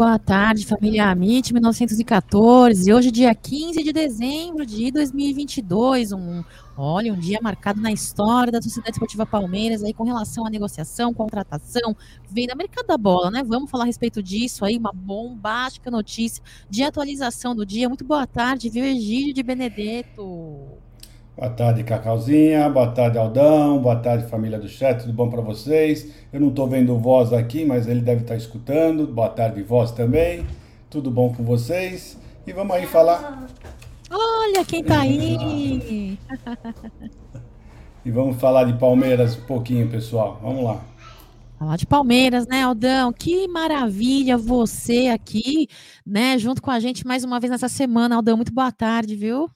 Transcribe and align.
boa 0.00 0.18
tarde, 0.18 0.64
família 0.64 1.10
Amit 1.10 1.52
1914. 1.52 2.90
Hoje, 2.90 3.10
dia 3.10 3.34
15 3.34 3.82
de 3.82 3.92
dezembro 3.92 4.64
de 4.64 4.90
2022, 4.90 6.12
um, 6.12 6.42
olha, 6.74 7.12
um 7.12 7.18
dia 7.18 7.38
marcado 7.42 7.82
na 7.82 7.92
história 7.92 8.50
da 8.50 8.62
Sociedade 8.62 8.92
Esportiva 8.92 9.26
Palmeiras 9.26 9.84
aí 9.84 9.92
com 9.92 10.02
relação 10.02 10.46
à 10.46 10.48
negociação, 10.48 11.12
contratação, 11.12 11.94
venda, 12.30 12.54
mercado 12.54 12.86
da 12.86 12.96
bola, 12.96 13.30
né? 13.30 13.42
Vamos 13.44 13.70
falar 13.70 13.84
a 13.84 13.88
respeito 13.88 14.22
disso 14.22 14.64
aí, 14.64 14.78
uma 14.78 14.90
bombástica 14.90 15.90
notícia 15.90 16.42
de 16.70 16.82
atualização 16.82 17.54
do 17.54 17.66
dia. 17.66 17.86
Muito 17.86 18.02
boa 18.02 18.26
tarde, 18.26 18.70
viu, 18.70 18.82
Egídio 18.82 19.34
de 19.34 19.42
Benedetto? 19.42 20.79
Boa 21.40 21.52
tarde, 21.52 21.82
Cacauzinha. 21.84 22.68
Boa 22.68 22.88
tarde, 22.88 23.16
Aldão. 23.16 23.80
Boa 23.80 23.96
tarde, 23.96 24.26
família 24.26 24.58
do 24.58 24.68
chat. 24.68 25.00
Tudo 25.00 25.14
bom 25.14 25.30
para 25.30 25.40
vocês? 25.40 26.12
Eu 26.30 26.38
não 26.38 26.48
estou 26.48 26.68
vendo 26.68 26.98
voz 26.98 27.32
aqui, 27.32 27.64
mas 27.64 27.88
ele 27.88 28.02
deve 28.02 28.20
estar 28.20 28.34
tá 28.34 28.38
escutando. 28.38 29.06
Boa 29.06 29.30
tarde, 29.30 29.62
voz 29.62 29.90
também. 29.90 30.44
Tudo 30.90 31.10
bom 31.10 31.32
com 31.32 31.42
vocês? 31.42 32.18
E 32.46 32.52
vamos 32.52 32.76
aí 32.76 32.84
falar. 32.86 33.48
Olha 34.10 34.62
quem 34.66 34.84
tá 34.84 35.00
aí! 35.00 36.18
e 38.04 38.10
vamos 38.10 38.38
falar 38.38 38.64
de 38.64 38.74
Palmeiras 38.74 39.34
um 39.34 39.46
pouquinho, 39.46 39.88
pessoal. 39.88 40.38
Vamos 40.42 40.62
lá. 40.62 40.78
Falar 41.58 41.76
de 41.76 41.86
Palmeiras, 41.86 42.46
né, 42.46 42.64
Aldão? 42.64 43.14
Que 43.14 43.48
maravilha 43.48 44.36
você 44.36 45.06
aqui, 45.06 45.68
né, 46.06 46.36
junto 46.36 46.60
com 46.60 46.70
a 46.70 46.78
gente 46.78 47.06
mais 47.06 47.24
uma 47.24 47.40
vez 47.40 47.50
nessa 47.50 47.68
semana, 47.70 48.16
Aldão. 48.16 48.36
Muito 48.36 48.52
boa 48.52 48.70
tarde, 48.70 49.16
viu? 49.16 49.50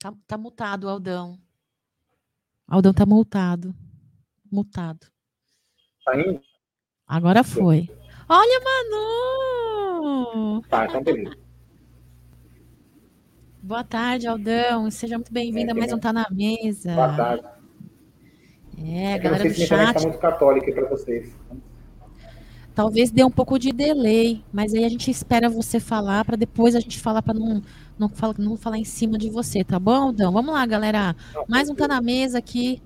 Tá, 0.00 0.14
tá 0.26 0.38
mutado, 0.38 0.88
Aldão. 0.88 1.38
Aldão 2.66 2.94
tá 2.94 3.04
multado. 3.04 3.74
Mutado. 4.50 5.06
Tá 6.02 6.18
indo? 6.18 6.40
Agora 7.06 7.44
foi. 7.44 7.86
Olha, 8.26 8.60
Manu! 8.64 10.62
Tá, 10.70 10.86
então 10.86 11.02
beleza. 11.02 11.36
Boa 13.62 13.84
tarde, 13.84 14.26
Aldão. 14.26 14.90
Seja 14.90 15.18
muito 15.18 15.34
bem-vinda. 15.34 15.72
É, 15.72 15.74
mais 15.74 15.92
um 15.92 15.98
Tá 15.98 16.14
na 16.14 16.26
Mesa. 16.30 16.94
Boa 16.94 17.14
tarde. 17.14 17.44
É, 18.78 19.12
é 19.12 19.18
galera 19.18 19.44
do 19.44 19.54
chat. 19.54 19.92
Tá 19.92 20.00
muito 20.00 20.18
católica 20.18 20.72
para 20.72 20.88
vocês. 20.88 21.36
Talvez 22.80 23.10
dê 23.10 23.22
um 23.22 23.30
pouco 23.30 23.58
de 23.58 23.72
delay, 23.72 24.42
mas 24.50 24.72
aí 24.72 24.86
a 24.86 24.88
gente 24.88 25.10
espera 25.10 25.50
você 25.50 25.78
falar 25.78 26.24
para 26.24 26.34
depois 26.34 26.74
a 26.74 26.80
gente 26.80 26.98
falar 26.98 27.20
para 27.20 27.34
não 27.34 27.60
não, 27.98 28.08
fala, 28.08 28.34
não 28.38 28.56
falar 28.56 28.78
em 28.78 28.86
cima 28.86 29.18
de 29.18 29.28
você, 29.28 29.62
tá 29.62 29.78
bom, 29.78 30.04
Aldão? 30.04 30.32
Vamos 30.32 30.54
lá, 30.54 30.64
galera. 30.64 31.14
Mais 31.46 31.68
um 31.68 31.74
Tá 31.74 31.86
na 31.86 32.00
Mesa 32.00 32.38
aqui 32.38 32.80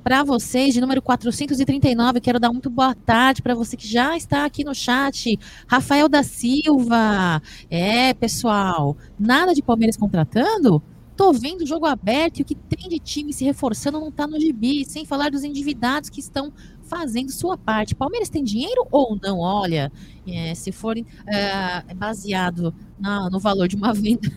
para 0.00 0.22
vocês, 0.22 0.72
de 0.72 0.80
número 0.80 1.02
439. 1.02 2.20
Quero 2.20 2.38
dar 2.38 2.52
muito 2.52 2.70
boa 2.70 2.94
tarde 2.94 3.42
para 3.42 3.52
você 3.52 3.76
que 3.76 3.88
já 3.88 4.16
está 4.16 4.44
aqui 4.44 4.62
no 4.62 4.76
chat. 4.76 5.36
Rafael 5.66 6.08
da 6.08 6.22
Silva. 6.22 7.42
É, 7.68 8.14
pessoal, 8.14 8.96
nada 9.18 9.52
de 9.54 9.60
Palmeiras 9.60 9.96
contratando? 9.96 10.80
Tô 11.16 11.32
vendo 11.32 11.62
o 11.62 11.66
jogo 11.66 11.84
aberto 11.84 12.38
e 12.38 12.42
o 12.42 12.44
que 12.44 12.54
tem 12.54 12.88
de 12.88 13.00
time 13.00 13.32
se 13.32 13.44
reforçando 13.44 14.00
não 14.00 14.10
tá 14.10 14.24
no 14.24 14.40
gibi, 14.40 14.84
sem 14.84 15.04
falar 15.04 15.32
dos 15.32 15.42
endividados 15.42 16.08
que 16.08 16.20
estão 16.20 16.52
fazendo 16.92 17.30
sua 17.30 17.56
parte. 17.56 17.94
Palmeiras 17.94 18.28
tem 18.28 18.44
dinheiro 18.44 18.86
ou 18.90 19.18
não? 19.22 19.38
Olha, 19.38 19.90
é, 20.26 20.54
se 20.54 20.70
for 20.70 20.94
é, 20.98 21.94
baseado 21.94 22.74
na, 23.00 23.30
no 23.30 23.40
valor 23.40 23.66
de 23.66 23.76
uma 23.76 23.94
venda 23.94 24.30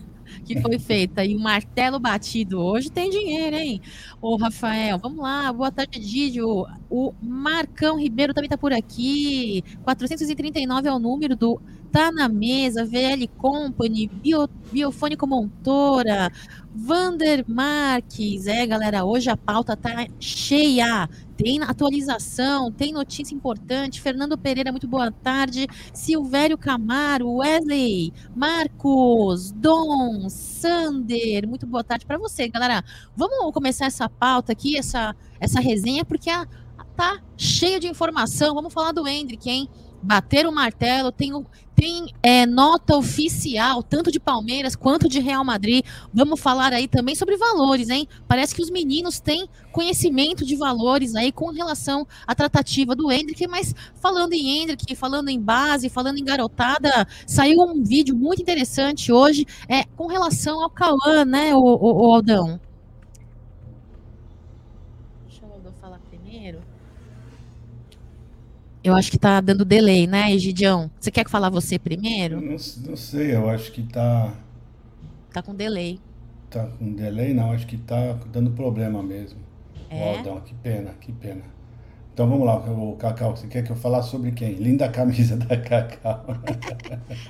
que 0.45 0.61
foi 0.61 0.79
feita 0.79 1.23
e 1.25 1.35
um 1.35 1.39
martelo 1.39 1.99
batido 1.99 2.59
hoje 2.59 2.89
tem 2.89 3.09
dinheiro, 3.09 3.55
hein? 3.55 3.81
Ô, 4.21 4.38
Rafael, 4.38 4.97
vamos 4.97 5.19
lá. 5.19 5.51
Boa 5.51 5.71
tarde, 5.71 5.99
Didio. 5.99 6.66
O 6.89 7.13
Marcão 7.21 7.99
Ribeiro 7.99 8.33
também 8.33 8.49
tá 8.49 8.57
por 8.57 8.72
aqui. 8.72 9.61
439 9.83 10.87
é 10.87 10.91
o 10.91 10.99
número 10.99 11.35
do 11.35 11.59
Tá 11.95 12.11
na 12.11 12.28
Mesa, 12.28 12.83
VL 12.83 13.25
Company, 13.38 14.07
Bio, 14.07 14.50
Biofônico 14.69 15.25
Montora, 15.25 16.29
Vander 16.75 17.45
Marques. 17.47 18.47
É, 18.47 18.67
galera, 18.67 19.06
hoje 19.06 19.29
a 19.29 19.38
pauta 19.38 19.78
tá 19.78 20.05
cheia. 20.19 21.07
Tem 21.38 21.63
atualização, 21.63 22.69
tem 22.69 22.91
notícia 22.91 23.34
importante. 23.34 24.01
Fernando 24.01 24.38
Pereira, 24.38 24.73
muito 24.73 24.89
boa 24.89 25.09
tarde. 25.09 25.67
Silvério 25.94 26.57
Camaro, 26.57 27.35
Wesley, 27.35 28.11
Marcos, 28.35 29.53
Dom, 29.53 30.28
Sander, 30.29 31.47
muito 31.47 31.66
boa 31.66 31.81
tarde 31.81 32.05
para 32.05 32.17
você, 32.17 32.50
galera. 32.50 32.84
Vamos 33.16 33.53
começar 33.53 33.85
essa 33.85 34.09
pauta 34.09 34.51
aqui, 34.51 34.78
essa, 34.78 35.16
essa 35.39 35.61
resenha, 35.61 36.03
porque 36.03 36.29
a, 36.29 36.45
tá 36.95 37.22
cheio 37.38 37.79
de 37.79 37.88
informação. 37.88 38.53
Vamos 38.53 38.73
falar 38.73 38.91
do 38.91 39.07
Hendrick, 39.07 39.50
hein? 39.50 39.69
Bater 40.05 40.45
o 40.45 40.51
martelo, 40.51 41.11
tem, 41.11 41.31
tem 41.75 42.13
é, 42.21 42.45
nota 42.45 42.95
oficial, 42.95 43.81
tanto 43.81 44.11
de 44.11 44.19
Palmeiras 44.19 44.75
quanto 44.75 45.09
de 45.09 45.19
Real 45.19 45.43
Madrid. 45.43 45.83
Vamos 46.13 46.39
falar 46.39 46.71
aí 46.71 46.88
também 46.88 47.16
sobre 47.16 47.35
valores, 47.35 47.89
hein? 47.89 48.07
Parece 48.27 48.55
que 48.55 48.61
os 48.61 48.69
meninos 48.69 49.19
têm 49.19 49.49
conhecimento 49.71 50.45
de 50.45 50.55
valores 50.55 51.16
aí 51.16 51.31
com 51.31 51.51
relação 51.51 52.07
à 52.25 52.35
tratativa 52.35 52.95
do 52.95 53.11
Hendrick, 53.11 53.47
mas 53.47 53.73
falando 53.95 54.33
em 54.33 54.61
Hendrick, 54.61 54.95
falando 54.95 55.29
em 55.29 55.39
base, 55.39 55.89
falando 55.89 56.17
em 56.17 56.23
garotada, 56.23 57.07
saiu 57.25 57.61
um 57.61 57.83
vídeo 57.83 58.16
muito 58.16 58.41
interessante 58.41 59.11
hoje 59.11 59.45
é, 59.67 59.83
com 59.97 60.07
relação 60.07 60.61
ao 60.61 60.69
Cauã, 60.69 61.25
né, 61.25 61.53
o, 61.55 61.59
o, 61.59 62.07
o 62.07 62.16
Aldão? 62.16 62.59
Eu 68.85 68.94
acho 68.94 69.09
que 69.09 69.18
tá 69.18 69.41
dando 69.41 69.66
delay, 69.66 70.06
né, 70.06 70.31
Egidião? 70.31 70.91
Você 71.00 71.09
quer 71.09 71.28
falar 71.28 71.50
você 71.50 71.79
primeiro? 71.79 72.40
Não, 72.40 72.51
não 72.51 72.96
sei, 72.96 73.34
eu 73.34 73.50
acho 73.50 73.72
que 73.72 73.81
tá. 73.81 74.31
Tá 75.34 75.41
com 75.41 75.56
delay. 75.56 76.00
Tá 76.51 76.68
com 76.68 76.94
delay? 76.94 77.34
Não, 77.34 77.51
acho 77.51 77.66
que 77.66 77.78
tá 77.78 78.16
dando 78.31 78.51
problema 78.51 79.01
mesmo. 79.01 79.40
É? 79.90 80.19
Aldão, 80.19 80.40
que 80.40 80.53
pena, 80.53 80.91
que 81.01 81.12
pena. 81.12 81.41
Então 82.13 82.29
vamos 82.29 82.46
lá, 82.46 82.57
o 82.57 82.96
Cacau, 82.96 83.35
você 83.35 83.47
quer 83.47 83.63
que 83.63 83.72
eu 83.72 83.75
falar 83.75 84.03
sobre 84.03 84.31
quem? 84.31 84.53
Linda 84.53 84.88
camisa 84.88 85.35
da 85.35 85.57
Cacau. 85.57 86.23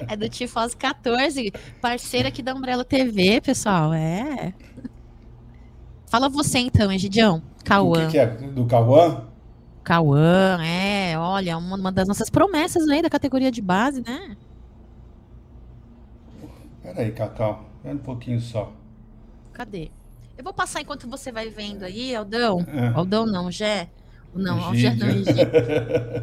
é 0.09 0.17
do 0.17 0.27
Tifose 0.27 0.75
14, 0.75 1.53
parceira 1.81 2.27
aqui 2.27 2.43
da 2.43 2.53
Umbrella 2.53 2.83
TV, 2.83 3.39
pessoal, 3.39 3.93
é. 3.93 4.53
Fala 6.05 6.27
você 6.27 6.59
então, 6.59 6.91
Egidião, 6.91 7.41
Cauã. 7.63 8.03
O 8.03 8.05
que, 8.07 8.11
que 8.11 8.19
é? 8.19 8.25
Do 8.27 8.65
Cauã? 8.65 9.23
Cauã, 9.85 10.57
é, 10.63 11.15
olha, 11.17 11.57
uma, 11.57 11.77
uma 11.77 11.91
das 11.91 12.07
nossas 12.07 12.27
promessas 12.27 12.89
aí 12.89 13.03
da 13.03 13.09
categoria 13.09 13.51
de 13.51 13.61
base, 13.61 14.01
né? 14.01 14.35
Peraí, 16.81 17.11
Cacau, 17.11 17.65
um 17.83 17.97
pouquinho 17.97 18.41
só. 18.41 18.73
Cadê? 19.53 19.91
Eu 20.35 20.43
vou 20.43 20.53
passar 20.53 20.81
enquanto 20.81 21.07
você 21.07 21.31
vai 21.31 21.49
vendo 21.49 21.83
aí, 21.83 22.15
Aldão. 22.15 22.65
É. 22.67 22.87
Aldão 22.95 23.25
não, 23.27 23.49
Gé. 23.51 23.89
Não, 24.33 24.73
Gé 24.75 24.93
não, 24.95 25.07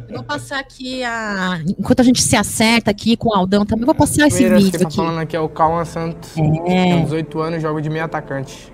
Eu 0.07 0.17
vou 0.17 0.23
passar 0.23 0.59
aqui 0.59 1.03
a. 1.03 1.59
Enquanto 1.79 2.01
a 2.01 2.03
gente 2.03 2.21
se 2.21 2.35
acerta 2.35 2.91
aqui 2.91 3.17
com 3.17 3.29
o 3.29 3.33
Aldão 3.33 3.65
também, 3.65 3.85
vou 3.85 3.95
passar 3.95 4.27
esse 4.27 4.47
vídeo. 4.47 4.71
Que 4.71 4.77
tá 4.77 4.87
aqui. 4.87 4.95
falando 4.95 5.19
aqui 5.19 5.35
é 5.35 5.39
o 5.39 5.49
Cauã 5.49 5.83
Santos. 5.83 6.37
É. 6.37 6.41
Tem 6.41 7.03
18 7.03 7.39
anos, 7.39 7.61
joga 7.61 7.81
de 7.81 7.89
meio 7.89 8.05
atacante. 8.05 8.71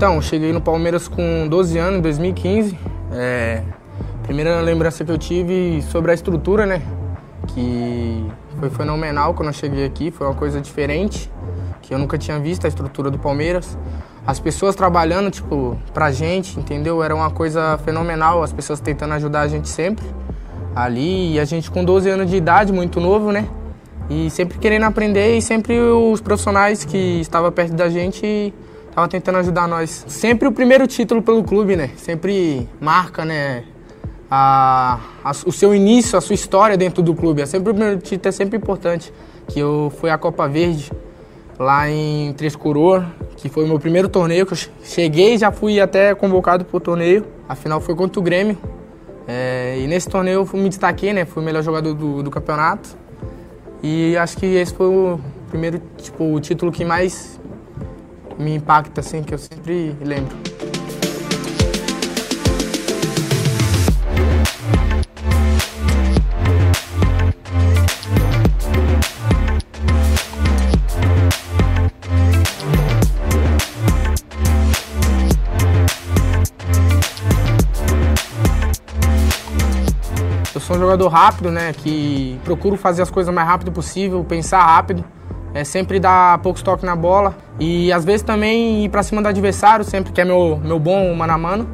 Então, 0.00 0.18
cheguei 0.22 0.50
no 0.50 0.62
Palmeiras 0.62 1.06
com 1.08 1.46
12 1.46 1.76
anos, 1.76 1.98
em 1.98 2.00
2015. 2.00 2.74
É, 3.12 3.62
primeira 4.22 4.58
lembrança 4.62 5.04
que 5.04 5.12
eu 5.12 5.18
tive 5.18 5.82
sobre 5.82 6.10
a 6.10 6.14
estrutura, 6.14 6.64
né? 6.64 6.80
Que 7.48 8.26
foi 8.58 8.70
fenomenal 8.70 9.34
quando 9.34 9.48
eu 9.48 9.52
cheguei 9.52 9.84
aqui, 9.84 10.10
foi 10.10 10.26
uma 10.26 10.34
coisa 10.34 10.58
diferente, 10.58 11.30
que 11.82 11.92
eu 11.92 11.98
nunca 11.98 12.16
tinha 12.16 12.38
visto 12.40 12.64
a 12.64 12.68
estrutura 12.68 13.10
do 13.10 13.18
Palmeiras. 13.18 13.76
As 14.26 14.40
pessoas 14.40 14.74
trabalhando, 14.74 15.30
tipo, 15.30 15.78
pra 15.92 16.10
gente, 16.10 16.58
entendeu? 16.58 17.02
Era 17.02 17.14
uma 17.14 17.30
coisa 17.30 17.78
fenomenal, 17.84 18.42
as 18.42 18.54
pessoas 18.54 18.80
tentando 18.80 19.12
ajudar 19.12 19.42
a 19.42 19.48
gente 19.48 19.68
sempre 19.68 20.06
ali. 20.74 21.34
E 21.34 21.38
a 21.38 21.44
gente 21.44 21.70
com 21.70 21.84
12 21.84 22.08
anos 22.08 22.30
de 22.30 22.36
idade, 22.36 22.72
muito 22.72 23.00
novo, 23.00 23.32
né? 23.32 23.46
E 24.08 24.30
sempre 24.30 24.56
querendo 24.58 24.84
aprender 24.84 25.36
e 25.36 25.42
sempre 25.42 25.78
os 25.78 26.22
profissionais 26.22 26.86
que 26.86 27.20
estavam 27.20 27.52
perto 27.52 27.74
da 27.74 27.90
gente 27.90 28.54
tava 28.94 29.08
tentando 29.08 29.38
ajudar 29.38 29.68
nós. 29.68 30.04
Sempre 30.08 30.48
o 30.48 30.52
primeiro 30.52 30.86
título 30.86 31.22
pelo 31.22 31.42
clube, 31.42 31.76
né? 31.76 31.90
Sempre 31.96 32.68
marca, 32.80 33.24
né? 33.24 33.64
A, 34.30 35.00
a, 35.24 35.30
o 35.46 35.52
seu 35.52 35.74
início, 35.74 36.16
a 36.16 36.20
sua 36.20 36.34
história 36.34 36.76
dentro 36.76 37.02
do 37.02 37.14
clube. 37.14 37.42
É 37.42 37.46
sempre 37.46 37.70
o 37.70 37.74
primeiro 37.74 38.00
título 38.00 38.28
é 38.28 38.32
sempre 38.32 38.56
importante. 38.56 39.12
Que 39.48 39.58
eu 39.58 39.92
fui 39.98 40.10
a 40.10 40.18
Copa 40.18 40.46
Verde, 40.46 40.90
lá 41.58 41.90
em 41.90 42.32
Três 42.34 42.54
Coroas, 42.54 43.04
que 43.36 43.48
foi 43.48 43.64
o 43.64 43.66
meu 43.66 43.78
primeiro 43.78 44.08
torneio, 44.08 44.46
que 44.46 44.52
eu 44.52 44.58
cheguei 44.82 45.36
já 45.36 45.50
fui 45.50 45.80
até 45.80 46.14
convocado 46.14 46.64
para 46.64 46.76
o 46.76 46.80
torneio. 46.80 47.26
A 47.48 47.54
final 47.54 47.80
foi 47.80 47.94
contra 47.94 48.20
o 48.20 48.22
Grêmio. 48.22 48.56
É, 49.26 49.78
e 49.80 49.86
nesse 49.86 50.08
torneio 50.08 50.46
eu 50.52 50.58
me 50.58 50.68
destaquei, 50.68 51.12
né? 51.12 51.24
Fui 51.24 51.42
o 51.42 51.46
melhor 51.46 51.62
jogador 51.62 51.94
do, 51.94 52.22
do 52.22 52.30
campeonato. 52.30 52.96
E 53.82 54.16
acho 54.16 54.36
que 54.36 54.46
esse 54.46 54.74
foi 54.74 54.86
o 54.86 55.18
primeiro, 55.48 55.80
tipo, 55.96 56.34
o 56.34 56.40
título 56.40 56.70
que 56.70 56.84
mais 56.84 57.39
me 58.40 58.54
impacta, 58.54 59.00
assim, 59.00 59.22
que 59.22 59.34
eu 59.34 59.38
sempre 59.38 59.96
lembro. 60.00 60.36
sou 80.70 80.76
um 80.76 80.80
jogador 80.80 81.08
rápido, 81.08 81.50
né? 81.50 81.72
Que 81.72 82.38
procuro 82.44 82.76
fazer 82.76 83.02
as 83.02 83.10
coisas 83.10 83.32
o 83.32 83.34
mais 83.34 83.48
rápido 83.48 83.72
possível, 83.72 84.22
pensar 84.22 84.64
rápido. 84.64 85.04
É 85.52 85.64
sempre 85.64 85.98
dar 85.98 86.38
poucos 86.38 86.62
toques 86.62 86.84
na 86.84 86.94
bola. 86.94 87.36
E 87.58 87.92
às 87.92 88.04
vezes 88.04 88.22
também 88.22 88.84
ir 88.84 88.88
pra 88.88 89.02
cima 89.02 89.20
do 89.20 89.28
adversário, 89.28 89.84
sempre 89.84 90.12
que 90.12 90.20
é 90.20 90.24
meu, 90.24 90.60
meu 90.62 90.78
bom 90.78 91.12
mano 91.14 91.32
a 91.32 91.38
mano. 91.38 91.68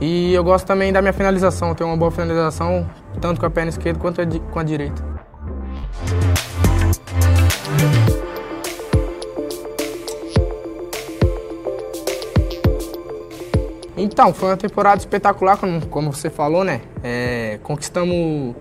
E 0.00 0.32
eu 0.32 0.44
gosto 0.44 0.64
também 0.64 0.92
da 0.92 1.02
minha 1.02 1.12
finalização, 1.12 1.74
tenho 1.74 1.90
uma 1.90 1.96
boa 1.96 2.10
finalização, 2.10 2.88
tanto 3.20 3.40
com 3.40 3.46
a 3.46 3.50
perna 3.50 3.70
esquerda 3.70 3.98
quanto 3.98 4.20
com 4.52 4.58
a 4.58 4.62
direita. 4.62 5.02
Então, 13.96 14.32
foi 14.32 14.50
uma 14.50 14.56
temporada 14.56 14.98
espetacular, 14.98 15.56
como, 15.56 15.84
como 15.86 16.12
você 16.12 16.30
falou, 16.30 16.62
né? 16.62 16.82
É, 17.02 17.58
conquistamos 17.64 18.54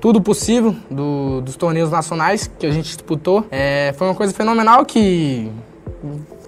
tudo 0.00 0.20
possível 0.20 0.74
do, 0.90 1.40
dos 1.40 1.56
torneios 1.56 1.90
nacionais 1.90 2.50
que 2.58 2.66
a 2.66 2.70
gente 2.70 2.86
disputou. 2.86 3.46
É, 3.50 3.94
foi 3.96 4.06
uma 4.06 4.14
coisa 4.14 4.32
fenomenal 4.32 4.84
que 4.84 5.50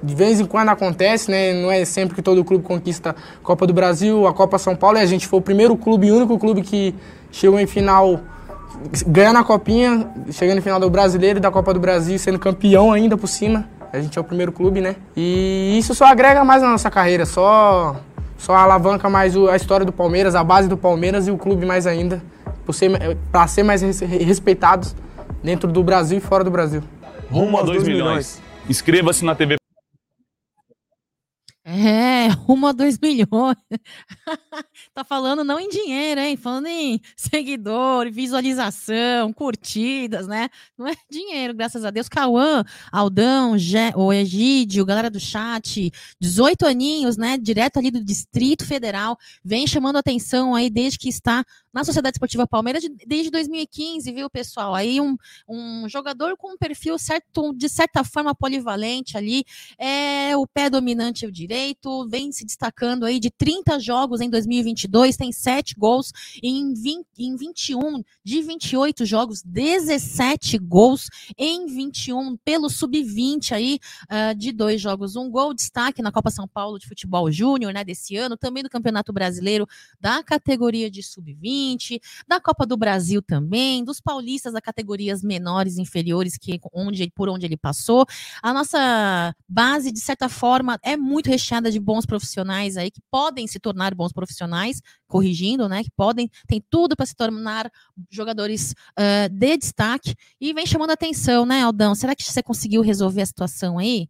de 0.02 0.14
vez 0.14 0.40
em 0.40 0.44
quando 0.44 0.68
acontece, 0.68 1.30
né? 1.30 1.52
Não 1.52 1.70
é 1.70 1.84
sempre 1.84 2.14
que 2.14 2.22
todo 2.22 2.44
clube 2.44 2.62
conquista 2.64 3.10
a 3.10 3.44
Copa 3.44 3.66
do 3.66 3.72
Brasil, 3.72 4.26
a 4.26 4.32
Copa 4.32 4.58
São 4.58 4.76
Paulo, 4.76 4.98
e 4.98 5.00
a 5.00 5.06
gente 5.06 5.26
foi 5.26 5.38
o 5.38 5.42
primeiro 5.42 5.76
clube, 5.76 6.10
o 6.10 6.16
único 6.16 6.38
clube 6.38 6.62
que 6.62 6.94
chegou 7.30 7.58
em 7.58 7.66
final 7.66 8.20
ganhando 9.06 9.38
a 9.38 9.44
copinha, 9.44 10.08
chegando 10.30 10.58
em 10.58 10.60
final 10.60 10.78
do 10.78 10.88
Brasileiro 10.88 11.38
e 11.38 11.40
da 11.40 11.50
Copa 11.50 11.74
do 11.74 11.80
Brasil, 11.80 12.18
sendo 12.18 12.38
campeão 12.38 12.92
ainda 12.92 13.16
por 13.16 13.26
cima. 13.26 13.68
A 13.92 14.00
gente 14.00 14.16
é 14.18 14.20
o 14.20 14.24
primeiro 14.24 14.52
clube, 14.52 14.80
né? 14.80 14.96
E 15.16 15.76
isso 15.78 15.94
só 15.94 16.04
agrega 16.04 16.44
mais 16.44 16.62
na 16.62 16.70
nossa 16.70 16.90
carreira, 16.90 17.24
só 17.26 17.96
só 18.36 18.54
alavanca 18.54 19.10
mais 19.10 19.36
a 19.36 19.56
história 19.56 19.84
do 19.84 19.92
Palmeiras, 19.92 20.36
a 20.36 20.44
base 20.44 20.68
do 20.68 20.76
Palmeiras 20.76 21.26
e 21.26 21.30
o 21.30 21.36
clube 21.36 21.66
mais 21.66 21.88
ainda, 21.88 22.22
para 23.30 23.46
ser 23.46 23.62
mais 23.62 23.82
respeitados 23.82 24.94
dentro 25.42 25.70
do 25.70 25.82
Brasil 25.82 26.18
e 26.18 26.20
fora 26.20 26.44
do 26.44 26.50
Brasil. 26.50 26.82
Rumo 27.30 27.58
a 27.58 27.62
2 27.62 27.84
milhões. 27.84 28.02
milhões. 28.02 28.42
Inscreva-se 28.68 29.24
na 29.24 29.34
TV 29.34 29.58
é, 31.70 32.28
rumo 32.48 32.66
a 32.66 32.72
2 32.72 32.98
milhões. 32.98 33.56
tá 34.94 35.04
falando 35.04 35.44
não 35.44 35.60
em 35.60 35.68
dinheiro, 35.68 36.18
hein? 36.18 36.34
Falando 36.34 36.66
em 36.66 36.98
seguidor, 37.14 38.10
visualização, 38.10 39.34
curtidas, 39.34 40.26
né? 40.26 40.48
Não 40.78 40.88
é 40.88 40.94
dinheiro, 41.10 41.52
graças 41.52 41.84
a 41.84 41.90
Deus. 41.90 42.08
Cauã, 42.08 42.64
Aldão, 42.90 43.58
Gé, 43.58 43.92
o 43.94 44.10
Egídio, 44.10 44.86
galera 44.86 45.10
do 45.10 45.20
chat, 45.20 45.92
18 46.18 46.64
aninhos, 46.64 47.18
né? 47.18 47.36
Direto 47.36 47.78
ali 47.78 47.90
do 47.90 48.02
Distrito 48.02 48.64
Federal, 48.64 49.18
vem 49.44 49.66
chamando 49.66 49.96
atenção 49.96 50.54
aí 50.54 50.70
desde 50.70 50.98
que 50.98 51.10
está 51.10 51.44
na 51.72 51.84
Sociedade 51.84 52.14
Esportiva 52.14 52.46
Palmeiras 52.46 52.82
desde 53.06 53.30
2015, 53.30 54.10
viu, 54.12 54.30
pessoal? 54.30 54.74
Aí 54.74 55.00
um, 55.00 55.16
um 55.48 55.88
jogador 55.88 56.36
com 56.36 56.54
um 56.54 56.56
perfil 56.56 56.98
certo, 56.98 57.54
de 57.54 57.68
certa 57.68 58.02
forma 58.02 58.34
polivalente 58.34 59.16
ali, 59.16 59.44
é 59.78 60.36
o 60.36 60.46
pé 60.46 60.70
dominante 60.70 61.26
o 61.26 61.32
direito, 61.32 62.08
vem 62.08 62.32
se 62.32 62.44
destacando 62.44 63.04
aí 63.04 63.20
de 63.20 63.30
30 63.30 63.78
jogos 63.80 64.20
em 64.20 64.30
2022, 64.30 65.16
tem 65.16 65.32
7 65.32 65.74
gols 65.76 66.12
em, 66.42 66.72
20, 66.72 67.06
em 67.18 67.36
21 67.36 68.02
de 68.24 68.42
28 68.42 69.04
jogos, 69.04 69.42
17 69.42 70.58
gols 70.58 71.08
em 71.36 71.66
21 71.66 72.36
pelo 72.38 72.70
sub-20 72.70 73.52
aí 73.52 73.78
uh, 74.04 74.34
de 74.34 74.52
dois 74.52 74.80
jogos, 74.80 75.16
um 75.16 75.30
gol 75.30 75.52
destaque 75.52 76.02
na 76.02 76.12
Copa 76.12 76.30
São 76.30 76.48
Paulo 76.48 76.78
de 76.78 76.86
Futebol 76.86 77.30
Júnior, 77.30 77.72
né, 77.72 77.84
desse 77.84 78.16
ano, 78.16 78.36
também 78.36 78.62
do 78.62 78.70
Campeonato 78.70 79.12
Brasileiro 79.12 79.66
da 80.00 80.22
categoria 80.22 80.90
de 80.90 81.02
sub-20 81.02 81.57
da 82.26 82.40
Copa 82.40 82.66
do 82.66 82.76
Brasil 82.76 83.22
também, 83.22 83.84
dos 83.84 84.00
paulistas 84.00 84.52
da 84.52 84.60
categorias 84.60 85.22
menores 85.22 85.78
inferiores 85.78 86.36
que 86.36 86.60
onde 86.72 87.10
por 87.14 87.28
onde 87.28 87.46
ele 87.46 87.56
passou. 87.56 88.04
A 88.42 88.52
nossa 88.52 89.34
base 89.48 89.90
de 89.90 90.00
certa 90.00 90.28
forma 90.28 90.78
é 90.82 90.96
muito 90.96 91.28
recheada 91.28 91.70
de 91.70 91.80
bons 91.80 92.04
profissionais 92.04 92.76
aí 92.76 92.90
que 92.90 93.00
podem 93.10 93.46
se 93.46 93.58
tornar 93.58 93.94
bons 93.94 94.12
profissionais, 94.12 94.80
corrigindo, 95.06 95.68
né, 95.68 95.82
que 95.82 95.90
podem, 95.96 96.30
tem 96.46 96.62
tudo 96.68 96.94
para 96.96 97.06
se 97.06 97.14
tornar 97.14 97.70
jogadores 98.10 98.72
uh, 98.98 99.28
de 99.30 99.56
destaque 99.56 100.14
e 100.40 100.52
vem 100.52 100.66
chamando 100.66 100.90
atenção, 100.90 101.46
né, 101.46 101.62
Aldão? 101.62 101.94
Será 101.94 102.14
que 102.14 102.22
você 102.22 102.42
conseguiu 102.42 102.82
resolver 102.82 103.22
a 103.22 103.26
situação 103.26 103.78
aí? 103.78 104.08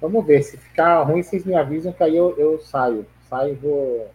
Vamos 0.00 0.26
ver, 0.26 0.42
se 0.42 0.58
ficar 0.58 1.02
ruim, 1.02 1.22
vocês 1.22 1.46
me 1.46 1.54
avisam 1.54 1.92
que 1.92 2.02
aí 2.02 2.14
eu, 2.14 2.36
eu 2.36 2.60
saio. 2.60 3.06
Saio 3.28 3.54
e 3.54 3.56
vou 3.56 4.10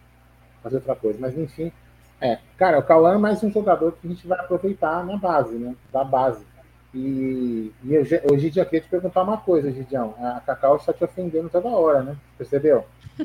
fazer 0.62 0.76
outra 0.76 0.94
coisa. 0.94 1.18
Mas 1.20 1.36
enfim, 1.36 1.72
é, 2.20 2.38
cara, 2.58 2.78
o 2.78 2.82
Cauã 2.82 3.14
é 3.14 3.18
mais 3.18 3.42
um 3.42 3.50
jogador 3.50 3.92
que 3.92 4.06
a 4.06 4.10
gente 4.10 4.26
vai 4.26 4.38
aproveitar 4.38 5.04
na 5.04 5.16
base, 5.16 5.54
né? 5.54 5.74
Da 5.92 6.04
base. 6.04 6.44
E, 6.94 7.72
e 7.84 7.94
eu, 7.94 8.02
hoje 8.30 8.48
em 8.48 8.50
dia 8.50 8.64
queria 8.64 8.80
te 8.80 8.88
perguntar 8.88 9.22
uma 9.22 9.38
coisa, 9.38 9.70
Gidião. 9.70 10.14
A 10.18 10.40
Cacau 10.44 10.76
está 10.76 10.92
te 10.92 11.02
ofendendo 11.04 11.48
toda 11.48 11.68
hora, 11.68 12.02
né? 12.02 12.16
Percebeu? 12.36 12.84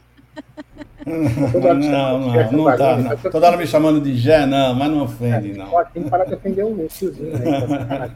Toda 1.52 1.74
não, 1.74 2.20
não, 2.20 2.34
não, 2.34 2.52
não 2.52 2.78
tá, 2.78 2.98
não. 2.98 3.18
Toda 3.32 3.48
hora 3.48 3.58
me 3.58 3.68
chamando 3.68 4.02
de 4.02 4.16
Gé, 4.16 4.46
não, 4.46 4.74
mas 4.74 4.90
não 4.90 5.04
ofende, 5.04 5.52
é, 5.52 5.54
não. 5.54 5.70
Pode, 5.70 5.92
tem 5.92 6.04
que 6.04 6.10
parar 6.10 6.26
de 6.26 6.34
ofender 6.34 6.66
um 6.66 6.88
tiozinho 6.88 7.32
aí. 7.36 7.42
Tá 7.88 8.10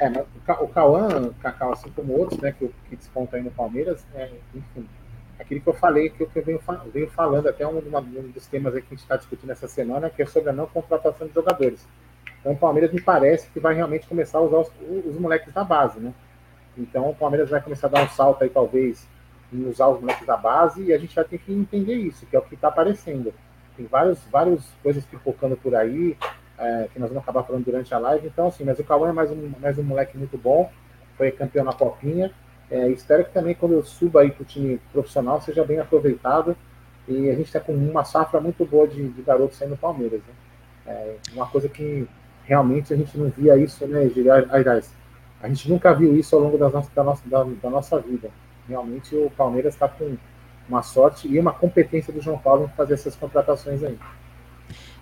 é, 0.06 0.08
mas 0.08 0.60
o 0.60 0.68
Cauã, 0.68 1.30
Cacau, 1.42 1.72
assim 1.72 1.90
como 1.90 2.16
outros, 2.16 2.40
né, 2.40 2.52
que, 2.52 2.70
que 2.88 2.96
despontam 2.96 3.38
aí 3.38 3.44
no 3.44 3.50
Palmeiras, 3.50 4.06
é, 4.14 4.30
enfim, 4.54 4.86
aquilo 5.42 5.60
que 5.60 5.68
eu 5.68 5.74
falei, 5.74 6.10
que 6.10 6.22
eu 6.22 6.30
venho, 6.42 6.60
venho 6.92 7.10
falando, 7.10 7.48
até 7.48 7.66
um, 7.66 7.78
um 7.78 8.30
dos 8.30 8.46
temas 8.46 8.72
que 8.72 8.80
a 8.80 8.82
gente 8.82 8.98
está 8.98 9.16
discutindo 9.16 9.50
essa 9.50 9.68
semana, 9.68 10.08
que 10.08 10.22
é 10.22 10.26
sobre 10.26 10.50
a 10.50 10.52
não 10.52 10.66
contratação 10.66 11.26
de 11.26 11.34
jogadores. 11.34 11.86
Então 12.40 12.52
o 12.52 12.56
Palmeiras 12.56 12.92
me 12.92 13.00
parece 13.00 13.48
que 13.50 13.60
vai 13.60 13.74
realmente 13.74 14.06
começar 14.06 14.38
a 14.38 14.42
usar 14.42 14.58
os, 14.58 14.70
os 15.06 15.18
moleques 15.18 15.52
da 15.52 15.62
base, 15.62 16.00
né? 16.00 16.12
Então 16.76 17.10
o 17.10 17.14
Palmeiras 17.14 17.50
vai 17.50 17.60
começar 17.60 17.86
a 17.86 17.90
dar 17.90 18.02
um 18.04 18.08
salto 18.08 18.42
aí, 18.42 18.50
talvez, 18.50 19.06
em 19.52 19.68
usar 19.68 19.88
os 19.88 20.00
moleques 20.00 20.26
da 20.26 20.36
base, 20.36 20.82
e 20.82 20.92
a 20.92 20.98
gente 20.98 21.14
vai 21.14 21.24
ter 21.24 21.38
que 21.38 21.52
entender 21.52 21.94
isso, 21.94 22.26
que 22.26 22.34
é 22.34 22.38
o 22.38 22.42
que 22.42 22.54
está 22.54 22.68
aparecendo. 22.68 23.32
Tem 23.76 23.86
várias, 23.86 24.18
várias 24.30 24.64
coisas 24.82 25.04
pipocando 25.04 25.56
por 25.56 25.74
aí, 25.74 26.16
é, 26.58 26.88
que 26.92 26.98
nós 26.98 27.08
vamos 27.08 27.22
acabar 27.22 27.42
falando 27.42 27.64
durante 27.64 27.92
a 27.94 27.98
live. 27.98 28.26
Então, 28.26 28.48
assim, 28.48 28.64
mas 28.64 28.78
o 28.78 28.84
Cauã 28.84 29.10
é 29.10 29.12
mais 29.12 29.30
um, 29.30 29.52
mais 29.60 29.78
um 29.78 29.82
moleque 29.82 30.16
muito 30.16 30.38
bom, 30.38 30.70
foi 31.16 31.30
campeão 31.30 31.64
na 31.64 31.72
Copinha, 31.72 32.32
é, 32.70 32.88
espero 32.88 33.24
que 33.24 33.32
também 33.32 33.54
quando 33.54 33.72
eu 33.72 33.82
suba 33.82 34.20
aí 34.20 34.30
para 34.30 34.42
o 34.42 34.46
time 34.46 34.80
profissional 34.92 35.40
seja 35.40 35.64
bem 35.64 35.78
aproveitado 35.78 36.56
e 37.06 37.28
a 37.28 37.34
gente 37.34 37.46
está 37.46 37.60
com 37.60 37.72
uma 37.74 38.04
safra 38.04 38.40
muito 38.40 38.64
boa 38.64 38.86
de, 38.86 39.08
de 39.08 39.22
garotos 39.22 39.60
aí 39.60 39.68
no 39.68 39.76
Palmeiras. 39.76 40.20
Né? 40.20 40.34
É 40.86 41.16
uma 41.34 41.46
coisa 41.46 41.68
que 41.68 42.06
realmente 42.44 42.92
a 42.92 42.96
gente 42.96 43.16
não 43.18 43.28
via 43.30 43.56
isso, 43.56 43.86
né, 43.86 44.10
Aliás, 44.50 44.92
a 45.40 45.48
gente 45.48 45.68
nunca 45.68 45.92
viu 45.92 46.16
isso 46.16 46.34
ao 46.36 46.42
longo 46.42 46.58
da 46.58 46.68
nossa, 46.68 46.90
da 46.94 47.04
nossa, 47.04 47.28
da, 47.28 47.44
da 47.44 47.70
nossa 47.70 47.98
vida. 48.00 48.30
Realmente 48.68 49.14
o 49.16 49.30
Palmeiras 49.30 49.74
está 49.74 49.88
com 49.88 50.16
uma 50.68 50.82
sorte 50.82 51.28
e 51.28 51.38
uma 51.38 51.52
competência 51.52 52.12
do 52.12 52.20
João 52.20 52.38
Paulo 52.38 52.64
em 52.64 52.76
fazer 52.76 52.94
essas 52.94 53.16
contratações 53.16 53.82
aí. 53.82 53.98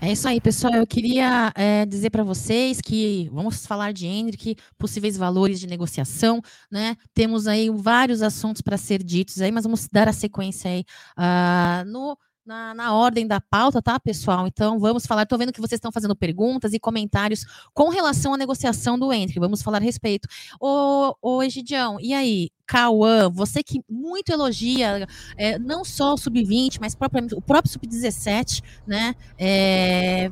É 0.03 0.11
isso 0.11 0.27
aí, 0.27 0.41
pessoal. 0.41 0.73
Eu 0.73 0.87
queria 0.87 1.53
é, 1.55 1.85
dizer 1.85 2.09
para 2.09 2.25
vocês 2.25 2.81
que 2.81 3.29
vamos 3.31 3.67
falar 3.67 3.93
de 3.93 4.07
Hendrick, 4.07 4.57
possíveis 4.79 5.15
valores 5.15 5.61
de 5.61 5.67
negociação, 5.67 6.41
né? 6.71 6.97
Temos 7.13 7.47
aí 7.47 7.69
vários 7.69 8.23
assuntos 8.23 8.63
para 8.63 8.79
ser 8.79 9.03
ditos 9.03 9.43
aí, 9.43 9.53
mas 9.53 9.65
vamos 9.65 9.87
dar 9.93 10.09
a 10.09 10.13
sequência 10.13 10.71
aí 10.71 10.85
uh, 11.19 11.85
no 11.85 12.17
na, 12.47 12.75
na, 12.75 12.95
ordem 12.95 13.27
da 13.27 13.41
pauta, 13.41 13.83
tá, 13.83 14.01
pessoal? 14.01 14.47
Então 14.47 14.79
vamos 14.79 15.05
falar. 15.05 15.23
Estou 15.23 15.39
vendo 15.39 15.53
que 15.53 15.61
vocês 15.61 15.77
estão 15.77 15.93
fazendo 15.93 16.17
perguntas 16.17 16.73
e 16.73 16.81
comentários 16.81 17.45
com 17.75 17.91
relação 17.91 18.33
à 18.33 18.39
negociação 18.39 18.99
do 18.99 19.13
Entre. 19.13 19.39
Vamos 19.39 19.61
falar 19.63 19.79
a 19.79 19.85
respeito. 19.85 20.27
Ô, 20.59 21.15
ô 21.21 21.43
Egidião, 21.43 21.99
e 22.01 22.15
aí? 22.15 22.51
Cauã, 22.71 23.29
você 23.29 23.65
que 23.65 23.83
muito 23.91 24.31
elogia 24.31 25.05
é, 25.37 25.59
não 25.59 25.85
só 25.85 26.15
o 26.15 26.17
Sub-20, 26.17 26.79
mas 26.81 26.95
o 27.35 27.41
próprio 27.43 27.73
Sub-17, 27.73 28.63
né? 28.87 29.17
É, 29.37 30.31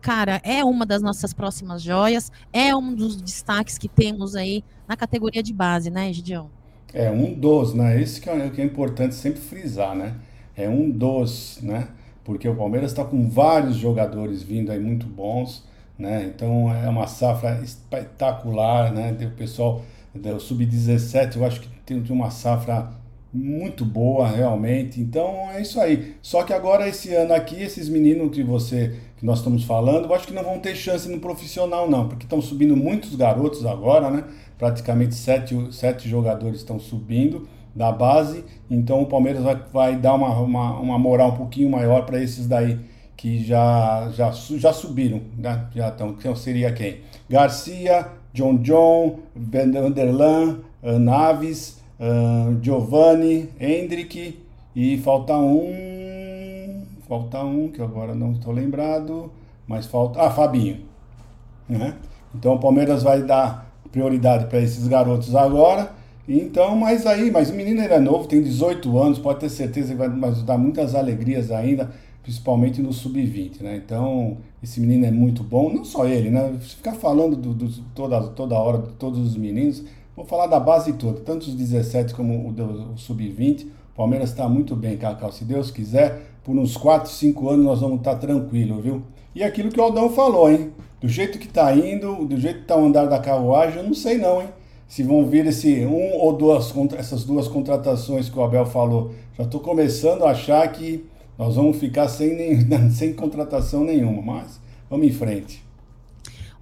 cara, 0.00 0.40
é 0.44 0.64
uma 0.64 0.86
das 0.86 1.02
nossas 1.02 1.32
próximas 1.32 1.82
joias, 1.82 2.30
é 2.52 2.72
um 2.72 2.94
dos 2.94 3.20
destaques 3.20 3.78
que 3.78 3.88
temos 3.88 4.36
aí 4.36 4.62
na 4.86 4.96
categoria 4.96 5.42
de 5.42 5.52
base, 5.52 5.90
né, 5.90 6.12
Gideon? 6.12 6.46
É 6.94 7.10
um 7.10 7.34
dos, 7.34 7.74
né? 7.74 8.00
Esse 8.00 8.20
que 8.20 8.30
é, 8.30 8.48
que 8.50 8.60
é 8.60 8.64
importante 8.64 9.16
sempre 9.16 9.40
frisar, 9.40 9.96
né? 9.96 10.14
É 10.56 10.68
um 10.68 10.88
dos, 10.88 11.58
né? 11.62 11.88
Porque 12.22 12.48
o 12.48 12.54
Palmeiras 12.54 12.92
está 12.92 13.04
com 13.04 13.28
vários 13.28 13.74
jogadores 13.74 14.40
vindo 14.40 14.70
aí 14.70 14.78
muito 14.78 15.06
bons, 15.06 15.66
né? 15.98 16.30
Então 16.32 16.72
é 16.72 16.88
uma 16.88 17.08
safra 17.08 17.60
espetacular, 17.60 18.92
né? 18.92 19.16
O 19.20 19.30
pessoal 19.32 19.82
do 20.14 20.40
sub-17, 20.40 21.36
eu 21.36 21.44
acho 21.44 21.60
que 21.60 21.68
tem 21.86 22.02
uma 22.10 22.30
safra 22.30 22.90
muito 23.32 23.84
boa 23.84 24.28
realmente. 24.28 25.00
Então 25.00 25.50
é 25.50 25.62
isso 25.62 25.80
aí. 25.80 26.16
Só 26.20 26.42
que 26.42 26.52
agora 26.52 26.86
esse 26.86 27.14
ano 27.14 27.32
aqui 27.32 27.62
esses 27.62 27.88
meninos 27.88 28.34
que 28.34 28.42
você 28.42 28.94
que 29.16 29.24
nós 29.24 29.38
estamos 29.38 29.64
falando, 29.64 30.06
eu 30.06 30.14
acho 30.14 30.26
que 30.26 30.34
não 30.34 30.42
vão 30.42 30.58
ter 30.58 30.74
chance 30.74 31.08
no 31.08 31.20
profissional 31.20 31.88
não, 31.88 32.08
porque 32.08 32.24
estão 32.24 32.42
subindo 32.42 32.76
muitos 32.76 33.14
garotos 33.14 33.64
agora, 33.64 34.10
né? 34.10 34.24
Praticamente 34.58 35.14
sete, 35.14 35.56
sete 35.70 36.08
jogadores 36.08 36.58
estão 36.58 36.78
subindo 36.78 37.48
da 37.74 37.90
base, 37.90 38.44
então 38.70 39.00
o 39.00 39.06
Palmeiras 39.06 39.42
vai, 39.42 39.56
vai 39.72 39.96
dar 39.96 40.14
uma, 40.14 40.38
uma, 40.40 40.78
uma 40.78 40.98
moral 40.98 41.30
um 41.30 41.36
pouquinho 41.36 41.70
maior 41.70 42.04
para 42.04 42.20
esses 42.22 42.46
daí 42.46 42.78
que 43.16 43.42
já, 43.44 44.10
já, 44.12 44.30
já 44.30 44.72
subiram, 44.72 45.22
né? 45.38 45.68
já 45.74 45.88
estão, 45.88 46.12
que 46.12 46.34
seria 46.36 46.72
quem? 46.72 46.98
Garcia, 47.30 48.08
John 48.32 48.56
John, 48.58 49.18
Vanderlan, 49.34 50.58
Naves, 50.82 51.80
uh, 52.00 52.58
Giovanni, 52.62 53.48
Hendrick 53.60 54.38
e 54.74 54.98
falta 54.98 55.36
um. 55.36 56.82
Falta 57.08 57.44
um 57.44 57.68
que 57.68 57.82
agora 57.82 58.14
não 58.14 58.32
estou 58.32 58.52
lembrado, 58.52 59.30
mas 59.66 59.86
falta. 59.86 60.20
Ah, 60.20 60.30
Fabinho. 60.30 60.80
Né? 61.68 61.94
Então 62.34 62.54
o 62.54 62.58
Palmeiras 62.58 63.02
vai 63.02 63.22
dar 63.22 63.70
prioridade 63.90 64.46
para 64.46 64.60
esses 64.60 64.88
garotos 64.88 65.34
agora. 65.34 65.92
Então, 66.28 66.76
mas 66.76 67.04
aí, 67.04 67.30
mas 67.30 67.50
o 67.50 67.54
menino 67.54 67.82
ele 67.82 67.92
é 67.92 67.98
novo, 67.98 68.28
tem 68.28 68.40
18 68.42 68.96
anos, 68.98 69.18
pode 69.18 69.40
ter 69.40 69.48
certeza 69.48 69.92
que 69.92 69.98
vai 69.98 70.08
nos 70.08 70.42
dar 70.42 70.56
muitas 70.56 70.94
alegrias 70.94 71.50
ainda, 71.50 71.90
principalmente 72.22 72.80
no 72.80 72.92
sub-20, 72.92 73.60
né? 73.60 73.76
Então, 73.84 74.38
esse 74.62 74.80
menino 74.80 75.06
é 75.06 75.10
muito 75.10 75.42
bom, 75.42 75.72
não 75.72 75.84
só 75.84 76.06
ele, 76.06 76.30
né? 76.30 76.56
Ficar 76.60 76.92
falando 76.92 77.36
do, 77.36 77.52
do, 77.52 77.68
toda, 77.94 78.20
toda 78.28 78.58
hora 78.58 78.78
de 78.78 78.92
todos 78.92 79.18
os 79.18 79.36
meninos, 79.36 79.82
Vou 80.14 80.26
falar 80.26 80.46
da 80.46 80.60
base 80.60 80.92
toda, 80.92 81.20
tanto 81.20 81.44
os 81.44 81.54
17 81.54 82.12
como 82.14 82.34
o, 82.34 82.92
o 82.92 82.98
sub-20. 82.98 83.64
O 83.64 83.96
Palmeiras 83.96 84.30
está 84.30 84.46
muito 84.46 84.76
bem, 84.76 84.98
Cacau. 84.98 85.32
Se 85.32 85.42
Deus 85.42 85.70
quiser, 85.70 86.20
por 86.44 86.54
uns 86.54 86.76
4, 86.76 87.10
5 87.10 87.48
anos 87.48 87.64
nós 87.64 87.80
vamos 87.80 87.98
estar 87.98 88.14
tá 88.14 88.18
tranquilo, 88.18 88.80
viu? 88.82 89.02
E 89.34 89.42
aquilo 89.42 89.70
que 89.70 89.80
o 89.80 89.82
Aldão 89.82 90.10
falou, 90.10 90.50
hein? 90.50 90.70
Do 91.00 91.08
jeito 91.08 91.38
que 91.38 91.46
está 91.46 91.74
indo, 91.74 92.26
do 92.26 92.38
jeito 92.38 92.58
que 92.58 92.62
está 92.64 92.76
o 92.76 92.84
andar 92.84 93.06
da 93.06 93.18
carruagem, 93.18 93.78
eu 93.78 93.84
não 93.84 93.94
sei 93.94 94.18
não, 94.18 94.42
hein? 94.42 94.48
Se 94.86 95.02
vão 95.02 95.24
vir 95.24 95.46
esse 95.46 95.86
um 95.86 96.18
ou 96.18 96.34
duas 96.34 96.70
essas 96.98 97.24
duas 97.24 97.48
contratações 97.48 98.28
que 98.28 98.38
o 98.38 98.42
Abel 98.42 98.66
falou. 98.66 99.12
Já 99.38 99.44
estou 99.44 99.60
começando 99.60 100.24
a 100.24 100.32
achar 100.32 100.70
que 100.70 101.06
nós 101.38 101.56
vamos 101.56 101.78
ficar 101.78 102.08
sem, 102.08 102.34
nem, 102.36 102.90
sem 102.90 103.14
contratação 103.14 103.84
nenhuma, 103.84 104.22
mas 104.22 104.60
vamos 104.88 105.06
em 105.06 105.12
frente. 105.12 105.62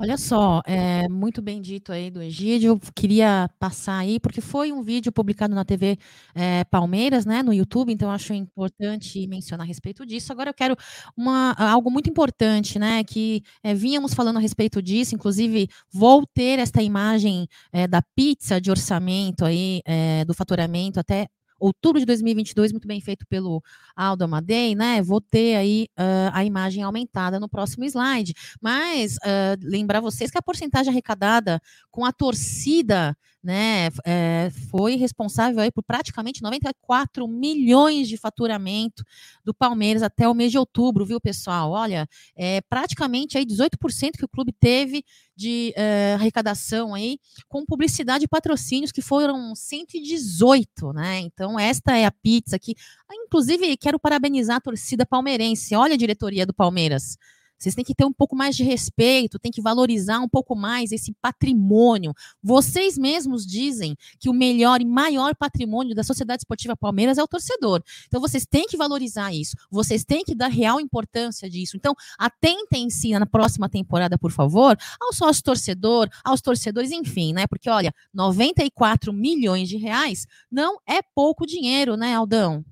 Olha 0.02 0.16
só, 0.16 0.62
é 0.64 1.06
muito 1.10 1.42
bem 1.42 1.60
dito 1.60 1.92
aí 1.92 2.10
do 2.10 2.22
Egídio. 2.22 2.80
Queria 2.94 3.50
passar 3.58 3.98
aí, 3.98 4.18
porque 4.18 4.40
foi 4.40 4.72
um 4.72 4.82
vídeo 4.82 5.12
publicado 5.12 5.54
na 5.54 5.62
TV 5.62 5.98
é, 6.34 6.64
Palmeiras, 6.64 7.26
né, 7.26 7.42
no 7.42 7.52
YouTube, 7.52 7.92
então 7.92 8.10
acho 8.10 8.32
importante 8.32 9.26
mencionar 9.26 9.66
a 9.66 9.68
respeito 9.68 10.06
disso. 10.06 10.32
Agora 10.32 10.48
eu 10.48 10.54
quero 10.54 10.74
uma, 11.14 11.52
algo 11.52 11.90
muito 11.90 12.08
importante, 12.08 12.78
né, 12.78 13.04
que 13.04 13.42
é, 13.62 13.74
vínhamos 13.74 14.14
falando 14.14 14.38
a 14.38 14.40
respeito 14.40 14.80
disso, 14.80 15.14
inclusive 15.14 15.68
vou 15.92 16.26
ter 16.26 16.58
esta 16.58 16.82
imagem 16.82 17.46
é, 17.70 17.86
da 17.86 18.00
pizza 18.16 18.58
de 18.58 18.70
orçamento 18.70 19.44
aí, 19.44 19.82
é, 19.84 20.24
do 20.24 20.32
faturamento 20.32 20.98
até 20.98 21.26
outubro 21.60 22.00
de 22.00 22.06
2022, 22.06 22.72
muito 22.72 22.88
bem 22.88 23.00
feito 23.00 23.26
pelo 23.28 23.62
Aldo 23.94 24.24
Amadei, 24.24 24.74
né? 24.74 25.02
Vou 25.02 25.20
ter 25.20 25.56
aí 25.56 25.86
uh, 25.98 26.32
a 26.32 26.44
imagem 26.44 26.82
aumentada 26.82 27.38
no 27.38 27.48
próximo 27.48 27.84
slide. 27.84 28.34
Mas 28.60 29.16
uh, 29.16 29.58
lembrar 29.62 30.00
vocês 30.00 30.30
que 30.30 30.38
a 30.38 30.42
porcentagem 30.42 30.90
arrecadada 30.90 31.60
com 31.90 32.04
a 32.04 32.12
torcida 32.12 33.16
né, 33.42 33.88
é, 34.04 34.50
foi 34.70 34.96
responsável 34.96 35.60
aí 35.60 35.70
por 35.70 35.82
praticamente 35.82 36.42
94 36.42 37.26
milhões 37.26 38.08
de 38.08 38.16
faturamento 38.16 39.02
do 39.44 39.54
Palmeiras 39.54 40.02
até 40.02 40.28
o 40.28 40.34
mês 40.34 40.50
de 40.50 40.58
outubro, 40.58 41.06
viu, 41.06 41.20
pessoal? 41.20 41.70
Olha, 41.70 42.06
é 42.36 42.60
praticamente 42.62 43.38
aí 43.38 43.46
18% 43.46 44.18
que 44.18 44.24
o 44.24 44.28
clube 44.28 44.52
teve 44.52 45.02
de 45.34 45.72
é, 45.74 46.14
arrecadação 46.14 46.92
aí 46.92 47.18
com 47.48 47.64
publicidade 47.64 48.24
e 48.24 48.28
patrocínios 48.28 48.92
que 48.92 49.00
foram 49.00 49.54
118, 49.54 50.92
né? 50.92 51.20
Então 51.20 51.58
esta 51.58 51.96
é 51.96 52.04
a 52.04 52.10
pizza 52.10 52.58
que, 52.58 52.74
inclusive, 53.10 53.74
quero 53.78 53.98
parabenizar 53.98 54.56
a 54.56 54.60
torcida 54.60 55.06
palmeirense. 55.06 55.74
Olha 55.74 55.94
a 55.94 55.98
diretoria 55.98 56.44
do 56.44 56.52
Palmeiras. 56.52 57.16
Vocês 57.60 57.74
têm 57.74 57.84
que 57.84 57.94
ter 57.94 58.06
um 58.06 58.12
pouco 58.12 58.34
mais 58.34 58.56
de 58.56 58.64
respeito, 58.64 59.38
tem 59.38 59.52
que 59.52 59.60
valorizar 59.60 60.18
um 60.18 60.28
pouco 60.28 60.56
mais 60.56 60.92
esse 60.92 61.12
patrimônio. 61.20 62.14
Vocês 62.42 62.96
mesmos 62.96 63.46
dizem 63.46 63.94
que 64.18 64.30
o 64.30 64.32
melhor 64.32 64.80
e 64.80 64.86
maior 64.86 65.34
patrimônio 65.34 65.94
da 65.94 66.02
Sociedade 66.02 66.40
Esportiva 66.40 66.74
Palmeiras 66.74 67.18
é 67.18 67.22
o 67.22 67.28
torcedor. 67.28 67.82
Então 68.06 68.20
vocês 68.20 68.46
têm 68.46 68.66
que 68.66 68.78
valorizar 68.78 69.32
isso. 69.32 69.54
Vocês 69.70 70.04
têm 70.04 70.24
que 70.24 70.34
dar 70.34 70.48
real 70.48 70.80
importância 70.80 71.50
disso. 71.50 71.76
Então 71.76 71.94
atentem-se 72.18 73.10
na 73.18 73.26
próxima 73.26 73.68
temporada, 73.68 74.16
por 74.16 74.32
favor, 74.32 74.76
ao 74.98 75.12
sócio 75.12 75.42
torcedor, 75.42 76.08
aos 76.24 76.40
torcedores, 76.40 76.90
enfim, 76.90 77.34
né? 77.34 77.46
Porque 77.46 77.68
olha, 77.68 77.92
94 78.14 79.12
milhões 79.12 79.68
de 79.68 79.76
reais 79.76 80.26
não 80.50 80.78
é 80.86 81.02
pouco 81.14 81.46
dinheiro, 81.46 81.96
né, 81.96 82.14
Aldão? 82.14 82.64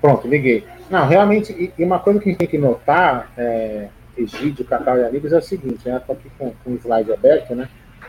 Pronto, 0.00 0.26
liguei. 0.26 0.66
Não, 0.88 1.06
realmente, 1.06 1.72
e 1.76 1.84
uma 1.84 1.98
coisa 1.98 2.18
que 2.18 2.28
a 2.28 2.32
gente 2.32 2.38
tem 2.38 2.48
que 2.48 2.58
notar, 2.58 3.30
é, 3.36 3.88
Egídio, 4.16 4.64
Cacau 4.64 4.98
e 4.98 5.04
amigos, 5.04 5.32
é 5.32 5.38
o 5.38 5.42
seguinte, 5.42 5.88
né? 5.88 5.98
Estou 5.98 6.16
aqui 6.16 6.30
com, 6.38 6.52
com 6.64 6.70
o 6.70 6.76
slide 6.76 7.12
aberto, 7.12 7.54
né? 7.54 7.68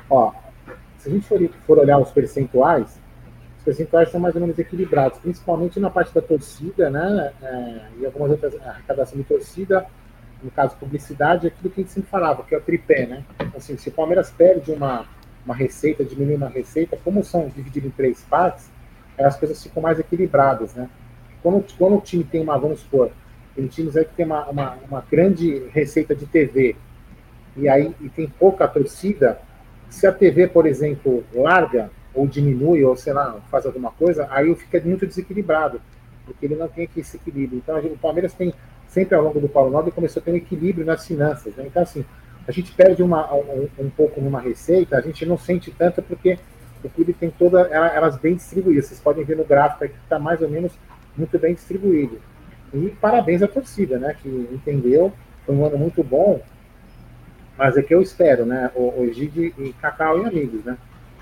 Ó, 0.09 0.31
se 0.97 1.09
a 1.09 1.11
gente 1.11 1.27
for, 1.27 1.39
for 1.65 1.79
olhar 1.79 1.97
os 1.97 2.09
percentuais, 2.11 2.99
os 3.57 3.63
percentuais 3.63 4.09
são 4.09 4.19
mais 4.19 4.35
ou 4.35 4.41
menos 4.41 4.57
equilibrados, 4.57 5.19
principalmente 5.19 5.79
na 5.79 5.89
parte 5.89 6.13
da 6.13 6.21
torcida, 6.21 6.89
né? 6.89 7.33
É, 7.41 7.81
e 7.99 8.05
algumas 8.05 8.31
outras 8.31 8.55
arrecadação 8.61 9.17
de 9.17 9.23
torcida, 9.23 9.85
no 10.41 10.49
caso 10.49 10.75
publicidade, 10.77 11.47
aquilo 11.47 11.69
que 11.71 11.81
a 11.81 11.83
gente 11.83 11.93
sempre 11.93 12.09
falava, 12.09 12.43
que 12.43 12.55
é 12.55 12.57
o 12.57 12.61
tripé, 12.61 13.05
né? 13.05 13.23
Assim, 13.55 13.77
se 13.77 13.89
o 13.89 13.91
Palmeiras 13.91 14.31
perde 14.31 14.71
uma, 14.71 15.05
uma 15.45 15.53
receita, 15.53 16.03
diminui 16.05 16.35
uma 16.35 16.49
receita, 16.49 16.97
como 17.03 17.23
são 17.23 17.49
divididos 17.49 17.89
em 17.89 17.91
três 17.91 18.23
partes, 18.23 18.71
as 19.19 19.37
coisas 19.37 19.61
ficam 19.61 19.83
mais 19.83 19.99
equilibradas, 19.99 20.73
né? 20.73 20.89
Quando, 21.41 21.65
quando 21.77 21.97
o 21.97 22.01
time 22.01 22.23
tem 22.23 22.41
uma, 22.41 22.57
vamos 22.57 22.79
supor, 22.81 23.11
tem 23.55 23.67
times 23.67 23.97
aí 23.97 24.05
que 24.05 24.13
tem 24.13 24.25
uma, 24.25 24.45
uma, 24.47 24.77
uma 24.89 25.05
grande 25.09 25.67
receita 25.73 26.15
de 26.15 26.25
TV 26.25 26.75
e 27.55 27.67
aí 27.67 27.93
e 27.99 28.09
tem 28.09 28.27
pouca 28.27 28.67
torcida, 28.67 29.39
se 29.89 30.07
a 30.07 30.11
TV, 30.11 30.47
por 30.47 30.65
exemplo, 30.65 31.23
larga 31.33 31.91
ou 32.13 32.27
diminui, 32.27 32.83
ou 32.83 32.95
sei 32.95 33.13
lá, 33.13 33.39
faz 33.49 33.65
alguma 33.65 33.91
coisa, 33.91 34.27
aí 34.29 34.53
fica 34.55 34.79
muito 34.81 35.05
desequilibrado, 35.05 35.81
porque 36.25 36.45
ele 36.45 36.55
não 36.55 36.67
tem 36.67 36.85
aqui 36.85 37.01
esse 37.01 37.17
equilíbrio. 37.17 37.59
Então 37.59 37.77
o 37.79 37.97
Palmeiras 37.97 38.33
tem, 38.33 38.53
sempre 38.87 39.15
ao 39.15 39.23
longo 39.23 39.39
do 39.39 39.49
Paulo 39.49 39.71
Nobre, 39.71 39.91
começou 39.91 40.21
a 40.21 40.23
ter 40.23 40.31
um 40.31 40.35
equilíbrio 40.35 40.85
nas 40.85 41.05
finanças. 41.05 41.55
Né? 41.55 41.65
Então, 41.67 41.83
assim, 41.83 42.05
a 42.47 42.51
gente 42.51 42.71
perde 42.73 43.03
uma, 43.03 43.33
um, 43.33 43.67
um, 43.79 43.89
pouco 43.89 44.19
numa 44.21 44.39
receita, 44.39 44.97
a 44.97 45.01
gente 45.01 45.25
não 45.25 45.37
sente 45.37 45.71
tanto 45.71 46.01
porque 46.01 46.39
o 46.83 46.89
clube 46.89 47.13
tem 47.13 47.29
todas 47.29 47.69
elas 47.71 48.17
bem 48.17 48.35
distribuídas. 48.35 48.87
Vocês 48.87 48.99
podem 48.99 49.23
ver 49.23 49.37
no 49.37 49.43
gráfico 49.43 49.87
que 49.87 49.95
está 50.03 50.17
mais 50.17 50.41
ou 50.41 50.49
menos 50.49 50.71
muito 51.17 51.37
bem 51.39 51.53
distribuído. 51.53 52.19
E 52.73 52.89
parabéns 53.01 53.41
à 53.41 53.47
torcida, 53.47 53.99
né, 53.99 54.15
que 54.21 54.29
entendeu, 54.51 55.11
foi 55.45 55.55
um 55.55 55.65
ano 55.65 55.77
muito 55.77 56.03
bom, 56.03 56.41
mas 57.57 57.77
é 57.77 57.81
que 57.81 57.93
eu 57.93 58.01
espero, 58.01 58.45
né, 58.45 58.71
o, 58.75 59.01
o 59.01 59.13
Gide 59.13 59.53
e 59.57 59.73
Cacau 59.73 60.21
e 60.21 60.25
amigos, 60.25 60.63
né, 60.63 60.77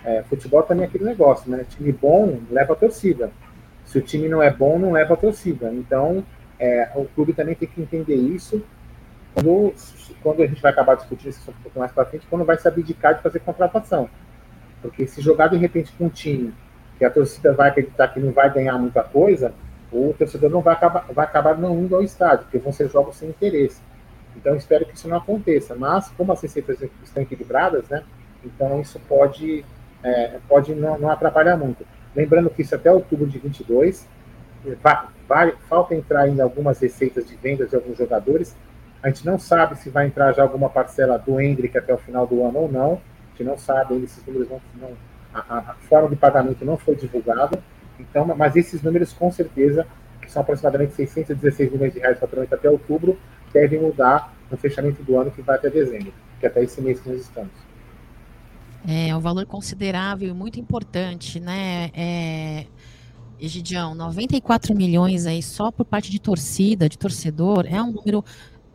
é, 0.06 0.24
futebol 0.24 0.62
também 0.64 0.86
é 0.86 0.88
aquele 0.88 1.06
negócio, 1.06 1.50
né, 1.50 1.66
time 1.70 1.92
bom 1.92 2.40
leva 2.52 2.74
a 2.74 2.76
torcida, 2.76 3.32
se 3.84 3.98
o 3.98 4.02
time 4.02 4.30
não 4.30 4.42
é 4.42 4.52
bom, 4.52 4.78
não 4.78 4.92
leva 4.92 5.16
a 5.16 5.18
torcida, 5.18 5.74
então 5.74 6.24
é, 6.60 6.90
o 6.96 7.06
clube 7.06 7.34
também 7.34 7.56
tem 7.56 7.68
que 7.68 7.82
entender 7.82 8.16
isso, 8.16 8.64
quando, 9.34 9.74
quando 10.22 10.44
a 10.44 10.48
gente 10.48 10.62
vai 10.62 10.72
acabar 10.72 10.96
discutindo 10.96 11.30
isso 11.30 11.50
um 11.50 11.64
pouco 11.64 11.80
mais 11.80 11.92
para 11.92 12.06
frente, 12.06 12.28
quando 12.30 12.46
vai 12.46 12.58
se 12.58 12.68
abdicar 12.68 13.16
de 13.16 13.24
fazer 13.24 13.40
contratação, 13.40 14.08
porque 14.84 15.08
se 15.08 15.20
jogar 15.20 15.48
de 15.48 15.58
repente 15.58 15.92
com 15.98 16.06
um 16.06 16.10
time 16.10 16.54
que 17.00 17.06
a 17.06 17.10
torcida 17.10 17.54
vai 17.54 17.70
acreditar 17.70 18.10
que 18.10 18.20
não 18.20 18.32
vai 18.32 18.54
ganhar 18.54 18.78
muita 18.78 19.02
coisa, 19.04 19.54
o 19.92 20.14
torcedor 20.18 20.50
não 20.50 20.62
vai 20.62 20.74
acabar, 20.74 21.06
vai 21.12 21.26
acabar 21.26 21.58
não 21.58 21.80
indo 21.80 21.96
ao 21.96 22.04
estádio, 22.04 22.46
porque 22.46 22.58
vão 22.58 22.72
ser 22.72 22.90
jogos 22.90 23.16
sem 23.16 23.30
interesse. 23.30 23.82
Então, 24.36 24.56
espero 24.56 24.86
que 24.86 24.96
isso 24.96 25.08
não 25.08 25.18
aconteça. 25.18 25.76
Mas, 25.76 26.10
como 26.16 26.32
as 26.32 26.42
receitas 26.42 26.82
estão 27.04 27.24
equilibradas, 27.24 27.88
né? 27.90 28.04
Então, 28.44 28.80
isso 28.80 29.00
pode, 29.08 29.66
é, 30.04 30.40
pode 30.48 30.74
não, 30.76 30.98
não, 30.98 31.10
atrapalhar 31.10 31.58
muito. 31.58 31.86
Lembrando 32.16 32.50
que 32.50 32.62
isso 32.62 32.76
até 32.76 32.92
outubro 32.92 33.28
de 33.28 33.40
22, 33.40 34.08
vai, 34.82 35.08
vai, 35.28 35.54
falta 35.68 35.96
entrar 35.96 36.22
ainda 36.22 36.44
algumas 36.44 36.80
receitas 36.80 37.28
de 37.28 37.36
vendas 37.36 37.70
de 37.70 37.76
alguns 37.76 37.98
jogadores. 37.98 38.56
A 39.02 39.10
gente 39.10 39.26
não 39.26 39.40
sabe 39.40 39.78
se 39.78 39.90
vai 39.90 40.08
entrar 40.08 40.34
já 40.34 40.44
alguma 40.44 40.70
parcela 40.70 41.18
do 41.18 41.40
Hendrick 41.40 41.78
até 41.78 41.94
o 41.94 41.98
final 41.98 42.28
do 42.28 42.46
ano 42.46 42.60
ou 42.60 42.72
não. 42.72 42.94
A 42.94 43.30
gente 43.32 43.44
não 43.44 43.58
sabe, 43.58 43.94
ainda 43.94 44.06
esses 44.06 44.26
números 44.26 44.50
não 44.50 44.92
a, 45.34 45.58
a, 45.58 45.62
forma 45.88 46.10
de 46.10 46.16
pagamento 46.16 46.66
não 46.66 46.78
foi 46.78 46.96
divulgada. 46.96 47.62
Então, 48.00 48.26
mas 48.38 48.56
esses 48.56 48.82
números 48.82 49.14
com 49.14 49.32
certeza, 49.32 49.86
que 50.22 50.32
são 50.32 50.42
aproximadamente 50.42 50.94
616 50.94 51.72
milhões 51.72 51.94
de 51.94 52.00
reais 52.00 52.16
de 52.16 52.22
faturamento 52.22 52.56
até 52.56 52.70
outubro, 52.70 53.18
devem 53.54 53.82
mudar 53.82 54.34
no 54.50 54.58
fechamento 54.58 55.04
do 55.04 55.18
ano 55.18 55.32
que 55.32 55.42
vai 55.42 55.58
até 55.58 55.70
dezembro, 55.70 56.14
que 56.40 56.46
é 56.46 56.50
até 56.50 56.64
esse 56.64 56.82
mês 56.82 57.00
que 57.00 57.10
nós 57.10 57.22
estamos. 57.22 57.52
É 58.88 59.16
um 59.16 59.20
valor 59.20 59.46
considerável 59.46 60.30
e 60.30 60.34
muito 60.34 60.60
importante, 60.60 61.40
né? 61.40 61.92
É, 61.94 62.66
Egidião, 63.40 63.96
94 63.96 64.76
milhões 64.76 65.26
aí 65.26 65.42
só 65.42 65.72
por 65.72 65.86
parte 65.86 66.12
de 66.12 66.20
torcida, 66.20 66.90
de 66.90 66.98
torcedor, 66.98 67.66
é 67.68 67.82
um 67.82 67.92
número 67.92 68.24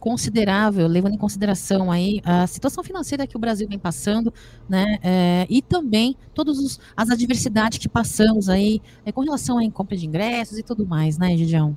considerável, 0.05 0.87
levando 0.87 1.15
em 1.15 1.19
consideração 1.19 1.91
aí 1.91 2.21
a 2.27 2.47
situação 2.47 2.85
financeira 2.85 3.27
que 3.27 3.39
o 3.39 3.41
Brasil 3.41 3.67
vem 3.67 3.79
passando, 3.79 4.31
né, 4.69 4.99
é, 5.03 5.47
e 5.49 5.63
também 5.63 6.15
todas 6.35 6.79
as 6.95 7.09
adversidades 7.09 7.79
que 7.79 7.89
passamos 7.89 8.51
aí 8.51 8.83
é, 9.07 9.11
com 9.11 9.23
relação 9.23 9.59
à 9.59 9.71
compra 9.71 9.97
de 9.97 10.07
ingressos 10.07 10.59
e 10.59 10.63
tudo 10.63 10.87
mais, 10.87 11.17
né, 11.17 11.33
Egidião? 11.33 11.75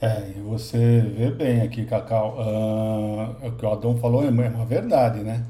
É, 0.00 0.32
você 0.48 1.00
vê 1.16 1.30
bem 1.30 1.60
aqui, 1.60 1.84
Cacau, 1.84 2.38
uh, 2.40 3.46
o 3.46 3.52
que 3.52 3.64
o 3.64 3.70
Adão 3.70 3.96
falou 3.98 4.24
é 4.24 4.30
uma 4.30 4.64
verdade, 4.64 5.20
né? 5.20 5.44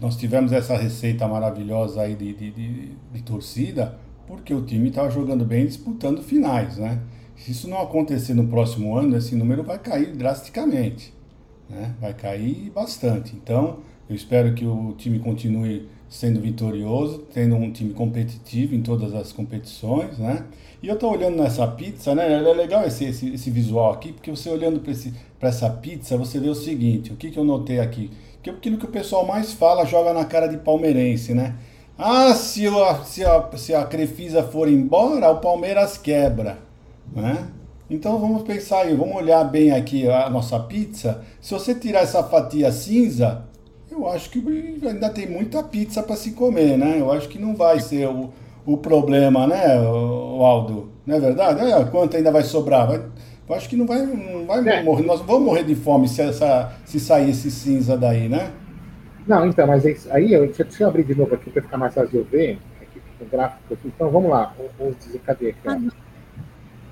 Nós 0.00 0.16
tivemos 0.16 0.50
essa 0.50 0.76
receita 0.76 1.28
maravilhosa 1.28 2.02
aí 2.02 2.16
de, 2.16 2.32
de, 2.32 2.50
de, 2.50 2.92
de 3.12 3.22
torcida, 3.22 3.98
porque 4.26 4.52
o 4.52 4.62
time 4.62 4.88
estava 4.88 5.08
jogando 5.10 5.44
bem 5.44 5.64
disputando 5.64 6.22
finais, 6.22 6.76
né? 6.76 7.00
Se 7.36 7.52
isso 7.52 7.68
não 7.68 7.80
acontecer 7.80 8.34
no 8.34 8.48
próximo 8.48 8.96
ano, 8.96 9.16
esse 9.16 9.34
número 9.36 9.62
vai 9.62 9.78
cair 9.78 10.14
drasticamente, 10.14 11.14
né? 11.70 11.94
Vai 12.00 12.12
cair 12.12 12.70
bastante. 12.74 13.34
Então, 13.34 13.78
eu 14.08 14.16
espero 14.16 14.52
que 14.54 14.66
o 14.66 14.92
time 14.98 15.18
continue 15.20 15.88
sendo 16.08 16.40
vitorioso, 16.40 17.20
tendo 17.32 17.54
um 17.54 17.70
time 17.70 17.94
competitivo 17.94 18.74
em 18.74 18.82
todas 18.82 19.14
as 19.14 19.30
competições, 19.32 20.18
né? 20.18 20.44
E 20.82 20.88
eu 20.88 20.94
estou 20.94 21.12
olhando 21.12 21.36
nessa 21.36 21.66
pizza, 21.68 22.14
né? 22.14 22.32
É 22.32 22.52
legal 22.52 22.84
esse, 22.84 23.04
esse, 23.04 23.32
esse 23.32 23.50
visual 23.50 23.92
aqui, 23.92 24.12
porque 24.12 24.30
você 24.30 24.50
olhando 24.50 24.80
para 25.38 25.48
essa 25.48 25.70
pizza, 25.70 26.16
você 26.16 26.40
vê 26.40 26.48
o 26.48 26.54
seguinte: 26.54 27.12
o 27.12 27.16
que, 27.16 27.30
que 27.30 27.38
eu 27.38 27.44
notei 27.44 27.78
aqui? 27.78 28.10
Que 28.42 28.50
aquilo 28.50 28.78
que 28.78 28.86
o 28.86 28.90
pessoal 28.90 29.24
mais 29.24 29.52
fala 29.52 29.84
joga 29.84 30.12
na 30.12 30.24
cara 30.24 30.48
de 30.48 30.56
palmeirense, 30.56 31.32
né? 31.32 31.54
Ah, 31.96 32.34
se 32.34 32.66
a, 32.66 33.04
se 33.04 33.24
a, 33.24 33.50
se 33.56 33.74
a 33.74 33.84
Crefisa 33.84 34.42
for 34.42 34.68
embora, 34.68 35.30
o 35.30 35.38
Palmeiras 35.38 35.98
quebra, 35.98 36.58
né? 37.14 37.46
Então 37.90 38.20
vamos 38.20 38.42
pensar 38.42 38.82
aí, 38.82 38.94
vamos 38.94 39.16
olhar 39.16 39.42
bem 39.42 39.72
aqui 39.72 40.08
a 40.08 40.30
nossa 40.30 40.60
pizza. 40.60 41.24
Se 41.40 41.52
você 41.52 41.74
tirar 41.74 42.02
essa 42.02 42.22
fatia 42.22 42.70
cinza, 42.70 43.42
eu 43.90 44.08
acho 44.08 44.30
que 44.30 44.38
ainda 44.86 45.10
tem 45.10 45.28
muita 45.28 45.60
pizza 45.60 46.00
para 46.00 46.14
se 46.14 46.30
comer, 46.30 46.78
né? 46.78 47.00
Eu 47.00 47.10
acho 47.10 47.28
que 47.28 47.36
não 47.36 47.56
vai 47.56 47.80
ser 47.80 48.06
o, 48.06 48.30
o 48.64 48.76
problema, 48.76 49.44
né, 49.48 49.76
Aldo? 49.76 50.92
Não 51.04 51.16
é 51.16 51.20
verdade? 51.20 51.68
É, 51.68 51.84
quanto 51.86 52.16
ainda 52.16 52.30
vai 52.30 52.44
sobrar? 52.44 52.86
Vai, 52.86 53.02
eu 53.48 53.54
acho 53.56 53.68
que 53.68 53.74
não 53.74 53.86
vai, 53.86 54.06
não 54.06 54.46
vai 54.46 54.66
é. 54.68 54.84
morrer. 54.84 55.04
Nós 55.04 55.20
vamos 55.20 55.42
morrer 55.42 55.64
de 55.64 55.74
fome 55.74 56.06
se, 56.06 56.22
essa, 56.22 56.72
se 56.84 57.00
sair 57.00 57.30
esse 57.30 57.50
cinza 57.50 57.98
daí, 57.98 58.28
né? 58.28 58.52
Não, 59.26 59.44
então, 59.46 59.66
mas 59.66 59.84
é 59.84 59.96
aí, 60.10 60.32
eu, 60.32 60.46
deixa 60.46 60.84
eu 60.84 60.88
abrir 60.88 61.02
de 61.02 61.16
novo 61.16 61.34
aqui 61.34 61.50
para 61.50 61.62
ficar 61.62 61.76
mais 61.76 61.92
fácil 61.92 62.10
de 62.10 62.16
eu 62.18 62.24
ver. 62.24 62.56
Aqui, 62.80 63.00
o 63.20 63.24
gráfico 63.24 63.74
aqui. 63.74 63.88
Então, 63.88 64.08
vamos 64.10 64.30
lá. 64.30 64.54
Vamos 64.78 64.96
dizer, 64.98 65.18
cadê 65.26 65.48
aqui? 65.48 65.60
Ó. 65.66 66.09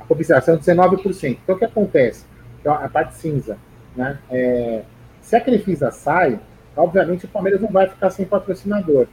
Publicação 0.08 0.54
é 0.54 0.58
19%. 0.58 1.38
Então, 1.42 1.54
o 1.54 1.58
que 1.58 1.64
acontece? 1.64 2.24
Então, 2.60 2.72
a 2.72 2.88
parte 2.88 3.14
cinza, 3.14 3.58
né? 3.94 4.18
É, 4.30 4.82
se 5.20 5.36
a 5.36 5.40
Crefisa 5.40 5.90
sai, 5.90 6.40
obviamente 6.74 7.26
o 7.26 7.28
Palmeiras 7.28 7.60
não 7.60 7.68
vai 7.68 7.86
ficar 7.86 8.10
sem 8.10 8.24
patrocinador. 8.24 9.06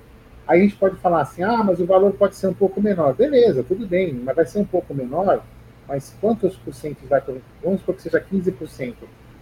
Aí 0.47 0.62
a 0.62 0.63
gente 0.63 0.75
pode 0.75 0.95
falar 0.97 1.21
assim, 1.21 1.43
ah, 1.43 1.63
mas 1.63 1.79
o 1.79 1.86
valor 1.86 2.13
pode 2.13 2.36
ser 2.36 2.47
um 2.47 2.53
pouco 2.53 2.81
menor. 2.81 3.13
Beleza, 3.15 3.63
tudo 3.63 3.86
bem, 3.88 4.13
mas 4.13 4.36
vai 4.36 4.45
ser 4.45 4.60
um 4.60 4.65
pouco 4.65 4.93
menor, 4.93 5.43
mas 5.88 6.15
quantos 6.21 6.55
por 6.55 6.73
cento 6.73 7.05
vai 7.08 7.19
ter? 7.19 7.41
Vamos 7.63 7.79
supor 7.79 7.95
que 7.95 8.03
seja 8.03 8.21
15%. 8.21 8.93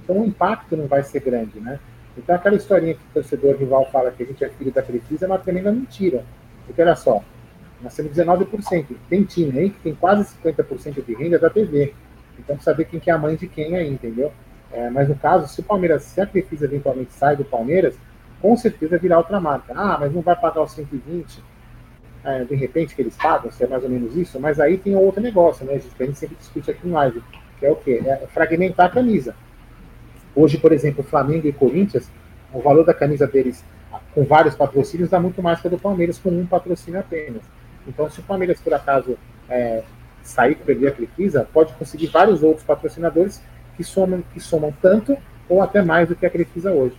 Então 0.04 0.20
o 0.20 0.26
impacto 0.26 0.76
não 0.76 0.88
vai 0.88 1.04
ser 1.04 1.20
grande, 1.20 1.60
né? 1.60 1.80
Então 2.18 2.36
aquela 2.36 2.56
historinha 2.56 2.94
que 2.94 3.02
o 3.02 3.14
torcedor 3.14 3.56
rival 3.58 3.86
fala 3.92 4.12
que 4.12 4.24
a 4.24 4.26
gente 4.26 4.44
é 4.44 4.50
filho 4.50 4.72
da 4.72 4.82
Crefisa 4.82 5.26
é 5.26 5.28
uma 5.28 5.40
tremenda 5.40 5.72
mentira. 5.72 6.24
Porque 6.66 6.82
olha 6.82 6.96
só, 6.96 7.22
temos 7.96 8.14
19%. 8.14 8.86
Tem 9.10 9.24
time 9.24 9.60
aí 9.60 9.70
que 9.70 9.80
tem 9.80 9.96
quase 9.96 10.36
50% 10.44 11.04
de 11.06 11.14
renda 11.14 11.38
da 11.40 11.50
TV. 11.50 11.94
Então 12.40 12.58
ver 12.74 12.86
quem 12.86 13.00
que 13.00 13.10
é 13.10 13.14
a 13.14 13.18
mãe 13.18 13.36
de 13.36 13.48
quem 13.48 13.76
aí, 13.76 13.90
entendeu? 13.90 14.32
É, 14.72 14.90
mas 14.90 15.08
no 15.08 15.16
caso, 15.16 15.48
se 15.48 15.60
o 15.60 15.64
Palmeiras, 15.64 16.04
se 16.04 16.20
a 16.20 16.28
eventualmente 16.66 17.14
sai 17.14 17.36
do 17.36 17.46
Palmeiras, 17.46 17.96
com 18.42 18.58
certeza 18.58 18.98
virá 18.98 19.18
outra 19.18 19.40
marca. 19.40 19.74
Ah, 19.76 19.98
mas 20.00 20.14
não 20.14 20.22
vai 20.22 20.36
pagar 20.36 20.64
os 20.64 20.72
120, 20.72 21.44
é, 22.24 22.44
de 22.44 22.56
repente, 22.56 22.96
que 22.96 23.02
eles 23.02 23.16
pagam, 23.16 23.52
se 23.52 23.64
é 23.64 23.68
mais 23.68 23.84
ou 23.84 23.90
menos 23.90 24.16
isso, 24.16 24.40
mas 24.40 24.60
aí 24.60 24.78
tem 24.78 24.96
outro 24.96 25.22
negócio, 25.22 25.66
né, 25.66 25.74
gente, 25.74 25.94
que 25.94 26.04
a 26.04 26.06
gente 26.06 26.18
sempre 26.18 26.36
discute 26.38 26.72
aqui 26.72 26.88
no 26.88 26.94
live, 26.94 27.22
que 27.60 27.66
é 27.66 27.72
o 27.72 27.76
quê? 27.76 28.02
É 28.06 28.28
fragmentar 28.28 28.88
a 28.88 28.90
camisa. 28.90 29.36
Hoje, 30.36 30.58
por 30.58 30.72
exemplo, 30.72 31.04
Flamengo 31.04 31.48
e 31.48 31.54
Corinthians, 31.54 32.10
o 32.52 32.62
valor 32.62 32.86
da 32.86 32.94
camisa 32.94 33.28
deles, 33.28 33.64
com 34.16 34.24
vários 34.24 34.56
patrocínios, 34.56 35.10
dá 35.10 35.20
muito 35.20 35.42
mais 35.44 35.62
que 35.62 35.68
a 35.68 35.70
do 35.70 35.78
Palmeiras, 35.78 36.18
com 36.18 36.30
um 36.30 36.46
patrocínio 36.46 37.00
apenas. 37.00 37.44
Então, 37.88 38.10
se 38.10 38.20
o 38.20 38.24
Palmeiras, 38.24 38.60
por 38.60 38.74
acaso, 38.74 39.18
é, 39.50 39.84
sair 40.24 40.56
perder 40.56 40.88
a 40.88 40.92
Crefisa, 40.92 41.48
pode 41.52 41.74
conseguir 41.74 42.08
vários 42.08 42.42
outros 42.42 42.66
patrocinadores 42.66 43.42
que 43.76 43.84
somam, 43.84 44.24
que 44.34 44.40
somam 44.40 44.74
tanto 44.82 45.18
ou 45.50 45.62
até 45.62 45.82
mais 45.82 46.08
do 46.08 46.16
que 46.16 46.26
a 46.26 46.30
Crefisa 46.30 46.72
hoje. 46.72 46.98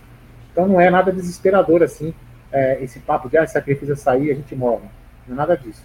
Então 0.51 0.67
não 0.67 0.79
é 0.79 0.89
nada 0.89 1.11
desesperador 1.11 1.83
assim, 1.83 2.13
é, 2.51 2.81
esse 2.83 2.99
papo 2.99 3.27
de 3.27 3.37
ah, 3.37 3.45
se 3.45 3.57
a 3.57 3.61
Crefisa 3.61 3.95
sair, 3.95 4.31
a 4.31 4.35
gente 4.35 4.55
morre. 4.55 4.85
Não 5.27 5.35
é 5.35 5.37
nada 5.37 5.57
disso. 5.57 5.83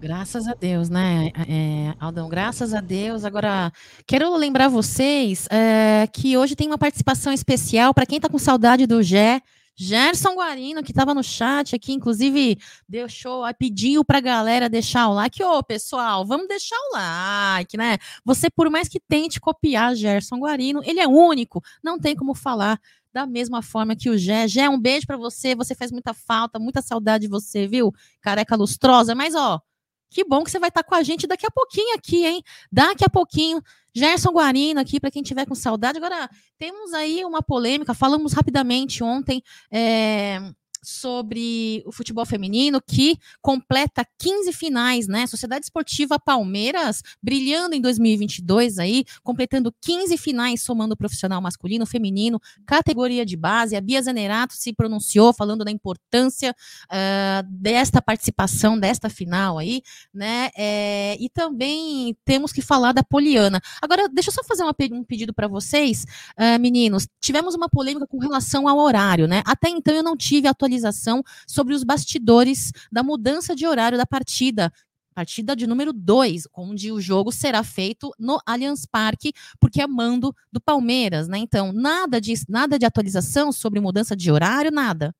Graças 0.00 0.48
a 0.48 0.54
Deus, 0.54 0.88
né, 0.88 1.30
é, 1.46 1.92
Aldão? 2.00 2.28
Graças 2.28 2.72
a 2.72 2.80
Deus. 2.80 3.24
Agora, 3.24 3.70
quero 4.06 4.34
lembrar 4.34 4.68
vocês 4.68 5.46
é, 5.50 6.06
que 6.10 6.38
hoje 6.38 6.56
tem 6.56 6.66
uma 6.66 6.78
participação 6.78 7.32
especial 7.32 7.92
para 7.92 8.06
quem 8.06 8.16
está 8.16 8.28
com 8.28 8.38
saudade 8.38 8.86
do 8.86 9.02
Gé. 9.02 9.42
Gerson 9.82 10.34
Guarino, 10.34 10.82
que 10.82 10.92
estava 10.92 11.14
no 11.14 11.22
chat 11.22 11.74
aqui, 11.74 11.94
inclusive 11.94 12.58
deixou, 12.86 13.42
pediu 13.58 14.04
para 14.04 14.18
a 14.18 14.20
galera 14.20 14.68
deixar 14.68 15.08
o 15.08 15.14
like. 15.14 15.42
Ô, 15.42 15.62
pessoal, 15.62 16.26
vamos 16.26 16.46
deixar 16.46 16.76
o 16.76 16.92
like, 16.92 17.78
né? 17.78 17.96
Você, 18.22 18.50
por 18.50 18.68
mais 18.68 18.88
que 18.88 19.00
tente 19.00 19.40
copiar 19.40 19.94
Gerson 19.94 20.36
Guarino, 20.36 20.82
ele 20.84 21.00
é 21.00 21.08
único, 21.08 21.62
não 21.82 21.98
tem 21.98 22.14
como 22.14 22.34
falar 22.34 22.78
da 23.10 23.26
mesma 23.26 23.62
forma 23.62 23.96
que 23.96 24.10
o 24.10 24.18
Gé. 24.18 24.46
Gé, 24.46 24.68
um 24.68 24.78
beijo 24.78 25.06
para 25.06 25.16
você, 25.16 25.54
você 25.54 25.74
faz 25.74 25.90
muita 25.90 26.12
falta, 26.12 26.58
muita 26.58 26.82
saudade 26.82 27.22
de 27.22 27.30
você, 27.30 27.66
viu? 27.66 27.90
Careca 28.20 28.56
lustrosa, 28.56 29.14
mas 29.14 29.34
ó, 29.34 29.62
que 30.10 30.24
bom 30.24 30.42
que 30.42 30.50
você 30.50 30.58
vai 30.58 30.68
estar 30.68 30.82
tá 30.82 30.88
com 30.88 30.94
a 30.94 31.02
gente 31.02 31.26
daqui 31.26 31.46
a 31.46 31.50
pouquinho 31.50 31.94
aqui, 31.96 32.26
hein? 32.26 32.42
Daqui 32.70 33.04
a 33.04 33.08
pouquinho. 33.08 33.62
Gerson 33.94 34.30
Guarino 34.30 34.80
aqui, 34.80 35.00
para 35.00 35.10
quem 35.10 35.22
tiver 35.22 35.46
com 35.46 35.54
saudade. 35.54 35.98
Agora, 35.98 36.28
temos 36.58 36.92
aí 36.92 37.24
uma 37.24 37.42
polêmica, 37.42 37.92
falamos 37.92 38.32
rapidamente 38.32 39.02
ontem. 39.02 39.42
É, 39.70 40.40
sobre 40.82 41.82
o 41.86 41.92
futebol 41.92 42.24
feminino, 42.24 42.80
que 42.80 43.18
completa 43.42 44.06
15 44.18 44.52
finais, 44.52 45.06
né? 45.06 45.26
Sociedade 45.26 45.66
Esportiva 45.66 46.18
Palmeiras 46.18 47.02
brilhando 47.22 47.74
em 47.74 47.80
2022 47.80 48.78
aí, 48.78 49.04
completando 49.22 49.74
15 49.82 50.16
finais, 50.16 50.62
somando 50.62 50.96
profissional 50.96 51.40
masculino, 51.40 51.84
feminino, 51.84 52.40
categoria 52.66 53.26
de 53.26 53.36
base. 53.36 53.76
A 53.76 53.80
Bia 53.80 54.00
Zanerato 54.00 54.54
se 54.54 54.72
pronunciou 54.72 55.32
falando 55.32 55.64
da 55.64 55.70
importância 55.70 56.54
uh, 56.86 57.46
desta 57.48 58.00
participação, 58.00 58.78
desta 58.78 59.10
final 59.10 59.58
aí, 59.58 59.82
né? 60.12 60.50
É, 60.56 61.16
e 61.20 61.28
também 61.28 62.16
temos 62.24 62.52
que 62.52 62.62
falar 62.62 62.92
da 62.92 63.02
Poliana. 63.02 63.60
Agora, 63.82 64.08
deixa 64.08 64.30
eu 64.30 64.34
só 64.34 64.42
fazer 64.44 64.62
uma, 64.62 64.74
um 64.92 65.04
pedido 65.04 65.34
para 65.34 65.46
vocês, 65.46 66.04
uh, 66.38 66.58
meninos. 66.58 67.06
Tivemos 67.20 67.54
uma 67.54 67.68
polêmica 67.68 68.06
com 68.06 68.18
relação 68.18 68.66
ao 68.66 68.78
horário, 68.78 69.26
né? 69.26 69.42
Até 69.44 69.68
então 69.68 69.94
eu 69.94 70.02
não 70.02 70.16
tive 70.16 70.48
atualização 70.48 70.69
atualização 70.70 71.22
sobre 71.46 71.74
os 71.74 71.82
bastidores 71.82 72.72
da 72.90 73.02
mudança 73.02 73.54
de 73.54 73.66
horário 73.66 73.98
da 73.98 74.06
partida, 74.06 74.72
partida 75.14 75.56
de 75.56 75.66
número 75.66 75.92
2, 75.92 76.44
onde 76.56 76.92
o 76.92 77.00
jogo 77.00 77.32
será 77.32 77.64
feito 77.64 78.10
no 78.18 78.38
Allianz 78.46 78.86
Parque, 78.86 79.32
porque 79.58 79.82
é 79.82 79.86
mando 79.86 80.34
do 80.52 80.60
Palmeiras, 80.60 81.28
né? 81.28 81.38
Então, 81.38 81.72
nada 81.72 82.20
de, 82.20 82.34
nada 82.48 82.78
de 82.78 82.86
atualização 82.86 83.52
sobre 83.52 83.80
mudança 83.80 84.14
de 84.16 84.30
horário, 84.30 84.70
nada. 84.70 85.14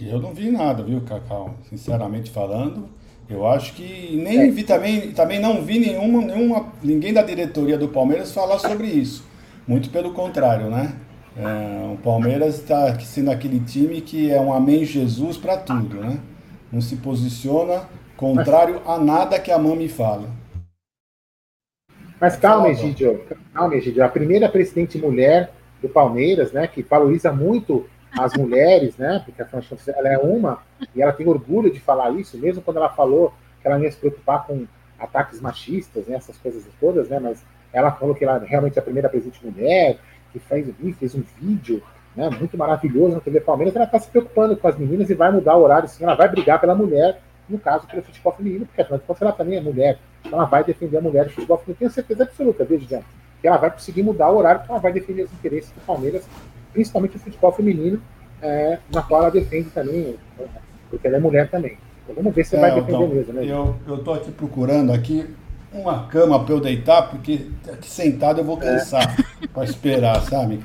Eu 0.00 0.20
não 0.20 0.34
vi 0.34 0.50
nada, 0.50 0.82
viu, 0.82 1.00
Cacau? 1.02 1.56
Sinceramente 1.68 2.30
falando, 2.30 2.88
eu 3.28 3.46
acho 3.46 3.74
que 3.74 4.16
nem 4.16 4.50
vi 4.50 4.64
também, 4.64 5.12
também 5.12 5.38
não 5.38 5.62
vi 5.62 5.78
nenhuma, 5.78 6.22
nenhuma, 6.22 6.72
ninguém 6.82 7.12
da 7.12 7.22
diretoria 7.22 7.78
do 7.78 7.88
Palmeiras 7.88 8.32
falar 8.32 8.58
sobre 8.58 8.88
isso. 8.88 9.22
Muito 9.68 9.90
pelo 9.90 10.12
contrário, 10.12 10.68
né? 10.68 10.96
É, 11.36 11.92
o 11.92 11.96
Palmeiras 11.98 12.58
está 12.58 12.98
sendo 13.00 13.30
aquele 13.30 13.60
time 13.60 14.00
que 14.00 14.30
é 14.30 14.40
um 14.40 14.52
amém 14.52 14.84
Jesus 14.84 15.36
para 15.36 15.56
tudo, 15.56 15.96
né? 15.96 16.20
Não 16.70 16.80
se 16.80 16.96
posiciona 16.96 17.88
contrário 18.16 18.82
a 18.86 18.98
nada 18.98 19.38
que 19.38 19.50
a 19.50 19.58
mãe 19.58 19.76
me 19.76 19.88
fala. 19.88 20.28
Mas 22.20 22.36
calma, 22.36 22.68
Egidio, 22.68 23.20
calma, 23.52 23.74
Egidio. 23.74 24.04
A 24.04 24.08
primeira 24.08 24.48
presidente 24.48 24.96
mulher 24.96 25.50
do 25.80 25.88
Palmeiras, 25.88 26.52
né, 26.52 26.68
que 26.68 26.82
valoriza 26.82 27.32
muito 27.32 27.84
as 28.16 28.34
mulheres, 28.34 28.96
né, 28.96 29.20
porque 29.24 29.42
a 29.42 29.48
ela 29.96 30.08
é 30.08 30.18
uma, 30.18 30.62
e 30.94 31.02
ela 31.02 31.12
tem 31.12 31.26
orgulho 31.26 31.72
de 31.72 31.80
falar 31.80 32.10
isso, 32.12 32.38
mesmo 32.38 32.62
quando 32.62 32.76
ela 32.76 32.90
falou 32.90 33.34
que 33.60 33.66
ela 33.66 33.76
não 33.76 33.84
ia 33.84 33.90
se 33.90 33.96
preocupar 33.96 34.46
com 34.46 34.66
ataques 34.98 35.40
machistas, 35.40 36.06
né, 36.06 36.16
essas 36.16 36.36
coisas 36.36 36.64
todas, 36.78 37.08
né, 37.08 37.18
mas 37.18 37.42
ela 37.72 37.90
falou 37.90 38.14
que 38.14 38.24
ela 38.24 38.38
realmente 38.38 38.78
é 38.78 38.80
a 38.80 38.84
primeira 38.84 39.08
presidente 39.08 39.44
mulher, 39.44 39.98
que 40.32 40.38
fez, 40.38 40.66
fez 40.98 41.14
um 41.14 41.22
vídeo 41.40 41.82
né, 42.16 42.28
muito 42.30 42.56
maravilhoso 42.56 43.14
na 43.14 43.20
TV 43.20 43.40
Palmeiras, 43.40 43.74
ela 43.74 43.84
está 43.84 43.98
se 43.98 44.08
preocupando 44.08 44.56
com 44.56 44.68
as 44.68 44.76
meninas 44.76 45.10
e 45.10 45.14
vai 45.14 45.30
mudar 45.30 45.56
o 45.56 45.62
horário, 45.62 45.88
sim, 45.88 46.04
ela 46.04 46.14
vai 46.14 46.28
brigar 46.28 46.60
pela 46.60 46.74
mulher, 46.74 47.20
no 47.48 47.58
caso, 47.58 47.86
pelo 47.86 48.02
futebol 48.02 48.32
feminino, 48.32 48.66
porque 48.66 48.80
afinal 48.80 48.98
de 48.98 49.04
contas 49.04 49.22
ela 49.22 49.32
também 49.32 49.58
é 49.58 49.60
mulher, 49.60 49.98
então 50.20 50.38
ela 50.38 50.48
vai 50.48 50.64
defender 50.64 50.98
a 50.98 51.00
mulher 51.00 51.24
do 51.24 51.30
futebol 51.30 51.58
feminino, 51.58 51.78
tenho 51.78 51.90
certeza 51.90 52.22
absoluta, 52.24 52.64
desde 52.64 52.88
já, 52.88 53.00
que 53.40 53.48
ela 53.48 53.56
vai 53.56 53.70
conseguir 53.70 54.02
mudar 54.02 54.30
o 54.30 54.38
horário, 54.38 54.60
porque 54.60 54.72
ela 54.72 54.80
vai 54.80 54.92
defender 54.92 55.22
os 55.22 55.32
interesses 55.32 55.70
do 55.70 55.80
Palmeiras, 55.86 56.26
principalmente 56.72 57.16
o 57.16 57.20
futebol 57.20 57.52
feminino, 57.52 58.00
é, 58.40 58.78
na 58.92 59.02
qual 59.02 59.22
ela 59.22 59.30
defende 59.30 59.70
também, 59.70 60.16
porque 60.90 61.06
ela 61.06 61.16
é 61.16 61.20
mulher 61.20 61.48
também. 61.48 61.78
Então, 62.02 62.16
vamos 62.16 62.34
ver 62.34 62.44
se 62.44 62.56
é, 62.56 62.60
vai 62.60 62.74
defender 62.74 62.96
então, 62.96 63.08
mesmo, 63.08 63.32
né? 63.32 63.44
Eu, 63.44 63.76
eu 63.86 64.14
aqui 64.14 64.32
procurando 64.32 64.92
aqui 64.92 65.26
uma 65.72 66.06
cama 66.06 66.42
para 66.44 66.54
eu 66.54 66.60
deitar, 66.60 67.08
porque 67.08 67.46
aqui 67.70 67.88
sentado 67.88 68.40
eu 68.40 68.44
vou 68.44 68.56
cansar 68.56 69.16
é. 69.42 69.46
para 69.46 69.64
esperar, 69.64 70.20
sabe? 70.22 70.60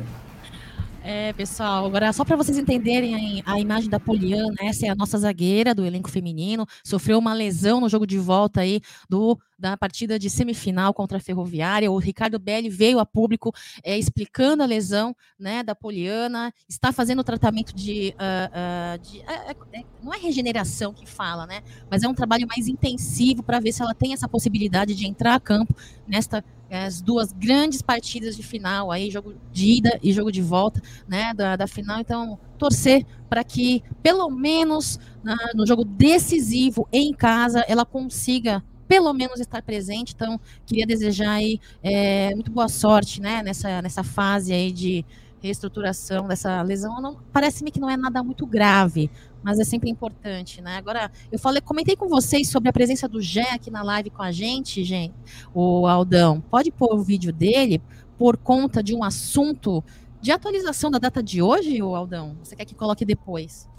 É, 1.10 1.32
pessoal, 1.32 1.86
agora 1.86 2.12
só 2.12 2.26
para 2.26 2.36
vocês 2.36 2.58
entenderem 2.58 3.42
a, 3.46 3.54
a, 3.54 3.60
imagem 3.62 3.90
da 3.90 3.98
Poliana, 3.98 4.58
essa 4.60 4.88
é 4.88 4.90
a 4.90 4.96
nossa 4.96 5.18
zagueira 5.18 5.74
do 5.74 5.86
elenco 5.86 6.12
feminino, 6.12 6.68
sofreu 6.84 7.18
uma 7.18 7.34
lesão 7.34 7.80
no 7.80 7.88
jogo 7.88 8.06
de 8.06 8.20
volta 8.20 8.60
aí 8.60 8.82
do 9.10 9.40
da 9.58 9.76
partida 9.76 10.20
de 10.20 10.30
semifinal 10.30 10.94
contra 10.94 11.18
a 11.18 11.22
Ferroviária. 11.22 11.92
O 11.92 11.98
Ricardo 11.98 12.38
Belli 12.38 12.70
veio 12.70 13.00
a 13.00 13.06
público 13.06 13.52
é, 13.84 13.98
explicando 13.98 14.62
a 14.62 14.66
lesão 14.66 15.16
né, 15.40 15.64
da 15.64 15.74
Poliana, 15.74 16.54
está 16.70 16.92
fazendo 16.92 17.24
tratamento 17.24 17.74
de. 17.74 18.14
Uh, 18.20 18.98
uh, 18.98 19.00
de 19.00 19.20
uh, 19.20 19.86
não 20.04 20.14
é 20.14 20.18
regeneração 20.18 20.94
que 20.94 21.08
fala, 21.08 21.48
né? 21.48 21.64
Mas 21.90 22.04
é 22.04 22.08
um 22.08 22.14
trabalho 22.14 22.46
mais 22.48 22.68
intensivo 22.68 23.42
para 23.42 23.60
ver 23.60 23.72
se 23.72 23.82
ela 23.82 23.96
tem 23.96 24.14
essa 24.14 24.28
possibilidade 24.28 24.94
de 24.94 25.08
entrar 25.08 25.34
a 25.36 25.40
campo 25.40 25.76
nesta 26.08 26.44
as 26.70 27.02
duas 27.02 27.32
grandes 27.32 27.82
partidas 27.82 28.36
de 28.36 28.44
final 28.44 28.92
aí, 28.92 29.10
jogo 29.10 29.36
de 29.52 29.78
ida 29.78 30.00
e 30.04 30.12
jogo 30.12 30.32
de 30.32 30.42
volta, 30.42 30.82
né, 31.08 31.34
da, 31.34 31.56
da 31.56 31.68
final. 31.68 32.00
Então, 32.00 32.38
torcer 32.58 33.06
para 33.30 33.44
que 33.44 33.84
pelo 34.02 34.30
menos 34.30 35.00
na, 35.24 35.36
no 35.56 35.66
jogo 35.66 35.84
decisivo 35.84 36.88
em 36.92 37.14
casa 37.14 37.64
ela 37.68 37.86
consiga 37.86 38.64
pelo 38.88 39.14
menos 39.14 39.40
estar 39.40 39.62
presente. 39.62 40.14
Então, 40.16 40.40
queria 40.66 40.86
desejar 40.86 41.32
aí 41.32 41.60
é, 41.84 42.34
muito 42.34 42.52
boa 42.52 42.70
sorte, 42.70 43.22
né, 43.22 43.44
nessa, 43.44 43.82
nessa 43.82 44.04
fase 44.04 44.54
aí 44.54 44.72
de 44.72 45.06
reestruturação 45.42 46.28
dessa 46.28 46.62
lesão. 46.62 47.18
Parece-me 47.32 47.72
que 47.72 47.80
não 47.80 47.90
é 47.90 47.98
nada 47.98 48.24
muito 48.24 48.46
grave, 48.46 49.10
mas 49.44 49.60
é 49.60 49.64
sempre 49.64 49.90
importante, 49.90 50.62
né? 50.62 50.76
Agora, 50.78 51.12
eu 51.32 51.40
falei, 51.40 51.62
comentei 51.62 51.96
com 51.96 52.08
vocês 52.08 52.50
sobre 52.50 52.70
a 52.70 52.74
presença 52.74 53.08
do 53.08 53.22
Gé 53.22 53.52
aqui 53.54 53.72
na 53.72 53.84
live 53.84 54.10
com 54.10 54.22
a 54.22 54.32
gente, 54.32 54.84
gente. 54.84 55.14
O 55.54 55.88
Aldão, 55.88 56.42
pode 56.42 56.72
pôr 56.72 56.94
o 56.94 57.04
vídeo 57.04 57.32
dele 57.32 57.82
por 58.18 58.38
conta 58.38 58.82
de 58.82 58.96
um 58.96 59.04
assunto 59.04 59.84
de 60.20 60.32
atualização 60.32 60.90
da 60.90 60.98
data 60.98 61.22
de 61.22 61.42
hoje, 61.42 61.82
o 61.82 61.96
Aldão? 61.96 62.36
Você 62.44 62.56
quer 62.56 62.66
que 62.66 62.76
coloque 62.76 63.06
depois? 63.06 63.70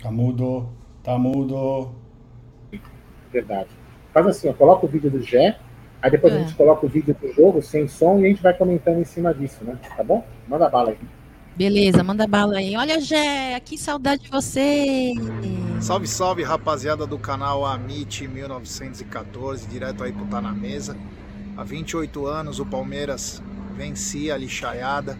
Tá 0.00 0.10
mudo, 0.10 0.68
tá 1.02 1.18
mudo. 1.18 1.92
Verdade. 3.32 3.70
Faz 4.12 4.26
assim, 4.26 4.48
ó, 4.48 4.52
coloca 4.52 4.86
o 4.86 4.88
vídeo 4.88 5.10
do 5.10 5.20
Gé, 5.20 5.58
aí 6.02 6.10
depois 6.10 6.32
é. 6.32 6.36
a 6.36 6.40
gente 6.40 6.54
coloca 6.54 6.86
o 6.86 6.88
vídeo 6.88 7.16
do 7.20 7.32
jogo 7.32 7.62
sem 7.62 7.88
som 7.88 8.18
e 8.18 8.26
a 8.26 8.28
gente 8.28 8.42
vai 8.42 8.54
comentando 8.54 8.98
em 8.98 9.04
cima 9.04 9.32
disso, 9.34 9.64
né? 9.64 9.78
Tá 9.96 10.02
bom? 10.02 10.26
Manda 10.46 10.68
bala 10.68 10.90
aí. 10.90 10.98
Beleza, 11.56 12.04
manda 12.04 12.26
bala 12.26 12.58
aí. 12.58 12.76
Olha, 12.76 13.00
Gé, 13.00 13.58
que 13.60 13.76
saudade 13.76 14.22
de 14.22 14.30
você. 14.30 15.12
Salve, 15.80 16.06
salve, 16.06 16.42
rapaziada 16.44 17.04
do 17.04 17.18
canal 17.18 17.66
Amit 17.66 18.28
1914, 18.28 19.66
direto 19.66 20.04
aí 20.04 20.12
pro 20.12 20.24
Tá 20.26 20.40
na 20.40 20.52
Mesa. 20.52 20.96
Há 21.56 21.64
28 21.64 22.26
anos 22.26 22.60
o 22.60 22.66
Palmeiras 22.66 23.42
vencia 23.76 24.34
a 24.34 24.38
lixaiada 24.38 25.18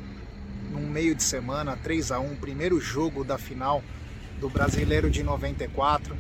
num 0.71 0.89
meio 0.89 1.15
de 1.15 1.23
semana, 1.25 1.77
3 1.77 2.13
a 2.13 2.21
1 2.21 2.37
primeiro 2.37 2.81
jogo 2.81 3.25
da 3.25 3.37
final 3.37 3.83
do 4.39 4.49
Brasileiro 4.49 5.11
de 5.11 5.25
94. 5.25 6.17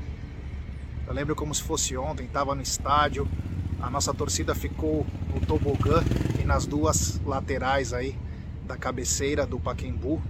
Eu 1.06 1.14
lembro 1.14 1.36
como 1.36 1.54
se 1.54 1.62
fosse 1.62 1.96
ontem, 1.96 2.26
estava 2.26 2.54
no 2.54 2.62
estádio, 2.62 3.28
a 3.80 3.90
nossa 3.90 4.12
torcida 4.12 4.54
ficou 4.54 5.06
no 5.32 5.40
tobogã 5.46 6.02
e 6.40 6.44
nas 6.44 6.66
duas 6.66 7.20
laterais 7.24 7.92
aí 7.92 8.16
da 8.66 8.76
cabeceira 8.76 9.46
do 9.46 9.58
Paquembu. 9.58 10.20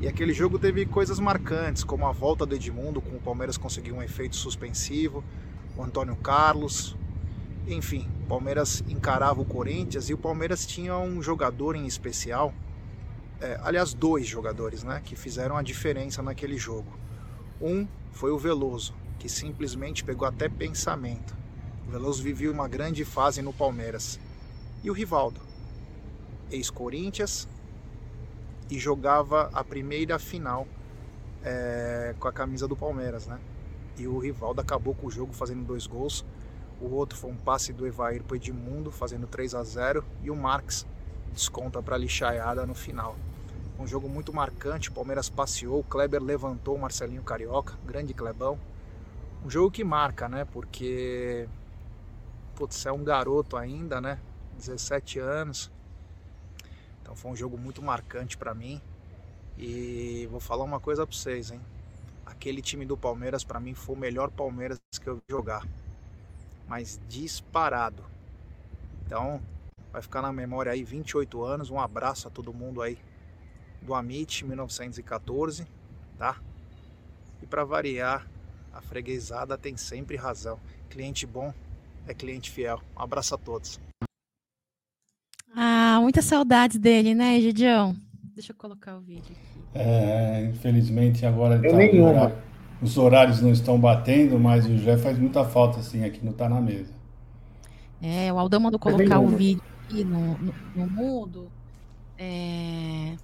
E 0.00 0.08
aquele 0.08 0.32
jogo 0.32 0.58
teve 0.58 0.84
coisas 0.84 1.18
marcantes, 1.18 1.84
como 1.84 2.06
a 2.06 2.12
volta 2.12 2.44
do 2.44 2.54
Edmundo, 2.54 3.00
com 3.00 3.16
o 3.16 3.20
Palmeiras 3.20 3.56
conseguiu 3.56 3.96
um 3.96 4.02
efeito 4.02 4.36
suspensivo, 4.36 5.24
o 5.76 5.82
Antônio 5.82 6.16
Carlos, 6.16 6.96
enfim, 7.66 8.06
o 8.24 8.26
Palmeiras 8.26 8.84
encarava 8.86 9.40
o 9.40 9.44
Corinthians 9.44 10.10
e 10.10 10.14
o 10.14 10.18
Palmeiras 10.18 10.66
tinha 10.66 10.98
um 10.98 11.22
jogador 11.22 11.74
em 11.74 11.86
especial, 11.86 12.52
é, 13.40 13.58
aliás, 13.62 13.94
dois 13.94 14.26
jogadores, 14.26 14.82
né, 14.82 15.00
que 15.02 15.16
fizeram 15.16 15.56
a 15.56 15.62
diferença 15.62 16.22
naquele 16.22 16.58
jogo. 16.58 16.92
Um 17.60 17.86
foi 18.12 18.30
o 18.30 18.38
Veloso, 18.38 18.94
que 19.18 19.28
simplesmente 19.28 20.04
pegou 20.04 20.28
até 20.28 20.48
pensamento. 20.48 21.43
O 21.86 21.90
Veloso 21.90 22.22
vivia 22.22 22.50
uma 22.50 22.68
grande 22.68 23.04
fase 23.04 23.42
no 23.42 23.52
Palmeiras. 23.52 24.18
E 24.82 24.90
o 24.90 24.92
Rivaldo, 24.92 25.40
ex-Corinthians, 26.50 27.48
e 28.70 28.78
jogava 28.78 29.50
a 29.52 29.62
primeira 29.62 30.18
final 30.18 30.66
é, 31.42 32.14
com 32.18 32.26
a 32.26 32.32
camisa 32.32 32.66
do 32.66 32.76
Palmeiras, 32.76 33.26
né? 33.26 33.38
E 33.96 34.06
o 34.06 34.18
Rivaldo 34.18 34.60
acabou 34.60 34.94
com 34.94 35.06
o 35.06 35.10
jogo 35.10 35.32
fazendo 35.32 35.64
dois 35.64 35.86
gols. 35.86 36.24
O 36.80 36.86
outro 36.94 37.16
foi 37.16 37.30
um 37.30 37.36
passe 37.36 37.72
do 37.72 37.86
Evair 37.86 38.22
para 38.22 38.36
Edmundo, 38.36 38.90
fazendo 38.90 39.26
3 39.26 39.54
a 39.54 39.62
0 39.62 40.04
E 40.22 40.30
o 40.30 40.36
Marques 40.36 40.84
desconta 41.32 41.82
para 41.82 41.94
a 41.94 41.98
lixaiada 41.98 42.66
no 42.66 42.74
final. 42.74 43.16
Um 43.78 43.86
jogo 43.86 44.08
muito 44.08 44.32
marcante, 44.32 44.88
o 44.88 44.92
Palmeiras 44.92 45.28
passeou, 45.28 45.80
o 45.80 45.84
Kleber 45.84 46.22
levantou 46.22 46.76
o 46.76 46.78
Marcelinho 46.78 47.22
Carioca, 47.22 47.74
grande 47.84 48.14
Clebão. 48.14 48.58
Um 49.44 49.50
jogo 49.50 49.70
que 49.70 49.84
marca, 49.84 50.28
né? 50.28 50.44
Porque 50.44 51.48
putz, 52.54 52.86
é 52.86 52.92
um 52.92 53.02
garoto 53.02 53.56
ainda, 53.56 54.00
né? 54.00 54.18
17 54.56 55.18
anos. 55.18 55.70
Então 57.02 57.14
foi 57.14 57.30
um 57.30 57.36
jogo 57.36 57.58
muito 57.58 57.82
marcante 57.82 58.36
para 58.36 58.54
mim. 58.54 58.80
E 59.58 60.26
vou 60.30 60.40
falar 60.40 60.64
uma 60.64 60.80
coisa 60.80 61.06
para 61.06 61.16
vocês, 61.16 61.50
hein? 61.50 61.60
Aquele 62.24 62.62
time 62.62 62.86
do 62.86 62.96
Palmeiras 62.96 63.44
para 63.44 63.60
mim 63.60 63.74
foi 63.74 63.94
o 63.94 63.98
melhor 63.98 64.30
Palmeiras 64.30 64.80
que 65.00 65.06
eu 65.06 65.16
vi 65.16 65.22
jogar. 65.28 65.66
Mas 66.66 67.00
disparado. 67.08 68.02
Então, 69.06 69.40
vai 69.92 70.00
ficar 70.00 70.22
na 70.22 70.32
memória 70.32 70.72
aí 70.72 70.82
28 70.82 71.42
anos. 71.44 71.70
Um 71.70 71.78
abraço 71.78 72.26
a 72.26 72.30
todo 72.30 72.52
mundo 72.52 72.80
aí 72.80 72.98
do 73.82 73.94
Amit 73.94 74.44
1914, 74.44 75.66
tá? 76.16 76.40
E 77.42 77.46
para 77.46 77.64
variar, 77.64 78.26
a 78.72 78.80
freguesada 78.80 79.58
tem 79.58 79.76
sempre 79.76 80.16
razão. 80.16 80.58
Cliente 80.88 81.26
bom 81.26 81.52
é 82.06 82.14
cliente 82.14 82.50
fiel. 82.50 82.80
Um 82.96 83.02
abraço 83.02 83.34
a 83.34 83.38
todos. 83.38 83.80
Ah, 85.54 85.98
muitas 86.00 86.24
saudades 86.24 86.78
dele, 86.78 87.14
né, 87.14 87.40
Gidião? 87.40 87.94
Deixa 88.34 88.52
eu 88.52 88.56
colocar 88.56 88.96
o 88.96 89.00
vídeo 89.00 89.22
aqui. 89.30 89.62
É, 89.74 90.44
infelizmente 90.50 91.24
agora 91.24 91.60
tá 91.60 91.76
nenhuma. 91.76 92.32
os 92.82 92.96
horários 92.96 93.40
não 93.40 93.50
estão 93.50 93.78
batendo, 93.78 94.38
mas 94.38 94.66
o 94.66 94.76
Jé 94.78 94.96
faz 94.96 95.18
muita 95.18 95.44
falta 95.44 95.80
assim 95.80 96.04
aqui 96.04 96.24
no 96.24 96.32
Tá 96.32 96.48
na 96.48 96.60
Mesa. 96.60 96.92
É, 98.02 98.32
o 98.32 98.38
Aldão 98.38 98.60
mandou 98.60 98.78
colocar 98.78 99.18
o 99.18 99.28
vídeo 99.28 99.62
aqui 99.84 100.04
no, 100.04 100.36
no, 100.38 100.54
no 100.74 100.90
mudo. 100.90 101.50
É, 102.18 103.14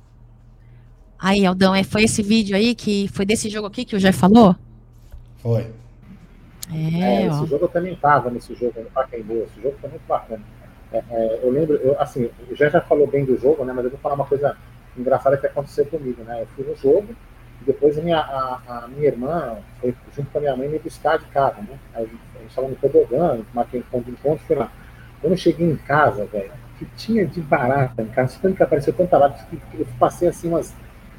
Aí, 1.20 1.44
Aldão, 1.44 1.74
é, 1.74 1.84
foi 1.84 2.04
esse 2.04 2.22
vídeo 2.22 2.56
aí 2.56 2.74
que 2.74 3.06
foi 3.08 3.26
desse 3.26 3.50
jogo 3.50 3.66
aqui 3.66 3.84
que 3.84 3.94
o 3.94 4.00
Jé 4.00 4.10
falou? 4.10 4.56
Foi. 5.36 5.70
É, 6.72 7.24
é 7.24 7.26
esse 7.26 7.46
jogo 7.46 7.64
eu 7.64 7.68
também 7.68 7.94
estava 7.94 8.30
nesse 8.30 8.54
jogo 8.54 8.80
no 8.80 8.90
Pacaembu. 8.90 9.44
Esse 9.44 9.60
jogo 9.62 9.76
foi 9.80 9.90
muito 9.90 10.06
bacana. 10.06 10.42
É, 10.92 11.02
é, 11.10 11.40
eu 11.42 11.50
lembro, 11.50 11.76
eu, 11.76 12.00
assim, 12.00 12.30
Jé 12.52 12.70
já 12.70 12.80
falou 12.80 13.06
bem 13.06 13.24
do 13.24 13.36
jogo, 13.36 13.64
né? 13.64 13.72
Mas 13.74 13.84
eu 13.84 13.90
vou 13.90 14.00
falar 14.00 14.14
uma 14.14 14.26
coisa 14.26 14.56
engraçada 14.96 15.36
que 15.36 15.46
aconteceu 15.46 15.86
comigo, 15.86 16.22
né? 16.22 16.42
Eu 16.42 16.46
fui 16.48 16.64
no 16.64 16.76
jogo 16.76 17.08
e 17.60 17.64
depois 17.64 17.98
a 17.98 18.02
minha, 18.02 18.18
a, 18.18 18.60
a 18.66 18.88
minha 18.88 19.06
irmã 19.06 19.58
foi 19.80 19.94
junto 20.14 20.30
com 20.30 20.38
a 20.38 20.40
minha 20.40 20.56
mãe 20.56 20.68
me 20.68 20.78
buscar 20.78 21.18
de 21.18 21.26
casa, 21.26 21.60
né? 21.60 21.78
Aí, 21.94 22.10
a 22.34 22.38
gente 22.38 22.48
estava 22.50 22.68
no 22.68 22.76
tobogã, 22.76 23.40
marquei 23.54 23.80
um 23.80 23.84
ponto 23.84 24.04
de 24.04 24.12
encontro, 24.12 24.44
fui 24.46 24.56
lá. 24.56 24.70
Quando 25.20 25.32
eu 25.32 25.36
cheguei 25.36 25.70
em 25.70 25.76
casa, 25.76 26.24
velho, 26.26 26.50
que 26.78 26.86
tinha 26.96 27.26
de 27.26 27.40
barata 27.40 28.02
em 28.02 28.06
casa, 28.06 28.38
tanto 28.40 28.56
que 28.56 28.62
apareceu 28.62 28.92
tanta 28.92 29.18
barata, 29.18 29.44
que 29.50 29.80
eu 29.80 29.86
passei 29.98 30.28
assim 30.28 30.48
umas 30.48 30.74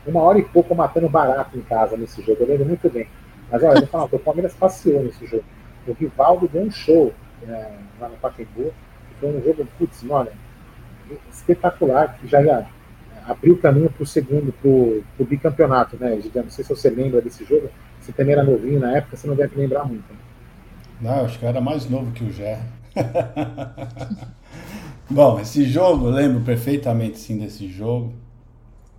uma 0.05 0.21
hora 0.21 0.39
e 0.39 0.43
pouco 0.43 0.73
matando 0.73 1.07
barato 1.07 1.57
em 1.57 1.61
casa 1.61 1.95
nesse 1.95 2.21
jogo. 2.21 2.41
Eu 2.41 2.47
lembro 2.47 2.65
muito 2.65 2.89
bem. 2.89 3.07
Mas 3.51 3.63
olha, 3.63 3.75
eu 3.75 3.81
vou 3.81 3.89
falar, 3.89 4.05
o 4.05 4.19
Palmeiras 4.19 4.53
passeou 4.53 5.03
nesse 5.03 5.25
jogo. 5.25 5.43
o 5.87 5.93
Rivaldo 5.93 6.47
deu 6.47 6.63
um 6.63 6.71
show 6.71 7.13
é, 7.47 7.71
lá 7.99 8.07
no 8.07 8.15
Pacaembu, 8.17 8.73
foi 9.19 9.29
um 9.29 9.43
jogo, 9.43 9.67
putz, 9.77 10.03
olha, 10.09 10.31
espetacular, 11.29 12.17
que 12.17 12.27
já 12.27 12.41
ia 12.41 12.65
abriu 13.25 13.53
o 13.53 13.57
caminho 13.57 13.89
para 13.89 14.03
o 14.03 14.05
segundo, 14.05 14.53
para 14.53 14.69
o 14.69 15.25
bicampeonato, 15.25 15.97
né, 15.99 16.19
Gideon? 16.21 16.43
Não 16.43 16.49
sei 16.49 16.63
se 16.63 16.69
você 16.69 16.89
lembra 16.89 17.21
desse 17.21 17.45
jogo, 17.45 17.69
você 17.99 18.11
também 18.11 18.33
era 18.33 18.43
novinho 18.43 18.79
na 18.79 18.97
época, 18.97 19.15
você 19.15 19.27
não 19.27 19.35
deve 19.35 19.55
lembrar 19.55 19.85
muito. 19.85 20.11
Né? 20.11 20.19
Não, 20.99 21.25
acho 21.25 21.39
que 21.39 21.45
eu 21.45 21.49
era 21.49 21.61
mais 21.61 21.89
novo 21.89 22.11
que 22.11 22.23
o 22.23 22.31
Gé. 22.31 22.59
Bom, 25.09 25.39
esse 25.39 25.65
jogo, 25.65 26.07
eu 26.07 26.11
lembro 26.11 26.41
perfeitamente 26.41 27.17
sim 27.17 27.37
desse 27.37 27.67
jogo. 27.67 28.13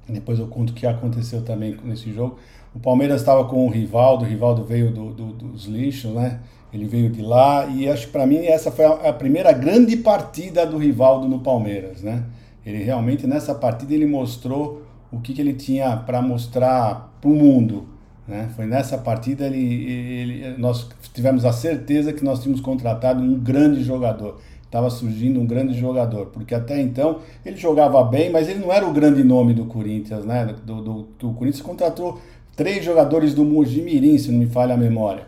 Depois 0.09 0.39
eu 0.39 0.47
conto 0.47 0.71
o 0.71 0.75
que 0.75 0.87
aconteceu 0.87 1.43
também 1.43 1.77
nesse 1.85 2.13
jogo. 2.13 2.39
O 2.75 2.81
Palmeiras 2.81 3.21
estava 3.21 3.45
com 3.45 3.67
o 3.67 3.71
Rivaldo, 3.71 4.25
o 4.25 4.29
Rivaldo 4.29 4.65
veio 4.65 4.91
do, 4.91 5.13
do, 5.13 5.27
dos 5.33 5.67
lixos, 5.67 6.13
né? 6.15 6.41
Ele 6.73 6.87
veio 6.87 7.11
de 7.11 7.21
lá 7.21 7.67
e 7.67 7.87
acho 7.87 8.07
que 8.07 8.13
para 8.13 8.27
mim 8.27 8.47
essa 8.47 8.71
foi 8.71 8.87
a, 8.87 9.13
primeira 9.13 9.53
grande 9.53 9.95
partida 9.97 10.65
do 10.65 10.79
Rivaldo 10.79 11.29
no 11.29 11.41
Palmeiras, 11.41 12.03
né? 12.03 12.25
Ele 12.65 12.83
realmente 12.83 13.27
nessa 13.27 13.55
partida 13.55 13.93
ele 13.93 14.07
mostrou 14.07 14.83
o 15.11 15.21
que, 15.21 15.35
que 15.35 15.41
ele 15.43 15.53
tinha 15.53 15.97
para 15.99 16.23
mostrar 16.23 17.15
para 17.21 17.31
o 17.31 17.35
mundo, 17.35 17.89
né? 18.27 18.49
Foi 18.57 18.65
nessa 18.65 18.97
partida 18.97 19.45
ele, 19.45 19.93
ele, 19.93 20.57
nós 20.57 20.89
tivemos 21.13 21.45
a 21.45 21.53
certeza 21.53 22.11
que 22.11 22.25
nós 22.25 22.41
tínhamos 22.41 22.63
contratado 22.63 23.23
um 23.23 23.39
grande 23.39 23.83
jogador. 23.83 24.41
Estava 24.65 24.89
surgindo 24.89 25.39
um 25.39 25.45
grande 25.45 25.79
jogador, 25.79 26.29
porque 26.29 26.55
até 26.55 26.81
então 26.81 27.19
ele 27.45 27.59
jogava 27.59 28.03
bem, 28.05 28.31
mas 28.31 28.49
ele 28.49 28.61
não 28.61 28.73
era 28.73 28.87
o 28.87 28.93
grande 28.95 29.23
nome 29.23 29.53
do 29.53 29.67
Corinthians, 29.67 30.25
né? 30.25 30.47
Do, 30.65 30.81
do, 30.81 31.09
do 31.19 31.31
o 31.31 31.35
Corinthians 31.35 31.61
contratou 31.61 32.19
três 32.63 32.85
jogadores 32.85 33.35
do 33.35 33.45
Mojimirim, 33.45 34.17
se 34.17 34.31
não 34.31 34.39
me 34.39 34.47
falha 34.47 34.75
a 34.75 34.77
memória, 34.77 35.25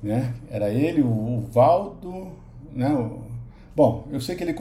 né? 0.00 0.32
Era 0.48 0.70
ele, 0.70 1.02
o, 1.02 1.06
o 1.06 1.44
Valdo, 1.50 2.28
né? 2.72 2.88
O, 2.90 3.22
bom, 3.74 4.04
eu 4.12 4.20
sei 4.20 4.36
que 4.36 4.44
ele 4.44 4.54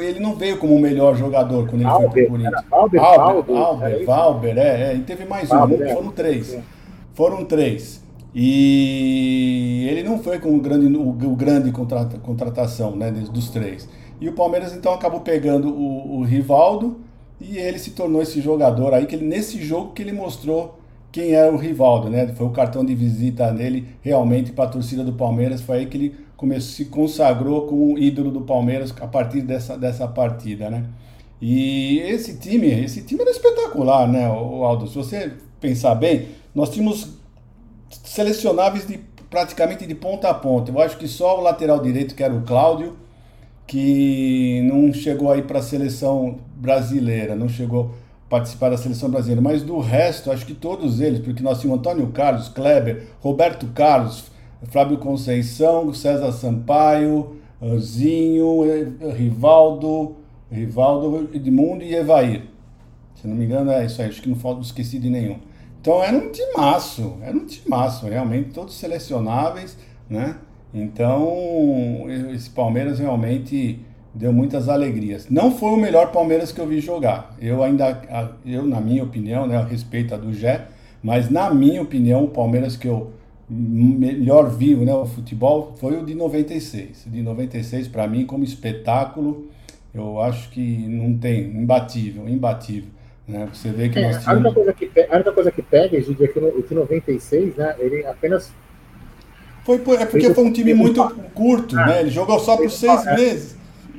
ele 0.00 0.18
não 0.18 0.34
veio 0.34 0.56
como 0.56 0.74
o 0.74 0.80
melhor 0.80 1.14
jogador 1.14 1.68
quando 1.68 1.82
ele 1.82 1.90
Alber, 1.90 2.10
foi 2.10 2.22
para 2.22 2.28
o 2.28 2.30
Corinthians. 2.30 2.64
Alber, 2.70 3.02
Alber, 3.02 3.56
Alber, 3.56 4.06
Valber, 4.06 4.58
é, 4.58 4.92
é, 4.92 4.94
e 4.96 5.00
teve 5.00 5.26
mais 5.26 5.50
Valber, 5.50 5.80
um, 5.80 5.84
é, 5.84 5.94
foram 5.94 6.10
três. 6.12 6.54
É. 6.54 6.62
Foram 7.12 7.44
três. 7.44 8.02
E 8.34 9.86
ele 9.90 10.02
não 10.02 10.18
foi 10.18 10.38
com 10.38 10.56
o 10.56 10.60
grande, 10.60 10.86
o, 10.96 11.10
o 11.10 11.36
grande 11.36 11.70
contrata, 11.72 12.16
contratação 12.18 12.96
né, 12.96 13.10
dos 13.10 13.50
três. 13.50 13.86
E 14.18 14.30
o 14.30 14.32
Palmeiras 14.32 14.74
então 14.74 14.94
acabou 14.94 15.20
pegando 15.20 15.68
o, 15.68 16.20
o, 16.20 16.22
Rivaldo 16.22 17.00
e 17.38 17.58
ele 17.58 17.78
se 17.78 17.90
tornou 17.90 18.22
esse 18.22 18.40
jogador 18.40 18.94
aí, 18.94 19.04
que 19.04 19.14
ele, 19.14 19.26
nesse 19.26 19.62
jogo 19.62 19.92
que 19.92 20.00
ele 20.00 20.12
mostrou 20.12 20.78
quem 21.16 21.32
era 21.32 21.50
o 21.50 21.56
Rivaldo, 21.56 22.10
né? 22.10 22.26
Foi 22.36 22.46
o 22.46 22.50
cartão 22.50 22.84
de 22.84 22.94
visita 22.94 23.50
dele 23.50 23.88
realmente 24.02 24.52
para 24.52 24.66
a 24.66 24.68
torcida 24.68 25.02
do 25.02 25.14
Palmeiras. 25.14 25.62
Foi 25.62 25.78
aí 25.78 25.86
que 25.86 25.96
ele 25.96 26.14
começou, 26.36 26.72
se 26.72 26.84
consagrou 26.84 27.66
como 27.66 27.98
ídolo 27.98 28.30
do 28.30 28.42
Palmeiras 28.42 28.92
a 29.00 29.06
partir 29.06 29.40
dessa, 29.40 29.78
dessa 29.78 30.06
partida, 30.06 30.68
né? 30.68 30.84
E 31.40 32.00
esse 32.00 32.36
time, 32.36 32.66
esse 32.66 33.00
time 33.00 33.22
era 33.22 33.30
espetacular, 33.30 34.06
né, 34.06 34.26
Aldo? 34.26 34.86
Se 34.88 34.94
você 34.94 35.32
pensar 35.58 35.94
bem, 35.94 36.28
nós 36.54 36.68
tínhamos 36.68 37.16
selecionáveis 37.88 38.86
de 38.86 39.00
praticamente 39.30 39.86
de 39.86 39.94
ponta 39.94 40.28
a 40.28 40.34
ponta. 40.34 40.70
Eu 40.70 40.78
acho 40.82 40.98
que 40.98 41.08
só 41.08 41.38
o 41.38 41.42
lateral 41.42 41.80
direito, 41.80 42.14
que 42.14 42.22
era 42.22 42.34
o 42.34 42.42
Cláudio, 42.42 42.94
que 43.66 44.60
não 44.70 44.92
chegou 44.92 45.32
aí 45.32 45.40
para 45.40 45.60
a 45.60 45.62
seleção 45.62 46.36
brasileira, 46.54 47.34
não 47.34 47.48
chegou 47.48 47.94
participar 48.28 48.70
da 48.70 48.76
seleção 48.76 49.08
brasileira, 49.08 49.40
mas 49.40 49.62
do 49.62 49.78
resto, 49.78 50.32
acho 50.32 50.44
que 50.44 50.54
todos 50.54 51.00
eles, 51.00 51.20
porque 51.20 51.42
nós 51.42 51.60
tínhamos 51.60 51.78
Antônio 51.80 52.08
Carlos, 52.08 52.48
Kleber, 52.48 53.06
Roberto 53.20 53.66
Carlos, 53.68 54.30
Flávio 54.64 54.98
Conceição, 54.98 55.92
César 55.94 56.32
Sampaio, 56.32 57.36
Zinho, 57.78 58.62
Rivaldo, 59.16 60.16
Rivaldo, 60.50 61.30
Edmundo 61.32 61.84
e 61.84 61.94
Evair. 61.94 62.42
Se 63.14 63.26
não 63.28 63.36
me 63.36 63.44
engano, 63.44 63.70
é 63.70 63.86
isso 63.86 64.02
aí, 64.02 64.08
acho 64.08 64.20
que 64.20 64.28
não 64.28 64.36
falta 64.36 64.60
esqueci 64.60 64.98
de 64.98 65.08
nenhum. 65.08 65.38
Então 65.80 66.02
era 66.02 66.16
um 66.16 66.30
timaço, 66.30 67.16
era 67.22 67.36
um 67.36 67.46
timaço, 67.46 68.06
realmente, 68.06 68.50
todos 68.50 68.74
selecionáveis, 68.74 69.78
né? 70.10 70.36
Então, 70.74 72.04
esse 72.34 72.50
Palmeiras 72.50 72.98
realmente 72.98 73.80
deu 74.16 74.32
muitas 74.32 74.68
alegrias. 74.68 75.28
Não 75.28 75.52
foi 75.52 75.70
o 75.70 75.76
melhor 75.76 76.10
Palmeiras 76.10 76.50
que 76.50 76.60
eu 76.60 76.66
vi 76.66 76.80
jogar. 76.80 77.36
Eu 77.40 77.62
ainda, 77.62 78.00
eu 78.44 78.64
na 78.64 78.80
minha 78.80 79.04
opinião, 79.04 79.46
né, 79.46 79.64
respeito 79.68 80.14
a 80.14 80.16
do 80.16 80.32
Gé, 80.32 80.66
mas 81.02 81.28
na 81.28 81.52
minha 81.52 81.82
opinião, 81.82 82.24
o 82.24 82.28
Palmeiras 82.28 82.76
que 82.76 82.88
eu 82.88 83.12
melhor 83.48 84.50
vi, 84.50 84.74
né, 84.74 84.94
o 84.94 85.06
futebol, 85.06 85.74
foi 85.78 86.00
o 86.00 86.04
de 86.04 86.14
96. 86.14 87.04
De 87.06 87.22
96 87.22 87.88
para 87.88 88.08
mim 88.08 88.24
como 88.24 88.42
espetáculo, 88.42 89.48
eu 89.94 90.20
acho 90.20 90.50
que 90.50 90.60
não 90.88 91.16
tem 91.16 91.44
imbatível, 91.44 92.28
imbatível. 92.28 92.90
Né? 93.28 93.48
Você 93.52 93.70
vê 93.70 93.88
que 93.88 93.98
é, 93.98 94.02
nós 94.02 94.22
tínhamos... 94.22 94.28
a, 94.28 94.48
única 94.48 94.54
coisa 94.54 94.72
que, 94.72 95.00
a 95.00 95.14
única 95.14 95.32
coisa 95.32 95.50
que 95.50 95.62
pega, 95.62 96.00
Gide, 96.00 96.24
é 96.24 96.28
que 96.28 96.40
no, 96.40 96.62
de 96.62 96.74
96, 96.74 97.56
né, 97.56 97.76
ele 97.78 98.06
apenas. 98.06 98.50
Foi, 99.62 99.76
é 100.00 100.06
porque 100.06 100.32
foi 100.32 100.44
um 100.44 100.52
time 100.52 100.72
muito 100.74 101.04
curto, 101.34 101.76
ah, 101.76 101.86
né? 101.86 102.00
Ele 102.00 102.10
jogou 102.10 102.38
só 102.38 102.56
por 102.56 102.70
seis 102.70 103.04
é. 103.04 103.16
meses. 103.16 103.56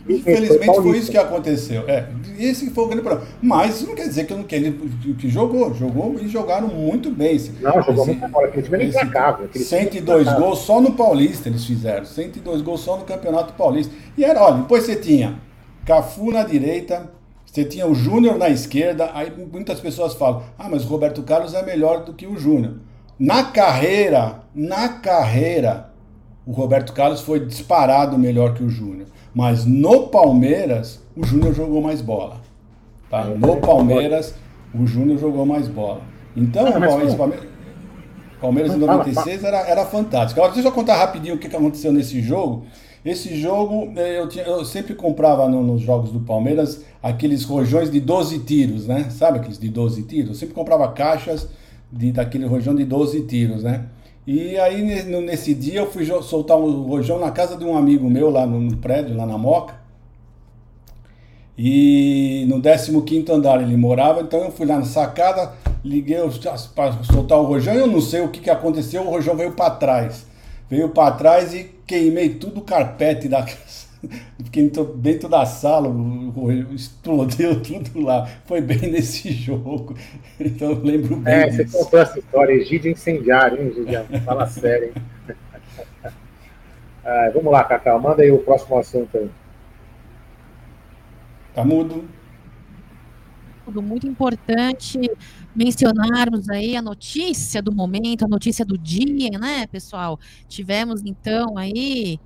Infelizmente 0.10 0.66
foi, 0.66 0.84
foi, 0.84 0.98
isso 0.98 1.12
que 1.12 1.18
aconteceu. 1.18 1.84
É, 1.88 2.08
esse 2.40 2.70
foi 2.70 2.84
o 2.84 2.88
grande 2.88 3.04
problema. 3.04 3.28
Mas 3.42 3.76
isso 3.76 3.88
não 3.88 3.96
quer 3.96 4.08
dizer 4.08 4.26
que, 4.26 4.34
eu, 4.34 4.44
que 4.44 4.56
ele 4.56 4.92
que 5.20 5.30
jogou. 5.30 5.74
Jogou 5.74 6.16
e 6.20 6.28
jogaram 6.28 6.68
muito 6.68 7.12
bem. 7.12 7.38
Não, 7.62 7.82
jogou 7.82 8.04
esse, 8.04 8.14
muito 8.14 8.28
bola. 8.32 8.48
Aquele 8.48 8.64
time 8.64 8.76
era 8.76 8.86
implacável. 8.86 9.50
102 9.54 10.34
gols 10.34 10.60
só 10.60 10.80
no 10.80 10.94
Paulista 10.94 11.50
eles 11.50 11.66
fizeram. 11.66 12.06
102 12.06 12.62
gols 12.62 12.82
só 12.82 12.98
no 12.98 13.04
Campeonato 13.04 13.54
Paulista. 13.54 13.94
E 14.18 14.24
era, 14.24 14.42
olha, 14.42 14.62
depois 14.62 14.84
você 14.84 14.96
tinha 14.96 15.40
Cafu 15.86 16.32
na 16.32 16.44
direita, 16.44 17.10
você 17.46 17.64
tinha 17.64 17.88
o 17.88 17.96
Júnior 17.96 18.38
na 18.38 18.50
esquerda, 18.50 19.10
aí 19.14 19.32
muitas 19.52 19.80
pessoas 19.80 20.14
falam: 20.14 20.44
ah, 20.60 20.68
mas 20.70 20.84
o 20.86 20.88
Roberto 20.88 21.24
Carlos 21.24 21.54
é 21.54 21.64
melhor 21.64 22.04
do 22.04 22.14
que 22.14 22.28
o 22.28 22.38
Júnior. 22.38 22.76
Na 23.20 23.46
carreira, 23.46 24.42
na 24.54 24.90
carreira, 24.90 25.90
o 26.46 26.52
Roberto 26.52 26.94
Carlos 26.94 27.22
foi 27.22 27.46
disparado 27.46 28.18
melhor 28.18 28.54
que 28.54 28.64
o 28.64 28.70
Júnior. 28.70 29.08
Mas 29.38 29.66
no 29.66 30.08
Palmeiras, 30.08 31.00
o 31.16 31.24
Júnior 31.24 31.54
jogou 31.54 31.80
mais 31.80 32.02
bola. 32.02 32.42
Tá? 33.08 33.24
No 33.26 33.58
Palmeiras, 33.58 34.34
o 34.74 34.88
Júnior 34.88 35.20
jogou 35.20 35.46
mais 35.46 35.68
bola. 35.68 36.02
Então, 36.36 36.68
o 36.68 36.72
Palmeiras, 36.72 37.14
Palmeiras, 37.14 37.48
Palmeiras 38.42 38.74
em 38.74 38.80
96 38.80 39.44
era, 39.44 39.60
era 39.60 39.86
fantástico. 39.86 40.40
Agora, 40.40 40.56
deixa 40.56 40.70
eu 40.70 40.72
contar 40.72 40.96
rapidinho 40.96 41.36
o 41.36 41.38
que 41.38 41.56
aconteceu 41.56 41.94
nesse 41.94 42.20
jogo. 42.20 42.66
Esse 43.06 43.40
jogo, 43.40 43.94
é, 43.96 44.20
eu, 44.20 44.28
tinha, 44.28 44.44
eu 44.44 44.66
sempre 44.66 44.96
comprava 44.96 45.48
no, 45.48 45.62
nos 45.62 45.84
jogos 45.84 46.12
do 46.12 46.22
Palmeiras 46.22 46.84
aqueles 47.04 47.44
rojões 47.44 47.92
de 47.92 48.00
12 48.00 48.40
tiros, 48.40 48.88
né? 48.88 49.12
Sabe 49.12 49.38
aqueles 49.38 49.60
de 49.60 49.70
12 49.70 50.02
tiros? 50.02 50.30
Eu 50.30 50.36
sempre 50.36 50.56
comprava 50.56 50.92
caixas 50.94 51.48
de, 51.92 52.12
daquele 52.12 52.48
rojão 52.48 52.74
de 52.74 52.84
12 52.84 53.22
tiros, 53.28 53.62
né? 53.62 53.86
E 54.28 54.58
aí, 54.58 54.82
nesse 54.82 55.54
dia, 55.54 55.80
eu 55.80 55.90
fui 55.90 56.06
soltar 56.22 56.58
um 56.58 56.82
rojão 56.82 57.18
na 57.18 57.32
casa 57.32 57.56
de 57.56 57.64
um 57.64 57.78
amigo 57.78 58.10
meu, 58.10 58.30
lá 58.30 58.46
no, 58.46 58.76
prédio, 58.76 59.16
lá 59.16 59.26
na 59.26 59.38
Moca. 59.38 59.76
E 61.58 62.46
no 62.50 62.62
15 63.02 63.32
andar 63.32 63.62
ele 63.62 63.78
morava, 63.78 64.20
então 64.20 64.42
eu 64.44 64.52
fui 64.52 64.66
lá 64.66 64.78
na 64.78 64.86
sacada, 64.86 65.54
liguei 65.82 66.18
para 66.76 66.92
soltar 67.04 67.40
o 67.40 67.46
rojão 67.46 67.74
e 67.74 67.78
eu 67.78 67.88
não 67.88 68.02
sei 68.02 68.20
o 68.20 68.28
que, 68.28 68.42
que 68.42 68.50
aconteceu, 68.50 69.02
o 69.04 69.10
rojão 69.10 69.34
veio 69.34 69.54
para 69.54 69.72
trás. 69.72 70.26
Veio 70.70 70.90
para 70.90 71.16
trás 71.16 71.54
e 71.54 71.72
queimei 71.88 72.32
tudo 72.32 72.60
o 72.60 72.64
carpete 72.64 73.30
da 73.30 73.40
casa. 73.48 73.87
Fiquei 74.44 74.72
dentro 74.96 75.30
da 75.30 75.46
sala, 75.46 75.94
explodiu 76.74 77.60
tudo 77.62 78.02
lá. 78.02 78.26
Foi 78.46 78.62
bem 78.62 78.92
nesse 78.92 79.32
jogo. 79.34 79.96
Então 80.40 80.72
eu 80.72 80.84
lembro 80.84 81.18
bem. 81.18 81.34
É, 81.34 81.48
disso. 81.48 81.72
você 81.72 81.84
contou 81.84 82.00
essa 82.00 82.20
história, 82.20 82.54
Egídio 82.54 82.92
incendiário, 82.92 83.62
hein, 83.62 83.74
Gidião? 83.74 84.06
Fala 84.26 84.48
sério, 84.48 84.94
hein? 84.96 85.36
Ah, 87.04 87.32
vamos 87.34 87.52
lá, 87.52 87.64
Cacau, 87.64 88.02
manda 88.02 88.22
aí 88.22 88.32
o 88.32 88.40
próximo 88.40 88.78
assunto 88.78 89.18
aí. 89.18 89.30
Tá 91.56 91.64
mudo. 91.64 92.04
Muito 93.82 94.08
importante 94.08 95.00
mencionarmos 95.56 96.50
aí 96.50 96.76
a 96.76 96.82
notícia 96.82 97.62
do 97.62 97.74
momento, 97.74 98.24
a 98.24 98.28
notícia 98.28 98.64
do 98.64 98.78
dia, 98.78 99.38
né, 99.40 99.66
pessoal? 99.68 100.20
Tivemos 100.48 101.02
então 101.04 101.58
aí 101.58 102.20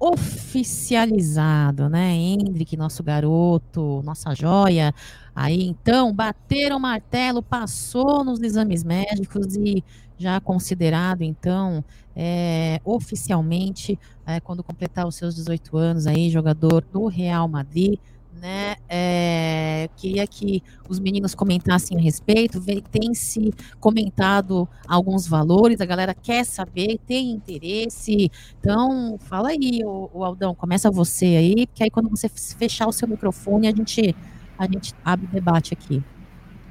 oficializado, 0.00 1.90
né? 1.90 2.14
Hendrick, 2.14 2.74
nosso 2.74 3.02
garoto, 3.02 4.00
nossa 4.02 4.34
joia. 4.34 4.94
Aí 5.34 5.62
então 5.68 6.12
bateram 6.12 6.78
o 6.78 6.80
martelo, 6.80 7.42
passou 7.42 8.24
nos 8.24 8.40
exames 8.40 8.82
médicos 8.82 9.54
e 9.56 9.84
já 10.18 10.40
considerado 10.40 11.22
então 11.22 11.84
é, 12.16 12.80
oficialmente 12.84 13.98
é, 14.26 14.40
quando 14.40 14.64
completar 14.64 15.06
os 15.06 15.14
seus 15.14 15.34
18 15.34 15.76
anos 15.76 16.06
aí 16.06 16.30
jogador 16.30 16.82
do 16.90 17.06
Real 17.06 17.46
Madrid 17.46 17.98
né? 18.40 18.76
É, 18.88 19.88
queria 19.96 20.26
que 20.26 20.62
os 20.88 20.98
meninos 20.98 21.34
comentassem 21.34 21.98
a 21.98 22.00
respeito. 22.00 22.60
Tem 22.90 23.14
se 23.14 23.52
comentado 23.78 24.68
alguns 24.88 25.28
valores, 25.28 25.80
a 25.80 25.84
galera 25.86 26.14
quer 26.14 26.44
saber, 26.44 26.98
tem 27.06 27.30
interesse. 27.30 28.30
Então, 28.58 29.18
fala 29.18 29.50
aí, 29.50 29.82
o, 29.84 30.10
o 30.12 30.24
Aldão, 30.24 30.54
começa 30.54 30.90
você 30.90 31.26
aí, 31.26 31.66
porque 31.66 31.84
aí 31.84 31.90
quando 31.90 32.08
você 32.08 32.28
fechar 32.28 32.88
o 32.88 32.92
seu 32.92 33.06
microfone, 33.06 33.68
a 33.68 33.70
gente, 33.70 34.16
a 34.58 34.64
gente 34.64 34.94
abre 35.04 35.26
o 35.26 35.28
debate 35.28 35.74
aqui. 35.74 36.02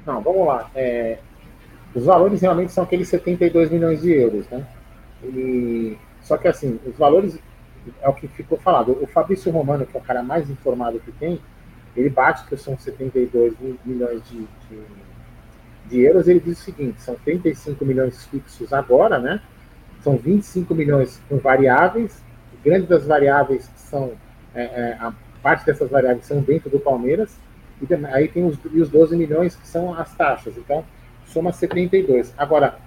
Não, 0.04 0.20
vamos 0.20 0.46
lá. 0.46 0.70
É, 0.74 1.18
os 1.94 2.04
valores 2.04 2.40
realmente 2.40 2.72
são 2.72 2.84
aqueles 2.84 3.08
72 3.08 3.70
milhões 3.70 4.02
de 4.02 4.10
euros, 4.12 4.46
né? 4.48 4.66
E, 5.22 5.96
só 6.22 6.36
que 6.36 6.48
assim, 6.48 6.78
os 6.86 6.96
valores 6.96 7.38
é 8.00 8.08
o 8.08 8.14
que 8.14 8.28
ficou 8.28 8.58
falado. 8.58 8.96
O 9.00 9.06
Fabrício 9.06 9.50
Romano, 9.50 9.86
que 9.86 9.96
é 9.96 10.00
o 10.00 10.02
cara 10.02 10.22
mais 10.22 10.48
informado 10.48 11.00
que 11.00 11.12
tem, 11.12 11.40
ele 11.96 12.08
bate 12.08 12.46
que 12.46 12.56
são 12.56 12.78
72 12.78 13.54
milhões 13.84 14.22
de, 14.28 14.38
de, 14.38 14.82
de 15.88 16.00
euros. 16.00 16.28
Ele 16.28 16.40
diz 16.40 16.60
o 16.60 16.62
seguinte: 16.62 17.00
são 17.02 17.14
35 17.16 17.84
milhões 17.84 18.24
fixos 18.26 18.72
agora, 18.72 19.18
né? 19.18 19.40
São 20.02 20.16
25 20.16 20.74
milhões 20.74 21.20
com 21.28 21.38
variáveis. 21.38 22.22
Grande 22.64 22.86
das 22.86 23.06
variáveis 23.06 23.70
são 23.76 24.12
é, 24.54 24.62
é, 24.62 24.96
a 25.00 25.12
parte 25.42 25.64
dessas 25.64 25.90
variáveis 25.90 26.26
são 26.26 26.40
dentro 26.40 26.70
do 26.70 26.78
Palmeiras. 26.78 27.36
E 27.80 27.94
aí 28.06 28.28
tem 28.28 28.44
os, 28.44 28.58
e 28.72 28.80
os 28.80 28.88
12 28.90 29.16
milhões 29.16 29.56
que 29.56 29.66
são 29.66 29.94
as 29.94 30.14
taxas. 30.14 30.56
Então, 30.56 30.84
soma 31.26 31.52
72. 31.52 32.32
Agora, 32.36 32.78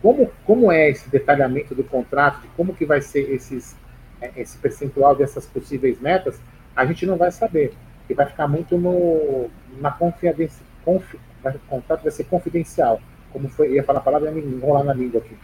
como, 0.00 0.30
como 0.44 0.72
é 0.72 0.90
esse 0.90 1.08
detalhamento 1.08 1.74
do 1.74 1.84
contrato, 1.84 2.42
de 2.42 2.48
como 2.48 2.74
que 2.74 2.84
vai 2.84 3.00
ser 3.00 3.30
esses, 3.32 3.76
é, 4.20 4.32
esse 4.36 4.58
percentual 4.58 5.14
dessas 5.14 5.46
possíveis 5.46 6.00
metas, 6.00 6.40
a 6.74 6.84
gente 6.84 7.06
não 7.06 7.16
vai 7.16 7.30
saber. 7.30 7.72
E 8.08 8.14
vai 8.14 8.26
ficar 8.26 8.48
muito 8.48 8.76
no, 8.76 9.48
na 9.80 9.90
confiança. 9.90 10.62
Confi, 10.84 11.18
o 11.44 11.58
contrato 11.68 12.02
vai 12.02 12.12
ser 12.12 12.24
confidencial. 12.24 13.00
Como 13.32 13.48
foi, 13.48 13.72
ia 13.72 13.84
falar 13.84 14.00
a 14.00 14.02
palavra, 14.02 14.30
ia 14.30 14.40
enrolar 14.40 14.84
na 14.84 14.92
língua 14.92 15.20
aqui. 15.20 15.36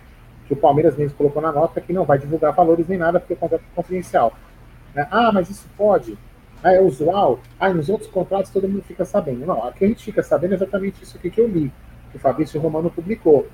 Que 0.46 0.52
o 0.52 0.56
Palmeiras 0.56 0.96
mesmo 0.96 1.16
colocou 1.16 1.40
na 1.40 1.52
nota 1.52 1.80
que 1.80 1.92
não 1.92 2.04
vai 2.04 2.18
divulgar 2.18 2.52
valores 2.52 2.88
nem 2.88 2.98
nada, 2.98 3.20
porque 3.20 3.34
o 3.34 3.36
contrato 3.36 3.62
é 3.62 3.76
confidencial. 3.76 4.32
Né? 4.94 5.06
Ah, 5.10 5.30
mas 5.32 5.48
isso 5.50 5.68
pode. 5.76 6.18
Ah, 6.62 6.72
é 6.72 6.80
usual. 6.80 7.40
Ah, 7.58 7.72
nos 7.72 7.88
outros 7.88 8.10
contratos 8.10 8.50
todo 8.50 8.68
mundo 8.68 8.82
fica 8.82 9.04
sabendo. 9.04 9.46
Não, 9.46 9.64
aqui 9.64 9.84
a 9.84 9.88
gente 9.88 10.04
fica 10.04 10.22
sabendo 10.22 10.54
exatamente 10.54 11.02
isso 11.02 11.16
aqui 11.16 11.30
que 11.30 11.40
eu 11.40 11.46
li 11.46 11.72
que 12.10 12.16
o 12.16 12.20
Fabrício 12.20 12.60
Romano 12.60 12.90
publicou. 12.90 13.46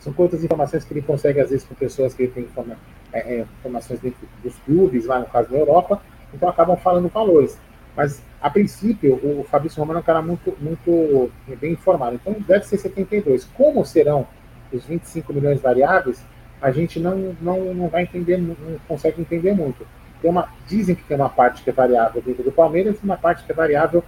São 0.00 0.12
quantas 0.12 0.42
informações 0.42 0.84
que 0.84 0.92
ele 0.92 1.02
consegue, 1.02 1.40
às 1.40 1.50
vezes, 1.50 1.64
com 1.64 1.74
pessoas 1.74 2.12
que 2.12 2.26
têm 2.26 2.44
informa, 2.44 2.76
é, 3.12 3.36
é, 3.36 3.40
informações 3.42 4.00
dentro 4.00 4.26
dos 4.42 4.54
clubes, 4.60 5.06
lá 5.06 5.20
no 5.20 5.26
caso 5.26 5.48
da 5.48 5.58
Europa, 5.58 6.02
então 6.34 6.48
acabam 6.48 6.76
falando 6.76 7.08
valores. 7.08 7.58
Mas, 7.96 8.22
a 8.40 8.48
princípio, 8.48 9.14
o, 9.14 9.44
Fabrício 9.44 9.80
Romano 9.80 9.98
é 9.98 10.02
um 10.02 10.04
cara 10.04 10.22
muito, 10.22 10.56
muito 10.60 11.30
bem 11.60 11.72
informado. 11.72 12.16
Então, 12.16 12.34
deve 12.46 12.66
ser 12.66 12.78
72. 12.78 13.44
Como 13.54 13.84
serão 13.84 14.26
os 14.72 14.84
25 14.84 15.32
milhões 15.32 15.60
variáveis, 15.60 16.24
a 16.60 16.70
gente 16.70 16.98
não, 16.98 17.36
não, 17.40 17.74
não 17.74 17.88
vai 17.88 18.02
entender, 18.02 18.38
não 18.38 18.56
consegue 18.88 19.20
entender 19.20 19.52
muito. 19.52 19.86
Tem 20.20 20.30
uma, 20.30 20.48
dizem 20.66 20.94
que 20.94 21.02
tem 21.02 21.16
uma 21.16 21.28
parte 21.28 21.62
que 21.62 21.70
é 21.70 21.72
variável 21.72 22.22
dentro 22.22 22.42
do 22.42 22.52
Palmeiras 22.52 22.96
e 23.02 23.04
uma 23.04 23.16
parte 23.16 23.44
que 23.44 23.52
é 23.52 23.54
variável 23.54 24.02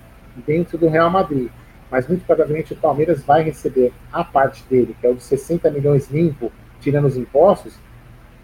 dentro 0.47 0.79
do 0.79 0.88
Real 0.88 1.11
Madrid 1.11 1.51
mas 1.94 2.09
muito 2.09 2.25
provavelmente 2.27 2.73
o 2.73 2.77
Palmeiras 2.77 3.23
vai 3.23 3.44
receber 3.44 3.92
a 4.12 4.25
parte 4.25 4.64
dele, 4.68 4.97
que 5.01 5.07
é 5.07 5.11
o 5.11 5.14
de 5.14 5.23
60 5.23 5.70
milhões 5.70 6.11
limpo, 6.11 6.51
tirando 6.81 7.07
os 7.07 7.16
impostos, 7.16 7.79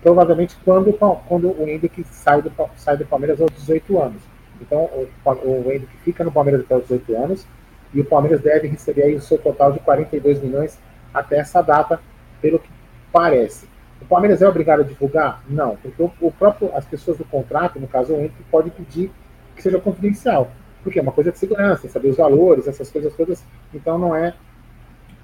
provavelmente 0.00 0.56
quando, 0.64 0.92
quando 1.26 1.50
o 1.50 1.68
Hendrick 1.68 2.04
sai 2.04 2.42
do, 2.42 2.52
sai 2.76 2.96
do 2.96 3.04
Palmeiras 3.04 3.40
aos 3.40 3.50
18 3.50 4.00
anos. 4.00 4.22
Então, 4.60 4.84
o, 4.84 5.08
o 5.24 5.72
Hendrick 5.72 5.96
fica 6.04 6.24
no 6.24 6.32
Palmeiras 6.32 6.62
até 6.62 6.76
os 6.76 6.82
18 6.82 7.16
anos, 7.16 7.46
e 7.92 8.00
o 8.00 8.04
Palmeiras 8.04 8.40
deve 8.40 8.68
receber 8.68 9.02
aí 9.02 9.14
o 9.14 9.20
seu 9.20 9.38
total 9.38 9.72
de 9.72 9.80
42 9.80 10.40
milhões 10.42 10.78
até 11.12 11.38
essa 11.38 11.60
data, 11.62 12.00
pelo 12.40 12.58
que 12.58 12.70
parece. 13.12 13.68
O 14.00 14.04
Palmeiras 14.04 14.40
é 14.40 14.48
obrigado 14.48 14.80
a 14.80 14.84
divulgar? 14.84 15.42
Não, 15.48 15.76
porque 15.76 16.02
o, 16.02 16.12
o 16.20 16.32
próprio, 16.32 16.70
as 16.74 16.84
pessoas 16.84 17.18
do 17.18 17.24
contrato, 17.24 17.80
no 17.80 17.88
caso 17.88 18.12
o 18.12 18.16
Hendrick, 18.16 18.42
pode 18.50 18.70
pedir 18.70 19.10
que 19.56 19.62
seja 19.62 19.80
confidencial 19.80 20.50
porque 20.82 20.98
é 20.98 21.02
uma 21.02 21.12
coisa 21.12 21.32
de 21.32 21.38
segurança, 21.38 21.88
saber 21.88 22.08
os 22.08 22.16
valores, 22.16 22.66
essas 22.66 22.90
coisas 22.90 23.14
todas, 23.14 23.44
então 23.72 23.98
não 23.98 24.14
é 24.14 24.34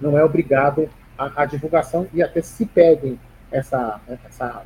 não 0.01 0.17
é 0.19 0.23
obrigado 0.23 0.89
a, 1.17 1.43
a 1.43 1.47
divulgação 1.47 2.07
e 2.13 2.23
até 2.23 2.43
se 2.43 2.67
pedem 2.67 3.19
essa, 3.51 3.99
essa, 4.27 4.63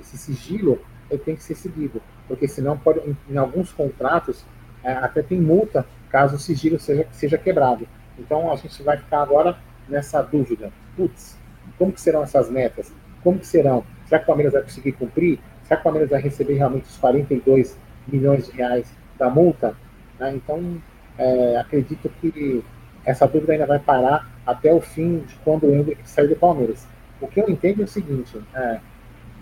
esse 0.00 0.18
sigilo, 0.18 0.80
ele 1.08 1.20
tem 1.20 1.36
que 1.36 1.42
ser 1.42 1.54
seguido, 1.54 2.02
porque 2.28 2.48
senão 2.48 2.76
pode, 2.78 3.00
em, 3.00 3.16
em 3.30 3.36
alguns 3.36 3.72
contratos 3.72 4.44
é, 4.84 4.92
até 4.92 5.22
tem 5.22 5.40
multa 5.40 5.86
caso 6.10 6.36
o 6.36 6.38
sigilo 6.38 6.78
seja, 6.78 7.06
seja 7.10 7.38
quebrado. 7.38 7.86
Então 8.18 8.52
a 8.52 8.56
gente 8.56 8.82
vai 8.82 8.96
ficar 8.96 9.22
agora 9.22 9.56
nessa 9.88 10.20
dúvida. 10.22 10.70
Putz, 10.96 11.38
como 11.78 11.92
que 11.92 12.00
serão 12.00 12.22
essas 12.22 12.50
metas? 12.50 12.92
Como 13.22 13.38
que 13.38 13.46
serão? 13.46 13.84
Será 14.06 14.18
que 14.18 14.24
o 14.24 14.26
Palmeiras 14.26 14.52
vai 14.52 14.62
conseguir 14.62 14.92
cumprir? 14.92 15.38
Será 15.62 15.76
que 15.76 15.82
o 15.82 15.84
Palmeiras 15.84 16.10
vai 16.10 16.20
receber 16.20 16.54
realmente 16.54 16.84
os 16.84 16.96
42 16.98 17.78
milhões 18.06 18.46
de 18.46 18.52
reais 18.52 18.92
da 19.18 19.30
multa? 19.30 19.74
Né? 20.18 20.34
Então, 20.34 20.80
é, 21.16 21.56
acredito 21.56 22.10
que 22.20 22.62
essa 23.04 23.26
dúvida 23.26 23.52
ainda 23.52 23.66
vai 23.66 23.78
parar 23.78 24.30
até 24.46 24.72
o 24.72 24.80
fim 24.80 25.20
de 25.20 25.34
quando 25.36 25.66
o 25.66 25.74
Hendrick 25.74 26.08
sair 26.08 26.28
do 26.28 26.36
Palmeiras. 26.36 26.86
O 27.20 27.26
que 27.26 27.40
eu 27.40 27.48
entendo 27.48 27.82
é 27.82 27.84
o 27.84 27.88
seguinte: 27.88 28.40
é, 28.54 28.80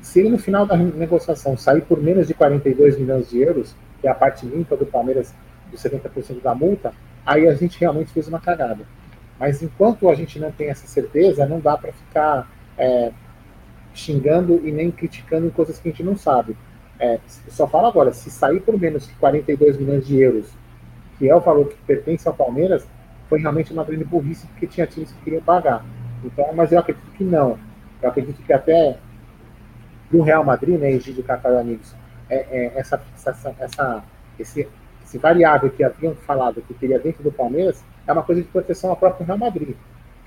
se 0.02 0.20
ele 0.20 0.30
no 0.30 0.38
final 0.38 0.66
da 0.66 0.76
negociação 0.76 1.56
sair 1.56 1.82
por 1.82 2.00
menos 2.00 2.26
de 2.26 2.34
42 2.34 2.98
milhões 2.98 3.28
de 3.28 3.40
euros, 3.40 3.74
que 4.00 4.08
é 4.08 4.10
a 4.10 4.14
parte 4.14 4.46
limpa 4.46 4.76
do 4.76 4.86
Palmeiras 4.86 5.34
dos 5.70 5.82
70% 5.82 6.40
da 6.42 6.54
multa, 6.54 6.92
aí 7.24 7.46
a 7.46 7.54
gente 7.54 7.78
realmente 7.78 8.12
fez 8.12 8.26
uma 8.28 8.40
cagada. 8.40 8.84
Mas 9.38 9.62
enquanto 9.62 10.08
a 10.08 10.14
gente 10.14 10.38
não 10.38 10.50
tem 10.50 10.68
essa 10.68 10.86
certeza, 10.86 11.46
não 11.46 11.60
dá 11.60 11.76
para 11.76 11.92
ficar 11.92 12.50
é, 12.78 13.12
xingando 13.94 14.60
e 14.66 14.72
nem 14.72 14.90
criticando 14.90 15.46
em 15.46 15.50
coisas 15.50 15.78
que 15.78 15.88
a 15.88 15.90
gente 15.90 16.02
não 16.02 16.16
sabe. 16.16 16.56
É, 16.98 17.18
só 17.48 17.66
falo 17.66 17.86
agora, 17.86 18.12
se 18.12 18.30
sair 18.30 18.60
por 18.60 18.78
menos 18.78 19.06
de 19.06 19.14
42 19.14 19.78
milhões 19.78 20.06
de 20.06 20.18
euros 20.18 20.60
que 21.20 21.28
é 21.28 21.36
o 21.36 21.40
valor 21.40 21.68
que 21.68 21.76
pertence 21.86 22.26
ao 22.26 22.32
Palmeiras, 22.32 22.88
foi 23.28 23.38
realmente 23.38 23.74
uma 23.74 23.84
grande 23.84 24.04
burrice, 24.04 24.46
porque 24.46 24.66
tinha 24.66 24.86
times 24.86 25.12
que 25.12 25.22
queriam 25.22 25.42
pagar. 25.42 25.84
Então, 26.24 26.46
mas 26.54 26.72
eu 26.72 26.78
acredito 26.78 27.10
que 27.12 27.22
não. 27.22 27.58
Eu 28.00 28.08
acredito 28.08 28.42
que 28.42 28.52
até 28.54 28.96
do 30.10 30.22
Real 30.22 30.44
Madrid, 30.44 30.78
né, 30.78 30.92
Egídio 30.92 31.22
Cacau 31.22 31.58
amigos, 31.58 31.94
é, 32.28 32.46
é, 32.50 32.72
essa, 32.78 33.00
essa, 33.14 33.54
essa, 33.58 34.04
esse, 34.38 34.68
esse 35.04 35.18
variável 35.18 35.70
que 35.70 35.84
haviam 35.84 36.14
falado 36.14 36.62
que 36.62 36.74
teria 36.74 36.98
dentro 36.98 37.22
do 37.22 37.32
Palmeiras 37.32 37.84
é 38.06 38.12
uma 38.12 38.22
coisa 38.22 38.42
de 38.42 38.48
proteção 38.48 38.90
ao 38.90 38.96
próprio 38.96 39.26
Real 39.26 39.38
Madrid. 39.38 39.74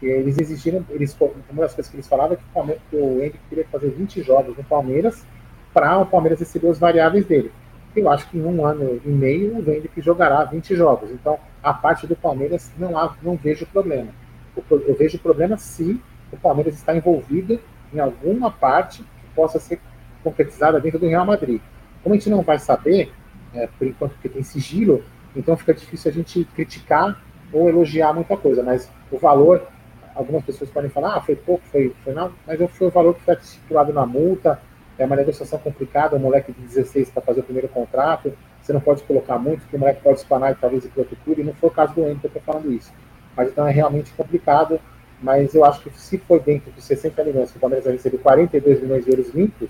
Eles 0.02 0.38
exigiram, 0.38 0.86
eles, 0.90 1.18
uma 1.50 1.62
das 1.62 1.74
coisas 1.74 1.90
que 1.90 1.96
eles 1.96 2.08
falavam 2.08 2.34
é 2.34 2.36
que 2.36 2.44
o, 2.44 2.54
Palmeiras, 2.54 2.84
que 2.90 2.96
o 2.98 3.22
Henrique 3.22 3.40
teria 3.50 3.64
que 3.64 3.72
fazer 3.72 3.90
20 3.90 4.22
jogos 4.22 4.58
no 4.58 4.64
Palmeiras 4.66 5.26
para 5.74 5.98
o 5.98 6.06
Palmeiras 6.06 6.40
receber 6.40 6.68
os 6.68 6.78
variáveis 6.78 7.26
dele 7.26 7.52
eu 7.96 8.10
acho 8.10 8.28
que 8.30 8.38
em 8.38 8.44
um 8.44 8.66
ano 8.66 9.00
e 9.06 9.10
meio 9.10 9.56
o 9.56 9.60
Hendrick 9.60 10.02
jogará 10.02 10.44
20 10.46 10.76
jogos. 10.76 11.12
Então, 11.12 11.38
a 11.62 11.74
parte 11.74 12.08
do 12.08 12.16
Palmeiras 12.16 12.72
não, 12.78 12.98
há, 12.98 13.16
não 13.22 13.36
vejo 13.36 13.66
problema. 13.68 14.10
Eu 14.56 14.96
vejo 14.96 15.20
problema 15.20 15.58
se 15.58 16.00
o 16.32 16.38
Palmeiras 16.38 16.76
está 16.76 16.96
envolvido 16.96 17.60
em 17.94 18.00
alguma 18.00 18.52
parte 18.52 19.04
possa 19.36 19.60
ser 19.60 19.80
concretizada 20.24 20.80
dentro 20.80 21.00
do 21.00 21.08
Real 21.08 21.26
Madrid. 21.26 21.62
Como 22.02 22.16
a 22.16 22.18
gente 22.18 22.30
não 22.30 22.42
vai 22.42 22.60
saber, 22.60 23.12
é, 23.54 23.68
por 23.68 23.88
enquanto 23.88 24.14
porque 24.14 24.30
tem 24.30 24.44
sigilo, 24.44 25.04
então 25.36 25.58
fica 25.58 25.74
difícil 25.74 26.12
a 26.12 26.14
gente 26.14 26.44
criticar 26.56 27.22
ou 27.52 27.70
elogiar 27.70 28.14
muita 28.14 28.36
coisa, 28.36 28.64
mas 28.64 28.90
o 29.12 29.18
valor, 29.18 29.68
algumas 30.16 30.44
pessoas 30.44 30.70
podem 30.70 30.90
falar, 30.90 31.18
ah, 31.18 31.22
foi 31.22 31.36
pouco, 31.36 31.64
foi, 31.68 31.94
foi 32.04 32.14
não, 32.14 32.32
mas 32.48 32.60
foi 32.72 32.88
o 32.88 32.92
valor 32.92 33.14
que 33.16 33.22
foi 33.22 33.36
estipulado 33.36 33.94
na 33.94 34.06
multa, 34.06 34.60
é 34.98 35.06
uma 35.06 35.16
negociação 35.16 35.60
complicada, 35.60 36.16
um 36.16 36.20
moleque 36.20 36.52
de 36.52 36.62
16 36.62 37.10
para 37.10 37.22
fazer 37.22 37.42
o 37.42 37.44
primeiro 37.44 37.68
contrato, 37.68 38.34
você 38.62 38.72
não 38.72 38.80
pode 38.80 39.04
colocar 39.04 39.38
muito, 39.38 39.62
porque 39.62 39.76
o 39.76 39.80
moleque 39.80 40.02
pode 40.02 40.20
espanar 40.20 40.52
e 40.52 40.56
talvez 40.56 40.86
ir 40.86 40.90
para 40.90 41.02
outro 41.02 41.18
clube, 41.24 41.42
e 41.42 41.46
não 41.46 41.54
foi 41.54 41.70
o 41.70 41.74
caso 41.74 41.94
do 41.94 42.02
Ender 42.02 42.20
que 42.20 42.26
eu 42.26 42.30
estou 42.30 42.42
falando 42.42 42.72
isso. 42.72 42.92
Mas 43.36 43.50
então 43.50 43.68
é 43.68 43.72
realmente 43.72 44.12
complicado, 44.14 44.80
mas 45.24 45.56
eu 45.56 45.64
acho 45.64 45.82
que 45.82 45.90
se 45.98 46.18
foi 46.18 46.40
dentro 46.42 46.70
de 46.74 46.82
60 46.82 47.24
milhões, 47.24 47.50
que 47.50 47.58
o 47.58 47.60
Palmeiras 47.62 47.86
vai 47.86 47.94
receber 47.94 48.18
42 48.18 48.82
milhões 48.82 49.06
de 49.06 49.12
euros 49.12 49.30
limpos, 49.34 49.70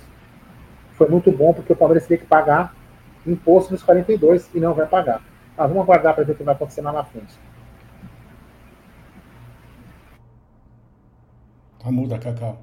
foi 0.93 1.08
muito 1.08 1.32
bom, 1.32 1.54
porque 1.54 1.72
o 1.72 1.76
Palmeiras 1.76 2.08
teria 2.08 2.18
que 2.18 2.28
pagar 2.28 2.76
imposto 3.26 3.72
nos 3.72 3.84
42 3.84 4.49
e 4.54 4.60
não 4.60 4.74
vai 4.74 4.88
pagar. 4.88 5.22
Mas 5.56 5.68
vamos 5.70 5.84
aguardar 5.84 6.16
para 6.16 6.24
ver 6.24 6.34
o 6.34 6.36
que 6.36 6.43
vai 6.43 6.56
acontecer 6.56 6.82
lá 6.82 6.91
na 6.91 7.04
frente. 7.04 7.39
Tá 11.80 11.91
muda, 11.91 12.18
Cacau. 12.18 12.60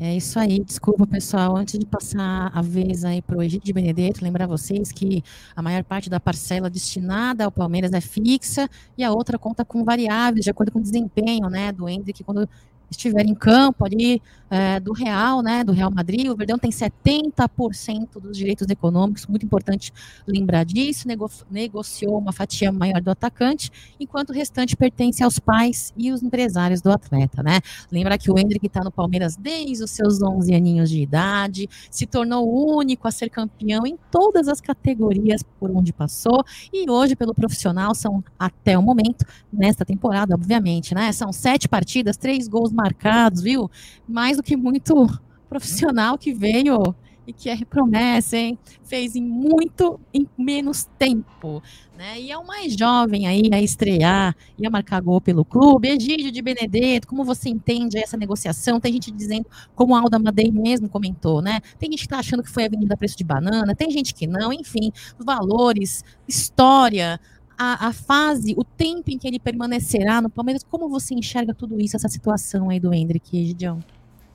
É 0.00 0.14
isso 0.14 0.38
aí, 0.38 0.62
desculpa 0.62 1.04
pessoal, 1.08 1.56
antes 1.56 1.76
de 1.76 1.84
passar 1.84 2.52
a 2.54 2.62
vez 2.62 3.04
aí 3.04 3.20
para 3.20 3.36
o 3.36 3.48
de 3.48 3.72
Benedetto, 3.72 4.22
lembrar 4.22 4.46
vocês 4.46 4.92
que 4.92 5.24
a 5.56 5.60
maior 5.60 5.82
parte 5.82 6.08
da 6.08 6.20
parcela 6.20 6.70
destinada 6.70 7.44
ao 7.44 7.50
Palmeiras 7.50 7.92
é 7.92 8.00
fixa 8.00 8.70
e 8.96 9.02
a 9.02 9.10
outra 9.10 9.36
conta 9.36 9.64
com 9.64 9.82
variáveis, 9.82 10.44
de 10.44 10.50
acordo 10.50 10.70
com 10.70 10.78
o 10.78 10.82
desempenho 10.82 11.50
né, 11.50 11.72
do 11.72 11.88
Hendrick 11.88 12.22
quando 12.22 12.48
estiver 12.90 13.24
em 13.24 13.34
campo 13.34 13.84
ali 13.84 14.20
é, 14.50 14.80
do 14.80 14.92
Real, 14.92 15.42
né, 15.42 15.62
do 15.62 15.72
Real 15.72 15.90
Madrid, 15.90 16.28
o 16.28 16.36
Verdão 16.36 16.58
tem 16.58 16.70
70% 16.70 18.20
dos 18.20 18.36
direitos 18.36 18.68
econômicos, 18.68 19.26
muito 19.26 19.44
importante 19.44 19.92
lembrar 20.26 20.64
disso, 20.64 21.06
nego 21.06 21.30
negociou 21.50 22.18
uma 22.18 22.32
fatia 22.32 22.72
maior 22.72 23.00
do 23.00 23.10
atacante, 23.10 23.70
enquanto 24.00 24.30
o 24.30 24.32
restante 24.32 24.76
pertence 24.76 25.22
aos 25.22 25.38
pais 25.38 25.92
e 25.96 26.10
os 26.10 26.22
empresários 26.22 26.80
do 26.80 26.90
atleta, 26.90 27.42
né. 27.42 27.60
Lembrar 27.92 28.16
que 28.18 28.30
o 28.30 28.38
Hendrick 28.38 28.66
está 28.66 28.82
no 28.82 28.90
Palmeiras 28.90 29.36
desde 29.36 29.84
os 29.84 29.90
seus 29.90 30.22
11 30.22 30.54
aninhos 30.54 30.90
de 30.90 31.00
idade, 31.02 31.68
se 31.90 32.06
tornou 32.06 32.48
o 32.48 32.76
único 32.76 33.06
a 33.06 33.10
ser 33.10 33.28
campeão 33.28 33.86
em 33.86 33.98
todas 34.10 34.48
as 34.48 34.60
categorias 34.60 35.42
por 35.60 35.70
onde 35.70 35.92
passou, 35.92 36.42
e 36.72 36.90
hoje, 36.90 37.14
pelo 37.14 37.34
profissional, 37.34 37.94
são, 37.94 38.24
até 38.38 38.78
o 38.78 38.82
momento, 38.82 39.26
nesta 39.52 39.84
temporada, 39.84 40.34
obviamente, 40.34 40.94
né, 40.94 41.12
são 41.12 41.32
sete 41.32 41.68
partidas, 41.68 42.16
três 42.16 42.48
gols 42.48 42.72
marcados, 42.78 43.42
viu, 43.42 43.70
mais 44.08 44.36
do 44.36 44.42
que 44.42 44.56
muito 44.56 45.06
profissional 45.50 46.16
que 46.16 46.32
veio 46.32 46.94
e 47.28 47.32
que 47.34 47.50
é 47.50 47.56
promessa, 47.62 48.38
hein? 48.38 48.58
Fez 48.82 49.14
em 49.14 49.22
muito, 49.22 50.00
em 50.14 50.26
menos 50.38 50.88
tempo, 50.98 51.62
né? 51.94 52.18
E 52.18 52.32
é 52.32 52.38
o 52.38 52.46
mais 52.46 52.74
jovem 52.74 53.26
aí 53.26 53.50
a 53.52 53.60
estrear, 53.60 54.34
ia 54.58 54.70
marcar 54.70 54.98
gol 55.02 55.20
pelo 55.20 55.44
clube. 55.44 55.88
Egídio 55.88 56.32
de 56.32 56.40
Benedetto, 56.40 57.06
como 57.06 57.24
você 57.24 57.50
entende 57.50 57.98
essa 57.98 58.16
negociação? 58.16 58.80
Tem 58.80 58.94
gente 58.94 59.10
dizendo, 59.10 59.44
como 59.74 59.94
a 59.94 60.00
Alda 60.00 60.18
Madei 60.18 60.50
mesmo 60.50 60.88
comentou, 60.88 61.42
né? 61.42 61.60
Tem 61.78 61.90
gente 61.90 62.04
que 62.04 62.08
tá 62.08 62.18
achando 62.18 62.42
que 62.42 62.48
foi 62.48 62.62
a 62.62 62.66
Avenida 62.66 62.96
Preço 62.96 63.18
de 63.18 63.24
Banana, 63.24 63.74
tem 63.74 63.90
gente 63.90 64.14
que 64.14 64.26
não, 64.26 64.50
enfim, 64.50 64.90
valores, 65.18 66.02
história, 66.26 67.20
a, 67.58 67.88
a, 67.88 67.92
fase, 67.92 68.54
o 68.56 68.62
tempo 68.62 69.10
em 69.10 69.18
que 69.18 69.26
ele 69.26 69.40
permanecerá 69.40 70.22
no 70.22 70.30
Palmeiras, 70.30 70.62
como 70.62 70.88
você 70.88 71.14
enxerga 71.14 71.52
tudo 71.52 71.80
isso, 71.80 71.96
essa 71.96 72.08
situação 72.08 72.70
aí 72.70 72.78
do 72.78 72.94
Hendrick, 72.94 73.46
Gideon? 73.46 73.80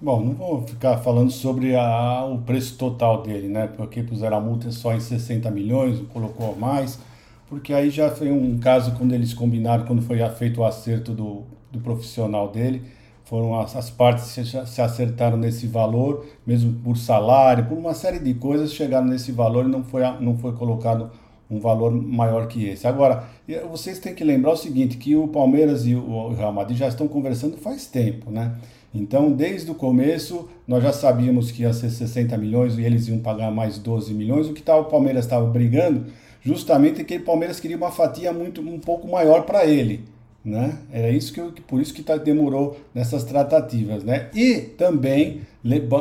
Bom, 0.02 0.22
não 0.22 0.34
vou 0.34 0.62
ficar 0.64 0.98
falando 0.98 1.32
sobre 1.32 1.74
a, 1.76 2.26
o 2.26 2.40
preço 2.40 2.78
total 2.78 3.24
dele, 3.24 3.48
né? 3.48 3.68
Porque 3.68 4.04
puseram 4.04 4.38
a 4.38 4.42
multa 4.42 4.70
só 4.70 4.94
em 4.94 5.00
60 5.00 5.50
milhões, 5.50 6.02
colocou 6.12 6.54
mais, 6.58 7.00
porque 7.48 7.74
aí 7.74 7.90
já 7.90 8.12
foi 8.12 8.30
um 8.30 8.60
caso 8.60 8.94
quando 8.96 9.14
eles 9.14 9.34
combinaram, 9.34 9.86
quando 9.86 10.02
foi 10.02 10.18
feito 10.32 10.60
o 10.60 10.66
acerto 10.66 11.14
do, 11.14 11.44
do 11.72 11.80
profissional 11.80 12.50
dele, 12.50 12.82
foram 13.24 13.58
as, 13.58 13.74
as 13.78 13.90
partes 13.90 14.26
se, 14.26 14.44
se 14.46 14.82
acertaram 14.82 15.38
nesse 15.38 15.68
valor, 15.68 16.26
mesmo 16.46 16.74
por 16.84 16.98
salário, 16.98 17.66
por 17.66 17.78
uma 17.78 17.94
série 17.94 18.20
de 18.20 18.34
coisas, 18.34 18.74
chegaram 18.74 19.08
nesse 19.08 19.32
valor 19.32 19.66
e 19.66 19.70
não 19.70 19.86
foi, 19.86 20.02
não 20.20 20.38
foi 20.38 20.52
colocado 20.52 21.10
um 21.54 21.60
valor 21.60 21.92
maior 21.92 22.48
que 22.48 22.66
esse. 22.66 22.88
Agora, 22.88 23.26
vocês 23.70 24.00
têm 24.00 24.16
que 24.16 24.24
lembrar 24.24 24.54
o 24.54 24.58
seguinte, 24.58 24.98
que 24.98 25.16
o 25.16 25.28
Palmeiras 25.28 25.86
e 25.86 25.96
o 25.96 26.34
Real 26.34 26.52
Madrid 26.52 26.78
já 26.78 26.88
estão 26.88 27.08
conversando 27.08 27.58
faz 27.58 27.86
tempo, 27.86 28.32
né? 28.32 28.56
Então, 28.94 29.32
desde 29.32 29.72
o 29.72 29.76
começo, 29.76 30.48
nós 30.68 30.84
já 30.84 30.94
sabíamos 30.94 31.52
que 31.52 31.64
ia 31.64 31.74
ser 31.74 31.90
60 31.90 32.38
milhões 32.38 32.78
e 32.78 32.84
eles 32.84 33.08
iam 33.08 33.18
pagar 33.20 33.52
mais 33.52 33.80
12 33.80 34.14
milhões. 34.14 34.48
O 34.48 34.54
que 34.54 34.62
tá, 34.62 34.76
o 34.76 34.86
Palmeiras 34.86 35.26
estava 35.26 35.48
brigando 35.48 36.06
justamente 36.42 37.04
que 37.04 37.18
o 37.18 37.24
Palmeiras 37.24 37.60
queria 37.60 37.78
uma 37.78 37.92
fatia 37.92 38.32
muito 38.32 38.62
um 38.62 38.80
pouco 38.80 39.08
maior 39.08 39.44
para 39.44 39.66
ele. 39.66 40.02
Né? 40.46 40.78
Era 40.92 41.10
isso 41.10 41.32
que 41.34 41.40
eu, 41.40 41.54
por 41.66 41.82
isso 41.82 41.94
que 41.94 42.04
tá, 42.04 42.18
demorou 42.18 42.78
nessas 42.94 43.24
tratativas, 43.24 44.04
né? 44.04 44.30
E 44.36 44.60
também 44.60 45.42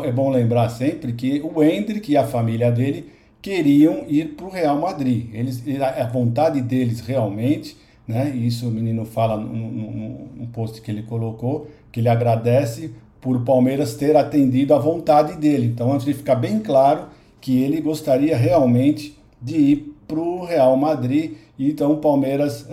é 0.04 0.10
bom 0.12 0.30
lembrar 0.30 0.68
sempre 0.68 1.12
que 1.12 1.40
o 1.40 1.62
Hendrick 1.62 2.10
e 2.10 2.16
a 2.16 2.26
família 2.26 2.70
dele 2.70 3.08
queriam 3.42 4.04
ir 4.08 4.36
para 4.36 4.46
o 4.46 4.50
Real 4.50 4.80
Madrid. 4.80 5.26
Eles, 5.34 5.62
a 5.82 6.06
vontade 6.06 6.62
deles 6.62 7.00
realmente, 7.00 7.76
né? 8.06 8.30
Isso 8.30 8.68
o 8.68 8.70
menino 8.70 9.04
fala 9.04 9.36
no 9.36 10.46
post 10.52 10.80
que 10.80 10.90
ele 10.90 11.02
colocou, 11.02 11.68
que 11.90 12.00
ele 12.00 12.08
agradece 12.08 12.92
por 13.20 13.36
o 13.36 13.40
Palmeiras 13.40 13.94
ter 13.94 14.16
atendido 14.16 14.72
à 14.74 14.78
vontade 14.78 15.36
dele. 15.36 15.66
Então, 15.66 15.92
antes 15.92 16.06
de 16.06 16.14
ficar 16.14 16.36
bem 16.36 16.60
claro 16.60 17.06
que 17.40 17.60
ele 17.60 17.80
gostaria 17.80 18.36
realmente 18.36 19.18
de 19.40 19.56
ir 19.56 19.96
para 20.06 20.20
o 20.20 20.44
Real 20.44 20.76
Madrid. 20.76 21.32
Então, 21.58 21.92
o 21.92 21.96
Palmeiras 21.98 22.66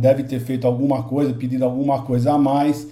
deve 0.00 0.22
ter 0.22 0.40
feito 0.40 0.66
alguma 0.66 1.02
coisa, 1.02 1.32
pedido 1.32 1.64
alguma 1.64 2.02
coisa 2.02 2.32
a 2.32 2.38
mais 2.38 2.88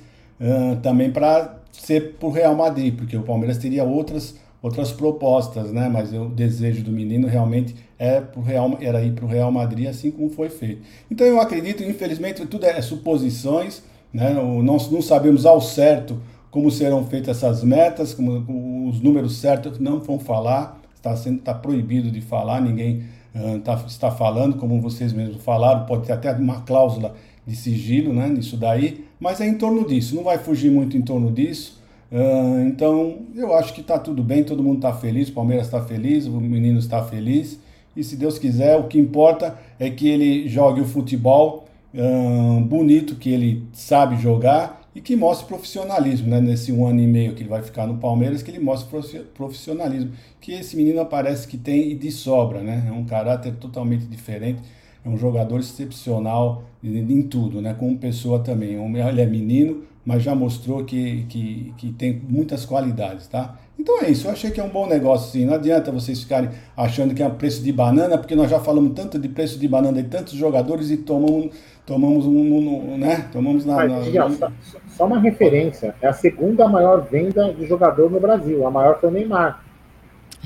também 0.82 1.10
para 1.10 1.60
ser 1.70 2.14
para 2.14 2.28
o 2.28 2.30
Real 2.32 2.54
Madrid, 2.54 2.94
porque 2.96 3.16
o 3.16 3.22
Palmeiras 3.22 3.58
teria 3.58 3.84
outras 3.84 4.36
outras 4.62 4.92
propostas, 4.92 5.72
né? 5.72 5.88
Mas 5.88 6.12
o 6.12 6.26
desejo 6.26 6.84
do 6.84 6.92
menino 6.92 7.26
realmente 7.26 7.74
é 7.98 8.20
pro 8.20 8.40
Real, 8.40 8.78
era 8.80 9.02
ir 9.02 9.12
para 9.12 9.24
o 9.24 9.28
Real 9.28 9.50
Madrid, 9.50 9.88
assim 9.88 10.10
como 10.10 10.30
foi 10.30 10.48
feito. 10.48 10.82
Então 11.10 11.26
eu 11.26 11.40
acredito, 11.40 11.82
infelizmente, 11.82 12.46
tudo 12.46 12.64
é 12.64 12.80
suposições, 12.80 13.82
né? 14.14 14.32
Nós 14.62 14.90
não 14.90 15.02
sabemos 15.02 15.44
ao 15.44 15.60
certo 15.60 16.22
como 16.50 16.70
serão 16.70 17.04
feitas 17.06 17.38
essas 17.38 17.64
metas, 17.64 18.14
como 18.14 18.88
os 18.88 19.00
números 19.00 19.38
certos 19.38 19.78
não 19.78 20.00
vão 20.00 20.18
falar, 20.18 20.80
está 20.94 21.16
sendo 21.16 21.38
está 21.38 21.54
proibido 21.54 22.10
de 22.10 22.20
falar, 22.20 22.60
ninguém 22.60 23.04
uh, 23.34 23.58
tá, 23.60 23.82
está 23.86 24.10
falando, 24.10 24.58
como 24.58 24.78
vocês 24.78 25.14
mesmos 25.14 25.42
falaram, 25.42 25.86
pode 25.86 26.06
ter 26.06 26.12
até 26.12 26.30
uma 26.32 26.60
cláusula 26.60 27.14
de 27.46 27.56
sigilo, 27.56 28.12
né? 28.12 28.28
Nisso 28.28 28.56
daí, 28.56 29.06
mas 29.18 29.40
é 29.40 29.46
em 29.46 29.54
torno 29.54 29.86
disso, 29.86 30.14
não 30.14 30.22
vai 30.22 30.38
fugir 30.38 30.70
muito 30.70 30.96
em 30.96 31.02
torno 31.02 31.32
disso. 31.32 31.81
Uh, 32.12 32.68
então, 32.68 33.20
eu 33.34 33.54
acho 33.54 33.72
que 33.72 33.80
está 33.80 33.98
tudo 33.98 34.22
bem, 34.22 34.44
todo 34.44 34.62
mundo 34.62 34.76
está 34.76 34.92
feliz, 34.92 35.30
o 35.30 35.32
Palmeiras 35.32 35.64
está 35.64 35.82
feliz, 35.82 36.26
o 36.26 36.38
menino 36.38 36.78
está 36.78 37.02
feliz. 37.02 37.58
E 37.96 38.04
se 38.04 38.16
Deus 38.16 38.38
quiser, 38.38 38.76
o 38.76 38.84
que 38.84 38.98
importa 38.98 39.58
é 39.78 39.88
que 39.88 40.08
ele 40.08 40.46
jogue 40.46 40.82
o 40.82 40.84
futebol 40.84 41.68
uh, 41.94 42.60
bonito, 42.60 43.16
que 43.16 43.30
ele 43.30 43.64
sabe 43.72 44.16
jogar 44.20 44.82
e 44.94 45.00
que 45.00 45.16
mostre 45.16 45.46
profissionalismo, 45.46 46.28
né? 46.28 46.38
Nesse 46.38 46.70
um 46.70 46.86
ano 46.86 47.00
e 47.00 47.06
meio 47.06 47.34
que 47.34 47.42
ele 47.42 47.48
vai 47.48 47.62
ficar 47.62 47.86
no 47.86 47.96
Palmeiras, 47.96 48.42
que 48.42 48.50
ele 48.50 48.58
mostre 48.58 49.20
profissionalismo. 49.34 50.12
Que 50.38 50.52
esse 50.52 50.76
menino 50.76 51.04
parece 51.06 51.48
que 51.48 51.56
tem 51.56 51.96
de 51.96 52.10
sobra, 52.10 52.60
né? 52.60 52.84
É 52.88 52.92
um 52.92 53.04
caráter 53.04 53.54
totalmente 53.54 54.04
diferente, 54.04 54.60
é 55.02 55.08
um 55.08 55.16
jogador 55.16 55.60
excepcional 55.60 56.64
em 56.84 57.22
tudo, 57.22 57.62
né? 57.62 57.74
Como 57.74 57.96
pessoa 57.96 58.40
também. 58.40 58.74
Ele 58.74 59.20
é 59.20 59.26
menino, 59.26 59.82
mas 60.04 60.22
já 60.22 60.34
mostrou 60.34 60.84
que, 60.84 61.24
que, 61.28 61.74
que 61.76 61.92
tem 61.92 62.20
muitas 62.28 62.64
qualidades, 62.64 63.28
tá? 63.28 63.56
Então 63.78 64.00
é 64.00 64.10
isso, 64.10 64.26
eu 64.28 64.32
achei 64.32 64.50
que 64.50 64.60
é 64.60 64.64
um 64.64 64.68
bom 64.68 64.86
negócio 64.86 65.30
sim. 65.32 65.44
Não 65.44 65.54
adianta 65.54 65.90
vocês 65.90 66.22
ficarem 66.22 66.50
achando 66.76 67.14
que 67.14 67.22
é 67.22 67.28
preço 67.28 67.62
de 67.62 67.72
banana, 67.72 68.18
porque 68.18 68.36
nós 68.36 68.50
já 68.50 68.60
falamos 68.60 68.92
tanto 68.94 69.18
de 69.18 69.28
preço 69.28 69.58
de 69.58 69.66
banana 69.66 70.02
de 70.02 70.08
tantos 70.08 70.34
jogadores 70.34 70.90
e 70.90 70.96
tomamos, 70.98 71.52
tomamos 71.86 72.26
um, 72.26 72.30
um, 72.30 72.94
um 72.94 72.98
né? 72.98 73.26
Tomamos 73.32 73.64
na. 73.64 73.84
Na... 73.86 74.30
Só, 74.30 74.52
só, 74.88 75.06
uma 75.06 75.18
referência, 75.18 75.94
é 76.00 76.06
a 76.06 76.12
segunda 76.12 76.68
maior 76.68 77.02
venda 77.10 77.52
de 77.52 77.66
jogador 77.66 78.10
no 78.10 78.20
Brasil. 78.20 78.66
A 78.66 78.70
maior 78.70 79.00
foi 79.00 79.08
o 79.08 79.12
Neymar. 79.12 79.64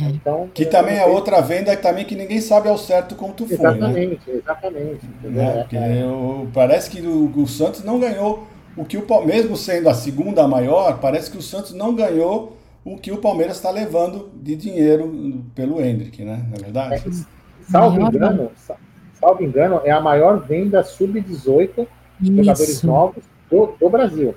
É. 0.00 0.04
Então, 0.04 0.48
que 0.52 0.66
também 0.66 0.98
é 0.98 1.06
outra 1.06 1.40
venda 1.40 1.74
que 1.74 1.82
também 1.82 2.04
que 2.04 2.14
ninguém 2.14 2.40
sabe 2.40 2.68
ao 2.68 2.76
certo 2.76 3.14
quanto 3.14 3.46
foi. 3.46 3.56
Exatamente, 3.56 4.30
né? 4.30 4.36
exatamente. 4.36 5.00
É, 5.36 5.50
porque 5.62 5.76
é. 5.76 6.02
Eu, 6.02 6.48
parece 6.52 6.90
que 6.90 7.00
o, 7.00 7.32
o 7.34 7.46
Santos 7.46 7.82
não 7.82 7.98
ganhou 7.98 8.46
o 8.76 8.84
que 8.84 8.96
o 8.98 9.24
mesmo 9.24 9.56
sendo 9.56 9.88
a 9.88 9.94
segunda 9.94 10.46
maior, 10.46 10.98
parece 10.98 11.30
que 11.30 11.38
o 11.38 11.42
Santos 11.42 11.72
não 11.72 11.94
ganhou 11.94 12.56
o 12.84 12.96
que 12.96 13.10
o 13.10 13.18
Palmeiras 13.18 13.56
está 13.56 13.70
levando 13.70 14.30
de 14.34 14.54
dinheiro 14.54 15.44
pelo 15.54 15.80
Hendrick, 15.80 16.22
né? 16.24 16.46
Na 16.50 16.56
é 16.56 16.60
verdade. 16.60 16.94
É, 16.94 17.70
salvo 17.70 18.00
engano, 18.00 18.50
salvo 19.14 19.42
engano, 19.42 19.80
é 19.84 19.90
a 19.90 20.00
maior 20.00 20.38
venda 20.38 20.84
sub-18 20.84 21.86
jogadores 22.20 22.82
novos 22.82 23.24
do, 23.50 23.74
do, 23.78 23.90
Brasil. 23.90 24.34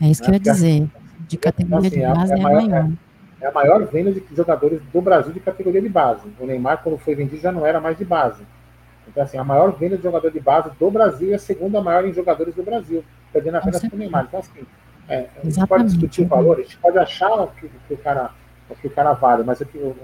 É 0.00 0.08
isso 0.08 0.22
né? 0.22 0.26
que 0.26 0.30
eu 0.30 0.34
ia 0.34 0.40
dizer. 0.40 0.88
De 1.28 1.36
categoria 1.36 1.78
assim, 1.78 1.90
de 1.90 2.02
é 2.02 2.14
base 2.14 2.32
é, 2.32 2.36
é, 2.36 2.38
a 2.38 2.42
maior, 2.42 2.68
maior. 2.68 2.92
É 3.40 3.46
a 3.46 3.52
maior 3.52 3.86
venda 3.86 4.12
de 4.12 4.22
jogadores 4.36 4.80
do 4.92 5.00
Brasil 5.00 5.32
de 5.32 5.40
categoria 5.40 5.80
de 5.80 5.88
base. 5.88 6.22
O 6.38 6.46
Neymar, 6.46 6.82
quando 6.82 6.98
foi 6.98 7.14
vendido, 7.14 7.40
já 7.40 7.52
não 7.52 7.66
era 7.66 7.80
mais 7.80 7.96
de 7.96 8.04
base. 8.04 8.42
Então, 9.10 9.24
assim, 9.24 9.36
a 9.36 9.44
maior 9.44 9.72
venda 9.72 9.96
de 9.96 10.02
jogador 10.02 10.30
de 10.30 10.40
base 10.40 10.70
do 10.78 10.90
Brasil 10.90 11.30
e 11.30 11.34
a 11.34 11.38
segunda 11.38 11.82
maior 11.82 12.06
em 12.06 12.12
jogadores 12.12 12.54
do 12.54 12.62
Brasil 12.62 13.04
perdendo 13.32 13.56
apenas 13.56 13.80
com 13.80 13.96
o 13.96 13.98
Neymar. 13.98 14.26
Então, 14.28 14.40
assim, 14.40 14.66
é, 15.08 15.26
a 15.42 15.44
gente 15.44 15.66
pode 15.66 15.84
discutir 15.84 16.22
o 16.22 16.26
valor, 16.26 16.58
a 16.58 16.62
gente 16.62 16.76
pode 16.78 16.98
achar 16.98 17.46
que, 17.48 17.68
que, 17.68 17.94
o, 17.94 17.98
cara, 17.98 18.30
que 18.80 18.86
o 18.86 18.90
cara 18.90 19.12
vale, 19.12 19.42
mas 19.42 19.60
o 19.60 19.66
que, 19.66 19.94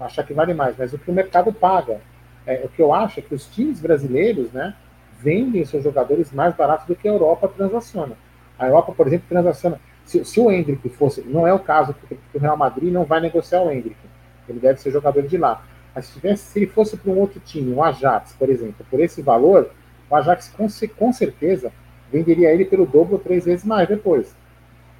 achar 0.00 0.24
que 0.24 0.34
vale 0.34 0.54
mais, 0.54 0.76
mas 0.76 0.92
o 0.92 0.98
que 0.98 1.10
o 1.10 1.14
mercado 1.14 1.52
paga. 1.52 2.00
É, 2.46 2.62
o 2.64 2.68
que 2.68 2.80
eu 2.80 2.94
acho 2.94 3.18
é 3.18 3.22
que 3.22 3.34
os 3.34 3.46
times 3.46 3.80
brasileiros 3.80 4.52
né, 4.52 4.74
vendem 5.20 5.64
seus 5.64 5.82
jogadores 5.82 6.32
mais 6.32 6.54
baratos 6.54 6.86
do 6.86 6.94
que 6.94 7.08
a 7.08 7.12
Europa 7.12 7.48
transaciona. 7.48 8.16
A 8.58 8.66
Europa, 8.66 8.92
por 8.92 9.06
exemplo, 9.06 9.26
transaciona. 9.28 9.80
Se, 10.04 10.24
se 10.24 10.38
o 10.38 10.50
Hendrick 10.50 10.88
fosse, 10.90 11.22
não 11.22 11.46
é 11.46 11.52
o 11.52 11.58
caso 11.58 11.92
que, 11.92 12.14
que 12.14 12.36
o 12.36 12.40
Real 12.40 12.56
Madrid 12.56 12.92
não 12.92 13.04
vai 13.04 13.20
negociar 13.20 13.62
o 13.62 13.70
Hendrick, 13.70 13.96
ele 14.48 14.60
deve 14.60 14.80
ser 14.80 14.92
jogador 14.92 15.22
de 15.22 15.36
lá. 15.36 15.64
Mas 15.96 16.04
se, 16.04 16.12
tivesse, 16.12 16.44
se 16.44 16.58
ele 16.58 16.66
fosse 16.66 16.94
para 16.94 17.10
um 17.10 17.18
outro 17.18 17.40
time, 17.40 17.72
o 17.72 17.82
Ajax, 17.82 18.34
por 18.38 18.50
exemplo, 18.50 18.84
por 18.90 19.00
esse 19.00 19.22
valor, 19.22 19.70
o 20.10 20.14
Ajax 20.14 20.52
com, 20.54 20.66
com 20.94 21.10
certeza 21.10 21.72
venderia 22.12 22.52
ele 22.52 22.66
pelo 22.66 22.84
dobro 22.84 23.14
ou 23.14 23.18
três 23.18 23.46
vezes 23.46 23.64
mais 23.64 23.88
depois. 23.88 24.36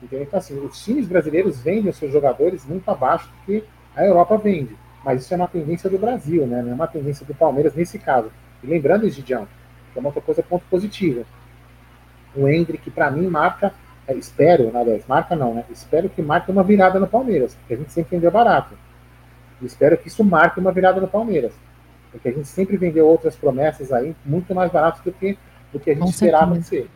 Entendeu? 0.02 0.24
Então, 0.26 0.38
assim, 0.38 0.58
os 0.58 0.82
times 0.82 1.06
brasileiros 1.06 1.60
vendem 1.60 1.90
os 1.90 1.98
seus 1.98 2.10
jogadores 2.10 2.64
muito 2.64 2.90
abaixo 2.90 3.28
do 3.28 3.44
que 3.44 3.64
a 3.94 4.06
Europa 4.06 4.38
vende. 4.38 4.74
Mas 5.04 5.22
isso 5.22 5.34
é 5.34 5.36
uma 5.36 5.46
tendência 5.46 5.90
do 5.90 5.98
Brasil, 5.98 6.46
né? 6.46 6.62
não 6.62 6.70
é 6.70 6.74
uma 6.74 6.86
tendência 6.86 7.26
do 7.26 7.34
Palmeiras 7.34 7.74
nesse 7.74 7.98
caso. 7.98 8.32
E 8.64 8.66
lembrando, 8.66 9.08
Gidião, 9.10 9.46
que 9.92 9.98
é 9.98 10.00
uma 10.00 10.08
outra 10.08 10.22
coisa, 10.22 10.42
ponto 10.42 10.64
positivo. 10.70 11.26
O 12.34 12.48
Hendrick, 12.48 12.90
para 12.90 13.10
mim, 13.10 13.26
marca 13.28 13.72
é, 14.08 14.14
espero, 14.14 14.72
na 14.72 14.82
verdade, 14.82 15.04
marca 15.08 15.36
não, 15.36 15.54
né? 15.54 15.64
Espero 15.70 16.08
que 16.08 16.22
marque 16.22 16.50
uma 16.50 16.62
virada 16.62 16.98
no 16.98 17.06
Palmeiras, 17.06 17.54
porque 17.54 17.74
a 17.74 17.76
gente 17.76 17.92
sempre 17.92 18.16
vendeu 18.16 18.30
barato. 18.30 18.74
Espero 19.64 19.96
que 19.96 20.08
isso 20.08 20.22
marque 20.24 20.60
uma 20.60 20.72
virada 20.72 21.00
no 21.00 21.08
Palmeiras, 21.08 21.54
porque 22.10 22.28
a 22.28 22.32
gente 22.32 22.48
sempre 22.48 22.76
vendeu 22.76 23.06
outras 23.06 23.36
promessas 23.36 23.92
aí 23.92 24.14
muito 24.24 24.54
mais 24.54 24.70
baratas 24.70 25.00
do 25.02 25.12
que, 25.12 25.38
do 25.72 25.80
que 25.80 25.90
a 25.90 25.94
gente 25.94 26.02
Com 26.02 26.10
esperava 26.10 26.56
que 26.56 26.62
ser, 26.62 26.90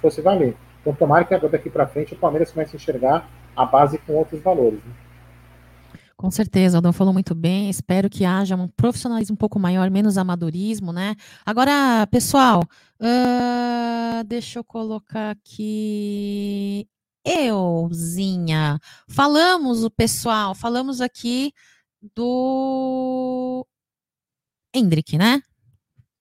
fosse 0.00 0.22
valer. 0.22 0.56
Então, 0.80 0.94
tomara 0.94 1.24
que 1.24 1.36
daqui 1.48 1.68
para 1.68 1.86
frente 1.86 2.14
o 2.14 2.16
Palmeiras 2.16 2.50
comece 2.50 2.74
a 2.74 2.76
enxergar 2.76 3.28
a 3.54 3.66
base 3.66 3.98
com 3.98 4.14
outros 4.14 4.40
valores. 4.40 4.78
Né? 4.84 4.92
Com 6.16 6.32
certeza, 6.32 6.76
o 6.76 6.78
Aldão 6.78 6.92
falou 6.92 7.12
muito 7.12 7.32
bem. 7.32 7.70
Espero 7.70 8.10
que 8.10 8.24
haja 8.24 8.56
um 8.56 8.66
profissionalismo 8.66 9.34
um 9.34 9.36
pouco 9.36 9.56
maior, 9.58 9.88
menos 9.88 10.18
amadorismo, 10.18 10.92
né? 10.92 11.14
Agora, 11.46 12.06
pessoal, 12.10 12.64
uh, 13.00 14.24
deixa 14.26 14.58
eu 14.58 14.64
colocar 14.64 15.30
aqui. 15.30 16.88
Euzinha, 17.24 18.78
falamos 19.08 19.84
o 19.84 19.90
pessoal, 19.90 20.54
falamos 20.54 21.00
aqui 21.00 21.52
do 22.14 23.66
Hendrick, 24.74 25.18
né? 25.18 25.42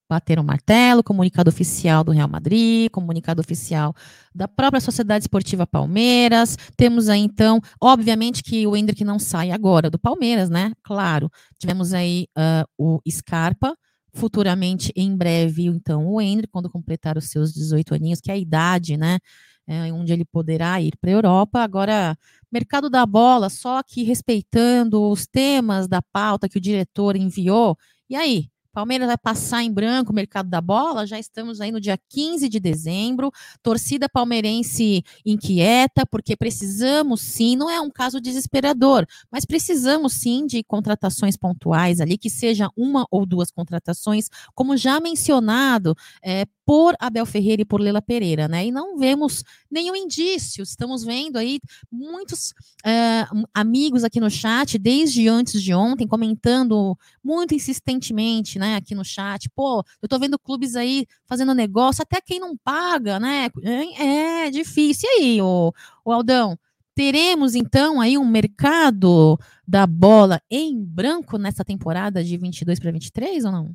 bateram 0.09 0.41
o 0.41 0.45
martelo, 0.45 1.03
comunicado 1.03 1.49
oficial 1.49 2.03
do 2.03 2.11
Real 2.11 2.29
Madrid, 2.29 2.89
comunicado 2.91 3.41
oficial 3.41 3.93
da 4.33 4.47
própria 4.47 4.79
Sociedade 4.79 5.23
Esportiva 5.23 5.67
Palmeiras. 5.67 6.57
Temos 6.77 7.09
aí, 7.09 7.19
então, 7.19 7.59
obviamente 7.81 8.41
que 8.41 8.65
o 8.65 8.75
Hendrick 8.75 9.03
não 9.03 9.19
sai 9.19 9.51
agora 9.51 9.89
do 9.89 9.99
Palmeiras, 9.99 10.49
né? 10.49 10.71
Claro. 10.83 11.29
Tivemos 11.59 11.93
aí 11.93 12.27
uh, 12.37 12.65
o 12.77 12.99
Scarpa, 13.09 13.75
futuramente, 14.13 14.91
em 14.95 15.15
breve, 15.15 15.65
então, 15.65 16.07
o 16.07 16.21
Hendrick, 16.21 16.51
quando 16.51 16.69
completar 16.69 17.17
os 17.17 17.25
seus 17.25 17.53
18 17.53 17.93
aninhos, 17.93 18.21
que 18.21 18.31
é 18.31 18.33
a 18.33 18.37
idade, 18.37 18.97
né? 18.97 19.19
É, 19.67 19.91
onde 19.91 20.13
ele 20.13 20.23
poderá 20.23 20.81
ir 20.81 20.93
para 21.01 21.09
a 21.09 21.13
Europa. 21.13 21.59
Agora, 21.59 22.17
mercado 22.51 22.89
da 22.89 23.05
bola, 23.05 23.49
só 23.49 23.83
que 23.83 24.03
respeitando 24.03 25.09
os 25.09 25.27
temas 25.27 25.87
da 25.87 26.01
pauta 26.01 26.47
que 26.47 26.57
o 26.57 26.61
diretor 26.61 27.17
enviou. 27.17 27.77
E 28.09 28.15
aí, 28.15 28.49
Palmeiras 28.77 29.07
vai 29.07 29.17
passar 29.17 29.63
em 29.63 29.73
branco 29.73 30.11
o 30.11 30.15
mercado 30.15 30.51
da 30.51 30.61
bola, 30.61 31.07
já 31.07 31.17
estamos 31.17 31.59
aí 31.59 31.71
no 31.71 31.81
dia 31.81 31.97
15 32.09 32.47
de 32.47 32.59
dezembro. 32.59 33.31
Torcida 33.63 34.07
palmeirense 34.07 35.03
inquieta, 35.25 36.05
porque 36.05 36.35
precisamos 36.35 37.21
sim, 37.21 37.55
não 37.55 37.71
é 37.71 37.81
um 37.81 37.89
caso 37.89 38.21
desesperador, 38.21 39.03
mas 39.31 39.45
precisamos 39.45 40.13
sim 40.13 40.45
de 40.45 40.63
contratações 40.63 41.35
pontuais 41.35 41.99
ali, 41.99 42.19
que 42.19 42.29
seja 42.29 42.69
uma 42.77 43.07
ou 43.09 43.25
duas 43.25 43.49
contratações, 43.49 44.29
como 44.53 44.77
já 44.77 44.99
mencionado, 44.99 45.95
é, 46.23 46.45
por 46.67 46.97
Abel 46.99 47.25
Ferreira 47.25 47.61
e 47.61 47.65
por 47.65 47.79
Lela 47.79 48.01
Pereira, 48.01 48.45
né? 48.45 48.65
E 48.65 48.71
não 48.71 48.97
vemos 48.97 49.41
nenhum 49.71 49.95
indício. 49.95 50.61
Estamos 50.61 51.01
vendo 51.01 51.37
aí 51.37 51.61
muitos 51.89 52.49
uh, 52.85 53.47
amigos 53.53 54.03
aqui 54.03 54.19
no 54.19 54.29
chat, 54.29 54.77
desde 54.77 55.29
antes 55.29 55.63
de 55.63 55.73
ontem, 55.73 56.05
comentando 56.05 56.97
muito 57.23 57.55
insistentemente, 57.55 58.59
né, 58.59 58.75
aqui 58.75 58.93
no 58.93 59.05
chat. 59.05 59.49
Pô, 59.55 59.81
eu 60.01 60.09
tô 60.09 60.19
vendo 60.19 60.37
clubes 60.37 60.75
aí 60.75 61.05
fazendo 61.25 61.53
negócio, 61.53 62.01
até 62.01 62.19
quem 62.19 62.37
não 62.37 62.57
paga, 62.57 63.17
né? 63.17 63.47
É, 63.63 64.47
é 64.47 64.51
difícil. 64.51 65.07
E 65.09 65.21
aí, 65.21 65.41
o, 65.41 65.71
o 66.03 66.11
Aldão? 66.11 66.59
Teremos 66.93 67.55
então 67.55 68.01
aí 68.01 68.17
um 68.17 68.25
mercado 68.25 69.39
da 69.65 69.87
bola 69.87 70.41
em 70.51 70.83
branco 70.83 71.37
nessa 71.37 71.63
temporada 71.63 72.21
de 72.21 72.35
22 72.35 72.77
para 72.77 72.91
23 72.91 73.45
ou 73.45 73.51
não? 73.53 73.71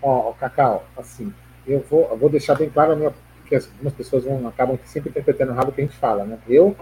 Ó, 0.00 0.30
oh, 0.30 0.34
Cacau, 0.34 0.86
assim, 0.96 1.34
eu 1.66 1.80
vou, 1.80 2.08
eu 2.10 2.16
vou 2.16 2.28
deixar 2.28 2.54
bem 2.54 2.70
claro, 2.70 2.96
minha, 2.96 3.12
que 3.46 3.54
algumas 3.54 3.94
pessoas 3.94 4.24
vão, 4.24 4.46
acabam 4.46 4.78
sempre 4.84 5.10
interpretando 5.10 5.52
errado 5.52 5.68
o 5.68 5.72
que 5.72 5.80
a 5.80 5.84
gente 5.84 5.96
fala. 5.96 6.24
Né? 6.24 6.38
Eu 6.48 6.76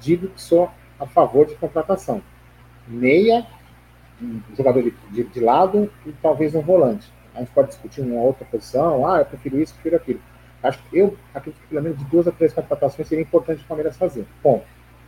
digo 0.00 0.28
que 0.28 0.40
sou 0.40 0.70
a 0.98 1.06
favor 1.06 1.46
de 1.46 1.54
contratação. 1.54 2.22
Meia, 2.86 3.46
um 4.20 4.40
jogador 4.56 4.82
de, 4.82 4.90
de, 5.10 5.24
de, 5.24 5.40
lado 5.40 5.90
e 6.06 6.12
talvez 6.22 6.54
um 6.54 6.62
volante. 6.62 7.10
A 7.34 7.40
gente 7.40 7.50
pode 7.52 7.68
discutir 7.68 8.00
uma 8.00 8.20
outra 8.20 8.44
posição, 8.44 9.06
ah, 9.08 9.18
eu 9.18 9.26
prefiro 9.26 9.60
isso, 9.60 9.74
prefiro 9.74 9.96
aquilo. 9.96 10.20
Acho 10.62 10.82
que 10.84 10.98
eu 10.98 11.16
acredito 11.32 11.60
que 11.62 11.68
pelo 11.68 11.82
menos 11.82 11.98
de 11.98 12.04
duas 12.06 12.26
a 12.26 12.32
três 12.32 12.52
contratações 12.52 13.06
seria 13.06 13.22
importante 13.22 13.62
o 13.62 13.66
Palmeiras 13.66 13.96
fazer. 13.96 14.26
Ponto. 14.42 14.64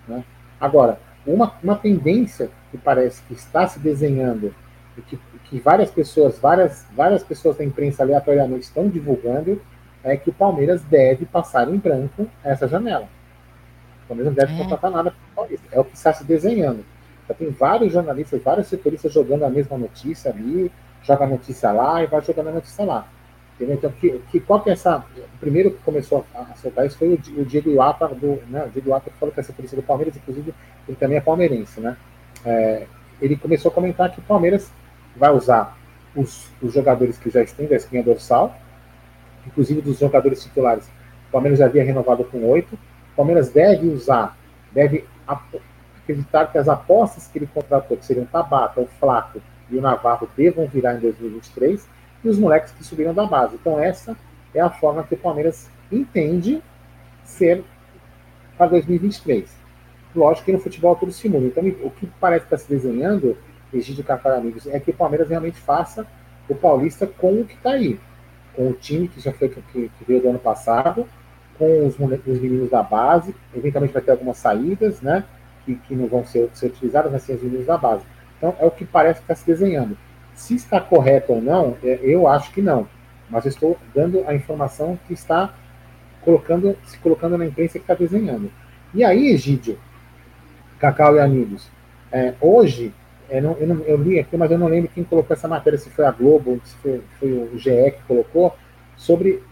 Né? 0.07 0.23
Agora, 0.61 1.01
uma, 1.27 1.55
uma 1.63 1.77
tendência 1.77 2.51
que 2.71 2.79
parece 2.79 3.23
que 3.23 3.35
está 3.35 3.67
se 3.67 3.81
desenhando 3.81 4.55
e 4.97 5.03
que 5.03 5.19
que 5.51 5.59
várias 5.59 5.91
pessoas, 5.91 6.39
várias, 6.39 6.87
várias 6.95 7.25
pessoas 7.25 7.57
da 7.57 7.65
imprensa 7.65 8.05
aleatoriamente 8.05 8.63
estão 8.63 8.89
divulgando, 8.89 9.61
é 10.03 10.17
que 10.17 10.31
o 10.31 10.33
Palmeiras 10.33 10.81
deve 10.83 11.27
passar 11.27 11.69
em 11.69 11.77
branco 11.77 12.27
essa 12.43 12.69
janela. 12.69 13.09
O 14.05 14.09
Palmeiras 14.09 14.33
não 14.33 14.41
deve 14.41 14.55
é. 14.55 14.63
contratar 14.63 14.91
nada 14.93 15.11
para 15.11 15.19
o 15.19 15.35
Paulista. 15.35 15.67
É 15.73 15.81
o 15.81 15.85
que 15.85 15.97
está 15.97 16.13
se 16.13 16.25
desenhando. 16.25 16.85
Já 17.29 17.35
tem 17.35 17.51
vários 17.51 17.93
jornalistas, 17.93 18.41
vários 18.43 18.69
setoristas 18.69 19.13
jogando 19.13 19.45
a 19.45 19.51
mesma 19.51 19.77
notícia 19.77 20.31
ali, 20.31 20.71
joga 21.03 21.25
a 21.25 21.29
notícia 21.29 21.73
lá 21.73 22.03
e 22.03 22.07
vai 22.07 22.23
jogando 22.23 22.49
a 22.49 22.53
notícia 22.53 22.85
lá. 22.85 23.09
Entendeu? 23.57 23.75
Então, 23.75 23.91
que, 23.91 24.21
que, 24.31 24.41
qual 24.41 24.63
que 24.63 24.71
é 24.71 24.73
essa. 24.73 25.05
O 25.35 25.39
primeiro 25.41 25.73
que 25.73 25.83
começou 25.83 26.25
a 26.35 26.55
soltar 26.57 26.87
isso 26.87 26.97
foi 26.97 27.09
o, 27.09 27.41
o 27.41 27.45
Diego 27.45 27.71
Iwata, 27.71 28.09
do, 28.09 28.41
né, 28.49 28.65
o 28.65 28.71
Diego 28.71 28.89
Iwata 28.89 29.11
que 29.11 29.19
falou 29.19 29.35
que 29.35 29.41
é 29.41 29.43
setorista 29.43 29.77
do 29.77 29.83
Palmeiras, 29.83 30.17
inclusive 30.17 30.55
ele 30.89 30.97
também 30.97 31.19
é 31.19 31.21
palmeirense, 31.21 31.81
né? 31.81 31.97
É, 32.45 32.87
ele 33.21 33.37
começou 33.37 33.71
a 33.71 33.75
comentar 33.75 34.11
que 34.11 34.19
o 34.19 34.23
Palmeiras 34.23 34.73
vai 35.21 35.31
usar 35.31 35.77
os, 36.17 36.51
os 36.63 36.73
jogadores 36.73 37.19
que 37.19 37.29
já 37.29 37.43
estão 37.43 37.67
da 37.67 37.77
espinha 37.77 38.03
dorsal, 38.03 38.57
inclusive 39.47 39.83
dos 39.83 39.99
jogadores 39.99 40.43
titulares. 40.43 40.87
O 41.29 41.33
Palmeiras 41.33 41.59
já 41.59 41.67
havia 41.67 41.85
renovado 41.85 42.25
com 42.25 42.43
oito. 42.49 42.75
O 42.75 43.17
Palmeiras 43.17 43.51
deve 43.51 43.87
usar, 43.87 44.37
deve 44.73 45.05
acreditar 45.29 46.47
que 46.47 46.57
as 46.57 46.69
apostas 46.69 47.29
que 47.29 47.39
ele 47.39 47.47
contratou, 47.47 47.99
que 47.99 48.07
seriam 48.07 48.25
o 48.25 48.29
Tabata, 48.29 48.81
o 48.81 48.87
Flaco 48.99 49.43
e 49.71 49.77
o 49.77 49.81
Navarro, 49.83 50.29
devam 50.35 50.67
virar 50.67 50.95
em 50.95 51.01
2023, 51.01 51.87
e 52.25 52.29
os 52.29 52.39
moleques 52.39 52.73
que 52.73 52.83
subiram 52.83 53.13
da 53.15 53.27
base. 53.27 53.55
Então, 53.55 53.79
essa 53.79 54.17
é 54.55 54.61
a 54.61 54.71
forma 54.71 55.05
que 55.05 55.15
o 55.15 55.19
Palmeiras 55.19 55.69
entende 55.93 56.63
ser 57.25 57.63
para 58.57 58.69
2023. 58.69 59.49
Lógico 60.15 60.47
que 60.47 60.53
no 60.53 60.59
futebol 60.59 60.97
tudo 60.97 61.13
se 61.13 61.29
muda. 61.29 61.47
Então, 61.47 61.65
o 61.87 61.91
que 61.91 62.07
parece 62.19 62.45
estar 62.45 62.59
se 62.59 62.69
desenhando 62.69 63.37
Egídio 63.73 64.05
Cacau 64.05 64.33
Amigos, 64.33 64.67
é 64.67 64.79
que 64.81 64.91
o 64.91 64.95
Palmeiras 64.95 65.29
realmente 65.29 65.59
faça 65.59 66.07
o 66.49 66.55
Paulista 66.55 67.07
com 67.07 67.41
o 67.41 67.45
que 67.45 67.55
está 67.55 67.71
aí. 67.71 67.99
Com 68.55 68.69
o 68.69 68.73
time 68.73 69.09
que 69.09 69.21
já 69.21 69.33
foi 69.33 69.49
que, 69.49 69.63
que 69.73 70.05
veio 70.07 70.21
do 70.21 70.29
ano 70.31 70.39
passado, 70.39 71.07
com 71.57 71.87
os, 71.87 71.95
os, 71.99 72.41
meninos 72.41 72.71
da 72.71 72.83
base, 72.83 73.35
eventualmente 73.55 73.93
vai 73.93 74.03
ter 74.03 74.11
algumas 74.11 74.39
saídas, 74.39 75.01
né? 75.01 75.25
Que, 75.65 75.77
que 75.77 75.95
não 75.95 76.07
vão 76.07 76.25
ser, 76.25 76.49
ser 76.55 76.67
utilizadas, 76.67 77.13
mas 77.13 77.23
sim 77.23 77.35
os 77.35 77.43
meninos 77.43 77.67
da 77.67 77.77
base. 77.77 78.05
Então 78.37 78.57
é 78.59 78.65
o 78.65 78.71
que 78.71 78.85
parece 78.85 79.21
que 79.21 79.25
está 79.25 79.35
se 79.35 79.47
desenhando. 79.47 79.97
Se 80.35 80.55
está 80.55 80.81
correto 80.81 81.35
ou 81.35 81.43
não, 81.43 81.77
é, 81.85 82.01
eu 82.03 82.27
acho 82.27 82.51
que 82.51 82.63
não. 82.63 82.89
Mas 83.29 83.47
estou 83.47 83.77
dando 83.95 84.25
a 84.27 84.35
informação 84.35 84.99
que 85.07 85.13
está 85.13 85.55
colocando, 86.23 86.77
se 86.85 86.99
colocando 86.99 87.39
na 87.39 87.47
imprensa 87.47 87.79
que 87.79 87.85
está 87.85 87.95
desenhando. 87.95 88.51
E 88.93 89.05
aí, 89.05 89.29
Egídio, 89.29 89.79
Cacau 90.79 91.15
e 91.15 91.21
amigos, 91.21 91.71
é, 92.11 92.35
hoje 92.41 92.93
é, 93.31 93.41
não, 93.41 93.53
eu, 93.53 93.67
não, 93.67 93.85
eu, 93.85 93.97
li 93.97 94.19
aqui, 94.19 94.37
mas 94.37 94.51
eu 94.51 94.59
não 94.59 94.67
lembro 94.67 94.91
quem 94.93 95.05
colocou 95.05 95.35
essa 95.35 95.49
matéria, 95.49 95.79
se 95.79 95.89
foi 95.91 96.05
a 96.05 96.11
Globo, 96.11 96.61
se 96.65 96.75
foi, 96.77 97.03
foi 97.19 97.33
o 97.33 97.59
GE 97.59 97.93
que 97.93 98.03
colocou, 98.07 98.57
sobre 98.97 99.43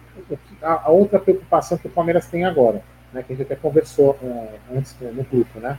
a, 0.62 0.86
a, 0.86 0.88
outra 0.90 1.18
preocupação 1.18 1.78
que 1.78 1.86
o 1.86 1.90
Palmeiras 1.90 2.26
tem 2.26 2.44
agora, 2.44 2.82
né, 3.12 3.22
que 3.22 3.32
a 3.32 3.36
gente 3.36 3.46
até 3.46 3.56
conversou 3.56 4.18
é, 4.22 4.76
antes 4.76 4.96
no 5.00 5.24
grupo. 5.24 5.60
Né? 5.60 5.78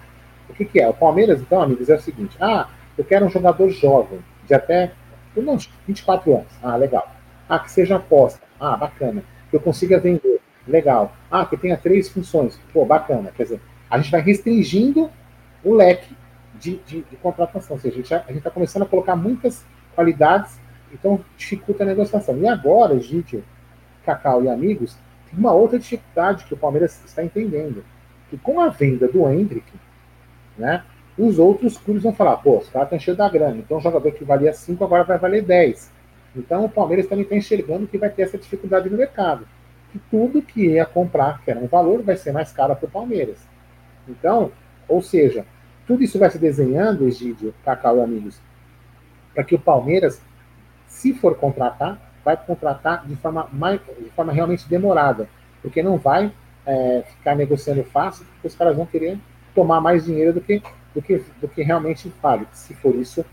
O 0.49 0.53
que, 0.53 0.65
que, 0.65 0.79
é? 0.79 0.87
O 0.87 0.93
Palmeiras, 0.93 1.41
então, 1.41 1.61
amigos, 1.61 1.89
é 1.89 1.95
o 1.95 2.01
seguinte: 2.01 2.35
ah, 2.39 2.69
eu 2.97 3.03
quero 3.03 3.25
um 3.25 3.29
jogador 3.29 3.69
jovem, 3.69 4.19
de 4.47 4.53
até 4.53 4.91
não, 5.35 5.57
24 5.87 6.33
anos. 6.33 6.51
Ah, 6.61 6.75
legal. 6.75 7.11
Ah, 7.47 7.59
que 7.59 7.71
seja 7.71 7.95
aposta. 7.95 8.41
Ah, 8.59 8.75
bacana. 8.75 9.23
Que 9.49 9.55
eu 9.55 9.59
consiga 9.59 9.99
vender. 9.99 10.39
Legal. 10.67 11.13
Ah, 11.31 11.45
que 11.45 11.57
tenha 11.57 11.77
três 11.77 12.09
funções. 12.09 12.59
Pô, 12.73 12.85
bacana. 12.85 13.31
Quer 13.35 13.43
dizer, 13.43 13.61
a 13.89 13.97
gente 13.97 14.11
vai 14.11 14.21
restringindo 14.21 15.09
o 15.63 15.73
leque 15.73 16.15
de, 16.59 16.77
de, 16.85 17.01
de 17.01 17.15
contratação. 17.17 17.75
Ou 17.75 17.81
seja, 17.81 17.97
a 17.97 18.27
gente 18.27 18.37
está 18.37 18.51
começando 18.51 18.83
a 18.83 18.85
colocar 18.85 19.15
muitas 19.15 19.65
qualidades, 19.95 20.59
então 20.93 21.19
dificulta 21.37 21.83
a 21.83 21.87
negociação. 21.87 22.37
E 22.37 22.47
agora, 22.47 22.99
gente, 22.99 23.43
Cacau 24.05 24.43
e 24.43 24.49
amigos, 24.49 24.97
tem 25.29 25.39
uma 25.39 25.51
outra 25.51 25.77
dificuldade 25.77 26.45
que 26.45 26.53
o 26.53 26.57
Palmeiras 26.57 27.03
está 27.05 27.23
entendendo. 27.23 27.83
Que 28.29 28.37
com 28.37 28.59
a 28.59 28.69
venda 28.69 29.07
do 29.07 29.27
Hendrick, 29.29 29.71
né, 30.57 30.83
os 31.17 31.37
outros 31.37 31.77
clubes 31.77 32.03
vão 32.03 32.13
falar, 32.13 32.37
pô, 32.37 32.59
os 32.59 32.69
caras 32.69 32.87
estão 32.87 32.99
cheios 32.99 33.17
da 33.17 33.27
grana, 33.27 33.57
então 33.57 33.77
o 33.77 33.81
jogador 33.81 34.11
que 34.11 34.23
valia 34.23 34.53
5 34.53 34.83
agora 34.83 35.03
vai 35.03 35.17
valer 35.17 35.43
10. 35.43 35.91
Então 36.35 36.65
o 36.65 36.69
Palmeiras 36.69 37.07
também 37.07 37.23
está 37.23 37.35
enxergando 37.35 37.87
que 37.87 37.97
vai 37.97 38.09
ter 38.09 38.23
essa 38.23 38.37
dificuldade 38.37 38.89
no 38.89 38.97
mercado. 38.97 39.47
Que 39.91 39.99
tudo 40.11 40.41
que 40.41 40.67
ia 40.67 40.85
comprar, 40.85 41.41
que 41.43 41.49
era 41.49 41.59
um 41.59 41.67
valor, 41.67 42.03
vai 42.03 42.15
ser 42.15 42.31
mais 42.31 42.51
caro 42.51 42.75
para 42.75 42.85
o 42.85 42.91
Palmeiras. 42.91 43.39
Então, 44.07 44.51
ou 44.87 45.01
seja, 45.01 45.45
tudo 45.89 46.03
isso 46.03 46.19
vai 46.19 46.29
se 46.29 46.37
desenhando, 46.37 47.07
Egídio, 47.07 47.51
Cacau 47.65 47.97
e 47.97 48.01
amigos, 48.01 48.39
para 49.33 49.43
que 49.43 49.55
o 49.55 49.59
Palmeiras, 49.59 50.21
se 50.85 51.15
for 51.15 51.35
contratar, 51.35 51.99
vai 52.23 52.37
contratar 52.37 53.07
de 53.07 53.15
forma, 53.15 53.49
mais, 53.51 53.81
de 53.99 54.11
forma 54.11 54.31
realmente 54.31 54.69
demorada, 54.69 55.27
porque 55.63 55.81
não 55.81 55.97
vai 55.97 56.31
é, 56.63 57.03
ficar 57.07 57.35
negociando 57.35 57.83
fácil, 57.85 58.23
porque 58.33 58.49
os 58.49 58.53
caras 58.53 58.77
vão 58.77 58.85
querer 58.85 59.17
tomar 59.55 59.81
mais 59.81 60.05
dinheiro 60.05 60.31
do 60.31 60.41
que, 60.41 60.61
do 60.93 61.01
que, 61.01 61.25
do 61.41 61.47
que 61.47 61.63
realmente 61.63 62.13
vale. 62.21 62.45
Se 62.51 62.75
for 62.75 62.93
isso, 62.93 63.25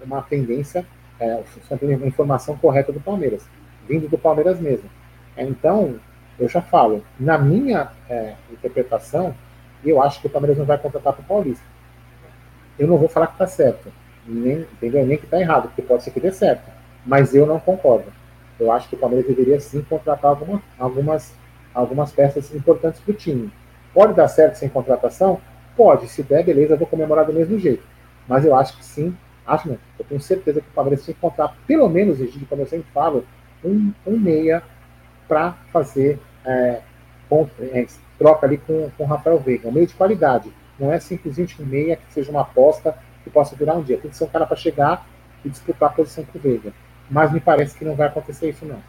uma 0.00 0.22
tendência, 0.22 0.86
é, 1.18 1.42
uma 1.82 2.06
informação 2.06 2.56
correta 2.56 2.92
do 2.92 3.00
Palmeiras, 3.00 3.44
vindo 3.88 4.08
do 4.08 4.16
Palmeiras 4.16 4.60
mesmo. 4.60 4.88
É, 5.36 5.42
então, 5.42 5.98
eu 6.38 6.48
já 6.48 6.62
falo, 6.62 7.04
na 7.18 7.36
minha 7.36 7.90
é, 8.08 8.34
interpretação, 8.52 9.34
eu 9.84 10.00
acho 10.00 10.20
que 10.20 10.28
o 10.28 10.30
Palmeiras 10.30 10.56
não 10.56 10.64
vai 10.64 10.78
contratar 10.78 11.12
para 11.12 11.22
o 11.22 11.26
Paulista. 11.26 11.73
Eu 12.78 12.86
não 12.88 12.96
vou 12.96 13.08
falar 13.08 13.28
que 13.28 13.34
está 13.34 13.46
certo, 13.46 13.92
nem, 14.26 14.60
entendeu? 14.60 15.06
nem 15.06 15.16
que 15.16 15.24
está 15.24 15.40
errado, 15.40 15.68
porque 15.68 15.82
pode 15.82 16.02
ser 16.02 16.10
que 16.10 16.20
dê 16.20 16.32
certo, 16.32 16.70
mas 17.04 17.34
eu 17.34 17.46
não 17.46 17.60
concordo. 17.60 18.12
Eu 18.58 18.70
acho 18.70 18.88
que 18.88 18.94
o 18.94 18.98
Palmeiras 18.98 19.26
deveria 19.26 19.58
sim 19.60 19.82
contratar 19.82 20.30
alguma, 20.30 20.62
algumas, 20.78 21.34
algumas 21.72 22.12
peças 22.12 22.54
importantes 22.54 23.00
para 23.00 23.12
o 23.12 23.14
time. 23.14 23.52
Pode 23.92 24.14
dar 24.14 24.28
certo 24.28 24.56
sem 24.56 24.68
contratação? 24.68 25.40
Pode. 25.76 26.08
Se 26.08 26.22
der, 26.22 26.44
beleza, 26.44 26.74
eu 26.74 26.78
vou 26.78 26.86
comemorar 26.86 27.24
do 27.24 27.32
mesmo 27.32 27.58
jeito. 27.58 27.84
Mas 28.28 28.44
eu 28.44 28.54
acho 28.54 28.76
que 28.76 28.84
sim, 28.84 29.16
acho 29.46 29.68
não, 29.68 29.78
eu 29.98 30.04
tenho 30.04 30.20
certeza 30.20 30.60
que 30.60 30.68
o 30.68 30.72
Palmeiras 30.72 31.04
tem 31.04 31.14
que 31.14 31.20
contratar, 31.20 31.56
pelo 31.66 31.88
menos, 31.88 32.20
Egídio, 32.20 32.46
como 32.46 32.62
eu 32.62 32.66
sempre 32.66 32.86
falo, 32.92 33.24
um, 33.62 33.92
um 34.06 34.18
meia 34.18 34.62
para 35.28 35.52
fazer 35.72 36.18
é, 36.44 36.80
é, 37.60 37.86
troca 38.18 38.46
ali 38.46 38.58
com, 38.58 38.90
com 38.96 39.04
o 39.04 39.06
Rafael 39.06 39.38
Veiga. 39.38 39.68
Um 39.68 39.72
meio 39.72 39.86
de 39.86 39.94
qualidade. 39.94 40.50
Não 40.78 40.92
é 40.92 41.00
simplesmente 41.00 41.60
um 41.60 41.66
meia 41.66 41.96
que 41.96 42.12
seja 42.12 42.30
uma 42.30 42.42
aposta 42.42 42.96
que 43.22 43.30
possa 43.30 43.56
virar 43.56 43.74
um 43.74 43.82
dia. 43.82 43.98
Tem 43.98 44.10
que 44.10 44.16
ser 44.16 44.24
um 44.24 44.28
cara 44.28 44.46
para 44.46 44.56
chegar 44.56 45.06
e 45.44 45.48
disputar 45.48 45.90
a 45.90 45.92
posição 45.92 46.24
com 46.24 46.38
o 46.38 46.40
Veiga 46.40 46.72
mas 47.10 47.32
me 47.32 47.40
parece 47.40 47.76
que 47.76 47.84
não 47.84 47.94
vai 47.94 48.08
acontecer 48.08 48.50
isso 48.50 48.64
não. 48.64 48.82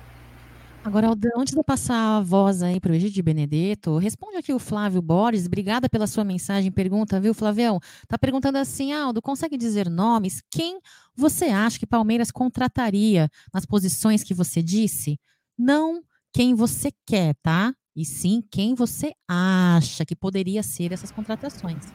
Agora, 0.83 1.09
antes 1.35 1.51
de 1.51 1.59
eu 1.59 1.63
passar 1.63 2.17
a 2.17 2.21
voz 2.21 2.61
aí 2.61 2.79
para 2.79 2.91
o 2.91 2.95
Egídio 2.95 3.23
Benedetto, 3.23 3.97
responde 3.97 4.37
aqui 4.37 4.53
o 4.53 4.59
Flávio 4.59 5.01
Borges, 5.01 5.47
obrigada 5.47 5.89
pela 5.89 6.05
sua 6.05 6.23
mensagem, 6.23 6.71
pergunta, 6.71 7.19
viu, 7.19 7.33
Flavião? 7.33 7.79
Tá 8.07 8.19
perguntando 8.19 8.59
assim, 8.59 8.93
Aldo, 8.93 9.19
consegue 9.19 9.57
dizer 9.57 9.89
nomes? 9.89 10.43
Quem 10.51 10.79
você 11.15 11.45
acha 11.45 11.79
que 11.79 11.87
Palmeiras 11.87 12.29
contrataria 12.29 13.27
nas 13.51 13.65
posições 13.65 14.23
que 14.23 14.33
você 14.33 14.61
disse? 14.61 15.19
Não 15.57 16.03
quem 16.31 16.53
você 16.53 16.91
quer, 17.03 17.33
tá? 17.41 17.73
E 17.95 18.03
sim 18.03 18.43
quem 18.51 18.75
você 18.75 19.13
acha 19.25 20.03
que 20.03 20.15
poderia 20.15 20.61
ser 20.61 20.91
essas 20.91 21.11
contratações. 21.11 21.85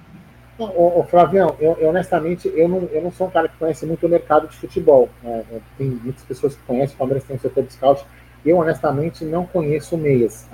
Ô, 0.59 1.01
ô, 1.01 1.05
Flavião, 1.05 1.55
eu, 1.61 1.77
eu, 1.79 1.91
honestamente, 1.91 2.51
eu 2.55 2.69
não, 2.69 2.83
eu 2.85 3.03
não 3.03 3.13
sou 3.13 3.27
um 3.27 3.31
cara 3.31 3.49
que 3.49 3.59
conhece 3.59 3.85
muito 3.85 4.07
o 4.07 4.09
mercado 4.09 4.49
de 4.49 4.57
futebol. 4.57 5.11
Né? 5.23 5.45
Tem 5.77 5.89
muitas 5.89 6.25
pessoas 6.25 6.55
que 6.55 6.63
conhecem, 6.63 6.95
o 6.95 6.99
Palmeiras 6.99 7.25
tem 7.25 7.37
o 7.37 7.41
setor 7.41 7.65
de 7.65 7.73
scout. 7.75 8.05
Eu, 8.45 8.57
honestamente, 8.57 9.25
não 9.25 9.45
conheço 9.45 9.99
meias. 9.99 10.49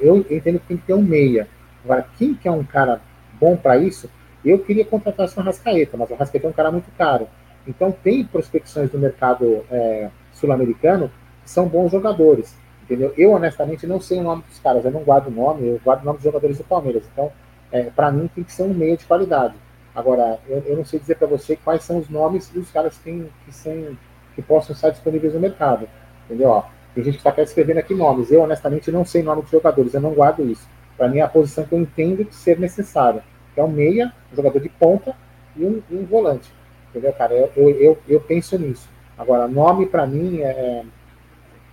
Eu 0.00 0.18
entendo 0.30 0.60
que 0.60 0.66
tem 0.66 0.76
que 0.76 0.86
ter 0.86 0.94
um 0.94 1.02
meia. 1.02 1.48
Agora, 1.84 2.06
quem 2.16 2.34
que 2.34 2.46
é 2.46 2.52
um 2.52 2.64
cara 2.64 3.00
bom 3.40 3.56
para 3.56 3.76
isso? 3.76 4.08
Eu 4.44 4.60
queria 4.60 4.84
contratar 4.84 5.28
o 5.28 5.40
Rascaeta, 5.40 5.96
mas 5.96 6.10
o 6.10 6.14
Rascaeta 6.14 6.46
é 6.46 6.50
um 6.50 6.52
cara 6.52 6.70
muito 6.70 6.90
caro. 6.96 7.28
Então, 7.66 7.90
tem 7.90 8.24
prospecções 8.24 8.90
do 8.90 8.98
mercado 8.98 9.64
é, 9.68 10.10
sul-americano 10.32 11.10
que 11.42 11.50
são 11.50 11.66
bons 11.66 11.90
jogadores. 11.90 12.56
Entendeu? 12.86 13.12
Eu, 13.18 13.32
honestamente, 13.32 13.86
não 13.86 14.00
sei 14.00 14.20
o 14.20 14.22
nome 14.22 14.44
dos 14.48 14.60
caras. 14.60 14.84
Eu 14.84 14.92
não 14.92 15.02
guardo 15.02 15.26
o 15.26 15.30
nome, 15.30 15.66
eu 15.66 15.80
guardo 15.84 16.02
o 16.02 16.04
nome 16.06 16.18
dos 16.18 16.24
jogadores 16.24 16.56
do 16.56 16.64
Palmeiras. 16.64 17.02
Então, 17.12 17.32
é, 17.72 17.82
para 17.84 18.12
mim 18.12 18.30
tem 18.32 18.44
que 18.44 18.52
ser 18.52 18.62
um 18.62 18.72
meio 18.72 18.96
de 18.96 19.04
qualidade. 19.04 19.54
Agora, 19.94 20.38
eu, 20.48 20.58
eu 20.66 20.76
não 20.76 20.84
sei 20.84 21.00
dizer 21.00 21.16
para 21.16 21.26
você 21.26 21.56
quais 21.56 21.82
são 21.82 21.98
os 21.98 22.08
nomes 22.08 22.48
dos 22.48 22.70
caras 22.70 22.96
que, 22.98 23.28
que, 23.44 23.52
são, 23.52 23.96
que 24.34 24.42
possam 24.42 24.74
estar 24.74 24.90
disponíveis 24.90 25.34
no 25.34 25.40
mercado. 25.40 25.88
Entendeu? 26.26 26.50
Ó, 26.50 26.62
tem 26.94 27.02
gente 27.02 27.18
que 27.18 27.28
está 27.28 27.42
escrevendo 27.42 27.78
aqui 27.78 27.94
nomes. 27.94 28.30
Eu, 28.30 28.42
honestamente, 28.42 28.92
não 28.92 29.04
sei 29.04 29.22
nome 29.22 29.42
de 29.42 29.50
jogadores, 29.50 29.92
eu 29.92 30.00
não 30.00 30.12
guardo 30.12 30.48
isso. 30.48 30.68
Para 30.96 31.08
mim, 31.08 31.18
é 31.18 31.22
a 31.22 31.28
posição 31.28 31.64
que 31.64 31.74
eu 31.74 31.80
entendo 31.80 32.26
ser 32.30 32.58
necessária. 32.58 33.22
É 33.56 33.62
um 33.64 33.68
meia, 33.68 34.12
um 34.32 34.36
jogador 34.36 34.60
de 34.60 34.68
ponta 34.68 35.14
e 35.56 35.64
um, 35.64 35.82
e 35.90 35.96
um 35.96 36.04
volante. 36.04 36.52
Entendeu, 36.90 37.12
cara? 37.12 37.34
Eu, 37.34 37.50
eu, 37.56 37.70
eu, 37.70 37.98
eu 38.08 38.20
penso 38.20 38.58
nisso. 38.58 38.88
Agora, 39.18 39.48
nome 39.48 39.86
para 39.86 40.06
mim 40.06 40.40
é, 40.40 40.50
é. 40.50 40.82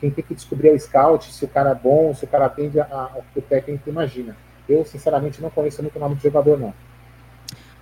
Quem 0.03 0.11
tem 0.11 0.21
que 0.21 0.35
descobrir 0.35 0.67
é 0.67 0.73
o 0.73 0.77
scout, 0.77 1.31
se 1.31 1.45
o 1.45 1.47
cara 1.47 1.69
é 1.69 1.75
bom, 1.75 2.13
se 2.13 2.25
o 2.25 2.27
cara 2.27 2.47
atende 2.47 2.77
ao 2.77 3.23
que 3.31 3.39
o 3.39 3.41
técnico 3.41 3.89
imagina. 3.89 4.35
Eu, 4.67 4.83
sinceramente, 4.83 5.41
não 5.41 5.49
conheço 5.49 5.81
muito 5.81 5.95
o 5.95 5.99
nome 5.99 6.15
do 6.15 6.21
jogador, 6.21 6.59
não. 6.59 6.73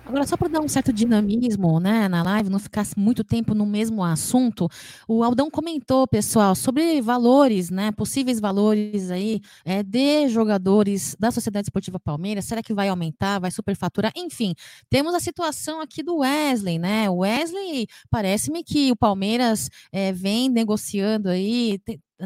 Agora, 0.04 0.26
só 0.26 0.36
para 0.36 0.48
dar 0.48 0.60
um 0.60 0.68
certo 0.68 0.92
dinamismo 0.92 1.78
né, 1.78 2.08
na 2.08 2.22
live, 2.24 2.50
não 2.50 2.58
ficar 2.58 2.84
muito 2.96 3.22
tempo 3.22 3.54
no 3.54 3.64
mesmo 3.64 4.02
assunto, 4.02 4.68
o 5.06 5.22
Aldão 5.22 5.48
comentou, 5.48 6.06
pessoal, 6.08 6.56
sobre 6.56 7.00
valores, 7.00 7.70
né, 7.70 7.92
possíveis 7.92 8.40
valores 8.40 9.12
aí 9.12 9.40
é, 9.64 9.82
de 9.82 10.28
jogadores 10.28 11.16
da 11.20 11.30
Sociedade 11.30 11.66
Esportiva 11.66 12.00
Palmeiras. 12.00 12.46
Será 12.46 12.62
que 12.62 12.74
vai 12.74 12.88
aumentar, 12.88 13.38
vai 13.38 13.52
superfaturar? 13.52 14.12
Enfim, 14.16 14.54
temos 14.90 15.14
a 15.14 15.20
situação 15.20 15.80
aqui 15.80 16.02
do 16.02 16.18
Wesley, 16.18 16.78
né? 16.78 17.08
O 17.08 17.18
Wesley, 17.18 17.86
parece-me 18.10 18.64
que 18.64 18.90
o 18.90 18.96
Palmeiras 18.96 19.70
é, 19.92 20.12
vem 20.12 20.48
negociando 20.48 21.28
aí, 21.28 21.80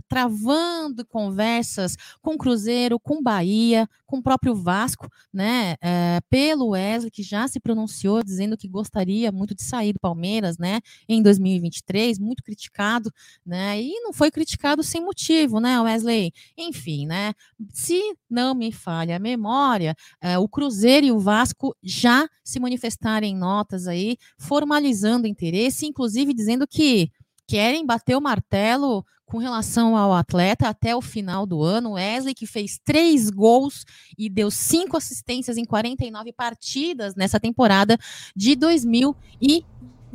travando 0.09 1.07
conversas 1.07 1.97
com 2.20 2.36
Cruzeiro, 2.36 2.99
com 2.99 3.22
Bahia, 3.22 3.88
com 4.07 4.18
o 4.18 4.22
próprio 4.22 4.55
Vasco, 4.55 5.09
né? 5.32 5.76
É, 5.80 6.20
pelo 6.30 6.68
Wesley, 6.70 7.11
que 7.11 7.22
já 7.22 7.49
se 7.49 7.59
pronunciou 7.59 8.22
dizendo 8.22 8.57
que 8.57 8.68
gostaria 8.68 9.32
muito 9.32 9.55
de 9.55 9.62
sair 9.62 9.92
do 9.92 10.01
Palmeiras, 10.01 10.59
né? 10.59 10.80
Em 11.09 11.22
2023, 11.22 12.18
muito 12.18 12.42
criticado, 12.42 13.11
né? 13.44 13.80
E 13.80 14.01
não 14.01 14.12
foi 14.12 14.30
criticado 14.30 14.82
sem 14.82 15.03
motivo, 15.03 15.61
né, 15.61 15.80
Wesley? 15.80 16.32
Enfim, 16.57 17.07
né? 17.07 17.32
Se 17.72 18.01
não 18.30 18.55
me 18.55 18.72
falha 18.72 19.16
a 19.16 19.20
memória, 19.20 19.94
é, 20.20 20.38
o 20.38 20.49
Cruzeiro 20.49 21.07
e 21.07 21.12
o 21.12 21.18
Vasco 21.18 21.74
já 21.82 22.28
se 22.44 22.61
manifestaram 22.61 23.26
em 23.26 23.36
notas 23.36 23.86
aí, 23.86 24.16
formalizando 24.38 25.26
interesse, 25.26 25.86
inclusive 25.86 26.32
dizendo 26.32 26.66
que 26.66 27.11
querem 27.47 27.86
bater 27.86 28.16
o 28.16 28.20
martelo 28.20 29.05
com 29.26 29.38
relação 29.38 29.96
ao 29.96 30.14
atleta 30.14 30.68
até 30.68 30.94
o 30.94 31.02
final 31.02 31.44
do 31.44 31.62
ano. 31.62 31.92
Wesley, 31.92 32.34
que 32.34 32.46
fez 32.46 32.78
três 32.82 33.28
gols 33.28 33.84
e 34.16 34.30
deu 34.30 34.50
cinco 34.50 34.96
assistências 34.96 35.56
em 35.56 35.64
49 35.64 36.32
partidas 36.32 37.14
nessa 37.16 37.40
temporada 37.40 37.98
de 38.34 38.54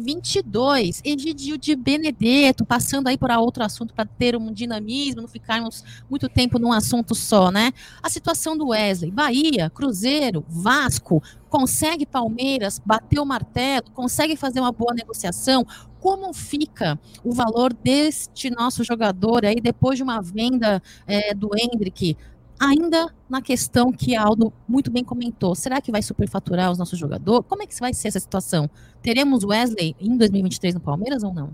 2022. 0.01 1.01
Egidio 1.05 1.57
de 1.57 1.75
Benedetto, 1.75 2.65
passando 2.65 3.07
aí 3.07 3.17
para 3.17 3.39
outro 3.39 3.63
assunto 3.63 3.93
para 3.93 4.05
ter 4.05 4.35
um 4.35 4.51
dinamismo, 4.51 5.21
não 5.21 5.27
ficarmos 5.27 5.83
muito 6.09 6.27
tempo 6.27 6.59
num 6.59 6.71
assunto 6.71 7.15
só, 7.15 7.51
né? 7.51 7.71
A 8.01 8.09
situação 8.09 8.57
do 8.57 8.69
Wesley, 8.69 9.11
Bahia, 9.11 9.69
Cruzeiro, 9.69 10.43
Vasco, 10.47 11.21
consegue 11.49 12.05
Palmeiras 12.05 12.79
bater 12.83 13.19
o 13.19 13.25
martelo, 13.25 13.91
consegue 13.93 14.35
fazer 14.35 14.59
uma 14.59 14.71
boa 14.71 14.93
negociação, 14.93 15.65
como 15.99 16.33
fica 16.33 16.99
o 17.23 17.31
valor 17.31 17.73
deste 17.73 18.49
nosso 18.49 18.83
jogador 18.83 19.45
aí 19.45 19.61
depois 19.61 19.97
de 19.97 20.03
uma 20.03 20.21
venda 20.21 20.81
é, 21.05 21.33
do 21.33 21.49
Hendrick? 21.55 22.17
Ainda 22.63 23.11
na 23.27 23.41
questão 23.41 23.91
que 23.91 24.15
Aldo 24.15 24.53
muito 24.67 24.91
bem 24.91 25.03
comentou, 25.03 25.55
será 25.55 25.81
que 25.81 25.91
vai 25.91 26.03
superfaturar 26.03 26.71
os 26.71 26.77
nossos 26.77 26.99
jogadores? 26.99 27.43
Como 27.49 27.63
é 27.63 27.65
que 27.65 27.73
vai 27.79 27.91
ser 27.91 28.09
essa 28.09 28.19
situação? 28.19 28.69
Teremos 29.01 29.43
Wesley 29.43 29.95
em 29.99 30.15
2023 30.15 30.75
no 30.75 30.79
Palmeiras 30.79 31.23
ou 31.23 31.33
não? 31.33 31.49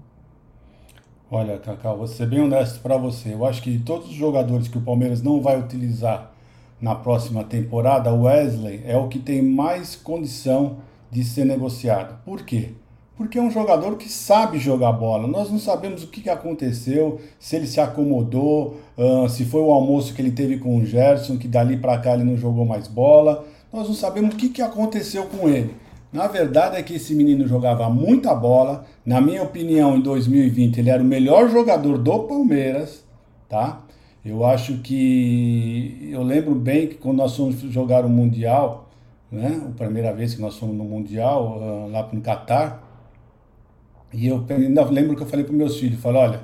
Olha, 1.32 1.60
Cacau, 1.60 1.98
vou 1.98 2.08
ser 2.08 2.28
bem 2.28 2.42
honesto 2.42 2.82
para 2.82 2.98
você. 2.98 3.34
Eu 3.34 3.46
acho 3.46 3.62
que 3.62 3.80
todos 3.80 4.10
os 4.10 4.16
jogadores 4.16 4.68
que 4.68 4.78
o 4.78 4.82
Palmeiras 4.82 5.22
não 5.22 5.42
vai 5.42 5.58
utilizar 5.58 6.34
na 6.82 6.94
próxima 6.94 7.42
temporada, 7.42 8.12
o 8.12 8.24
Wesley 8.24 8.82
é 8.86 8.98
o 8.98 9.08
que 9.08 9.18
tem 9.18 9.42
mais 9.42 9.96
condição 9.96 10.80
de 11.10 11.24
ser 11.24 11.46
negociado. 11.46 12.22
Por 12.26 12.44
quê? 12.44 12.74
Porque 13.18 13.40
é 13.40 13.42
um 13.42 13.50
jogador 13.50 13.98
que 13.98 14.08
sabe 14.08 14.60
jogar 14.60 14.92
bola. 14.92 15.28
Nós 15.28 15.50
não 15.50 15.58
sabemos 15.58 16.04
o 16.04 16.08
que, 16.08 16.30
aconteceu, 16.30 17.20
se 17.40 17.56
ele 17.56 17.66
se 17.66 17.82
acomodou, 17.82 18.78
uh, 18.96 19.28
se 19.28 19.44
foi 19.44 19.62
o 19.62 19.72
almoço 19.72 20.14
que 20.14 20.22
ele 20.22 20.32
teve 20.32 20.60
com 20.60 20.78
o 20.78 20.86
Gerson, 20.86 21.36
que 21.36 21.48
dali 21.48 21.78
para 21.78 21.98
cá 21.98 22.14
ele 22.14 22.24
não 22.24 22.38
jogou 22.38 22.64
mais 22.64 22.88
bola. 22.88 23.44
Nós 23.74 23.88
não 23.88 23.96
sabemos 23.96 24.36
o 24.36 24.38
que, 24.38 24.62
aconteceu 24.62 25.26
com 25.26 25.50
ele. 25.50 25.74
Na 26.14 26.28
verdade 26.28 26.78
é 26.78 26.84
que 26.84 26.94
esse 26.94 27.16
menino 27.16 27.48
jogava 27.48 27.90
muita 27.90 28.36
bola. 28.36 28.86
Na 29.04 29.20
minha 29.20 29.42
opinião, 29.42 29.98
em 29.98 30.02
2020 30.02 30.78
ele 30.78 30.90
era 30.92 31.02
o 31.02 31.06
melhor 31.06 31.50
jogador 31.50 31.98
do 31.98 32.20
Palmeiras, 32.20 33.04
tá? 33.50 33.82
Eu 34.24 34.46
acho 34.46 34.78
que 34.80 36.10
eu 36.12 36.22
lembro 36.22 36.54
bem 36.54 36.88
que 36.88 36.96
quando 36.96 37.18
nós 37.18 37.36
fomos 37.36 37.56
jogar 37.62 38.06
o 38.06 38.10
mundial, 38.10 38.90
né? 39.32 39.60
A 39.68 39.72
primeira 39.72 40.14
vez 40.14 40.36
que 40.36 40.42
nós 40.42 40.56
fomos 40.56 40.76
no 40.76 40.84
mundial 40.84 41.58
uh, 41.58 41.92
lá 41.92 42.08
no 42.12 42.22
Catar, 42.22 42.87
e 44.14 44.28
eu 44.28 44.46
ainda 44.50 44.84
lembro 44.86 45.16
que 45.16 45.22
eu 45.22 45.28
falei 45.28 45.46
para 45.46 45.54
meus 45.54 45.78
filhos, 45.78 46.00
falei, 46.00 46.22
olha, 46.22 46.42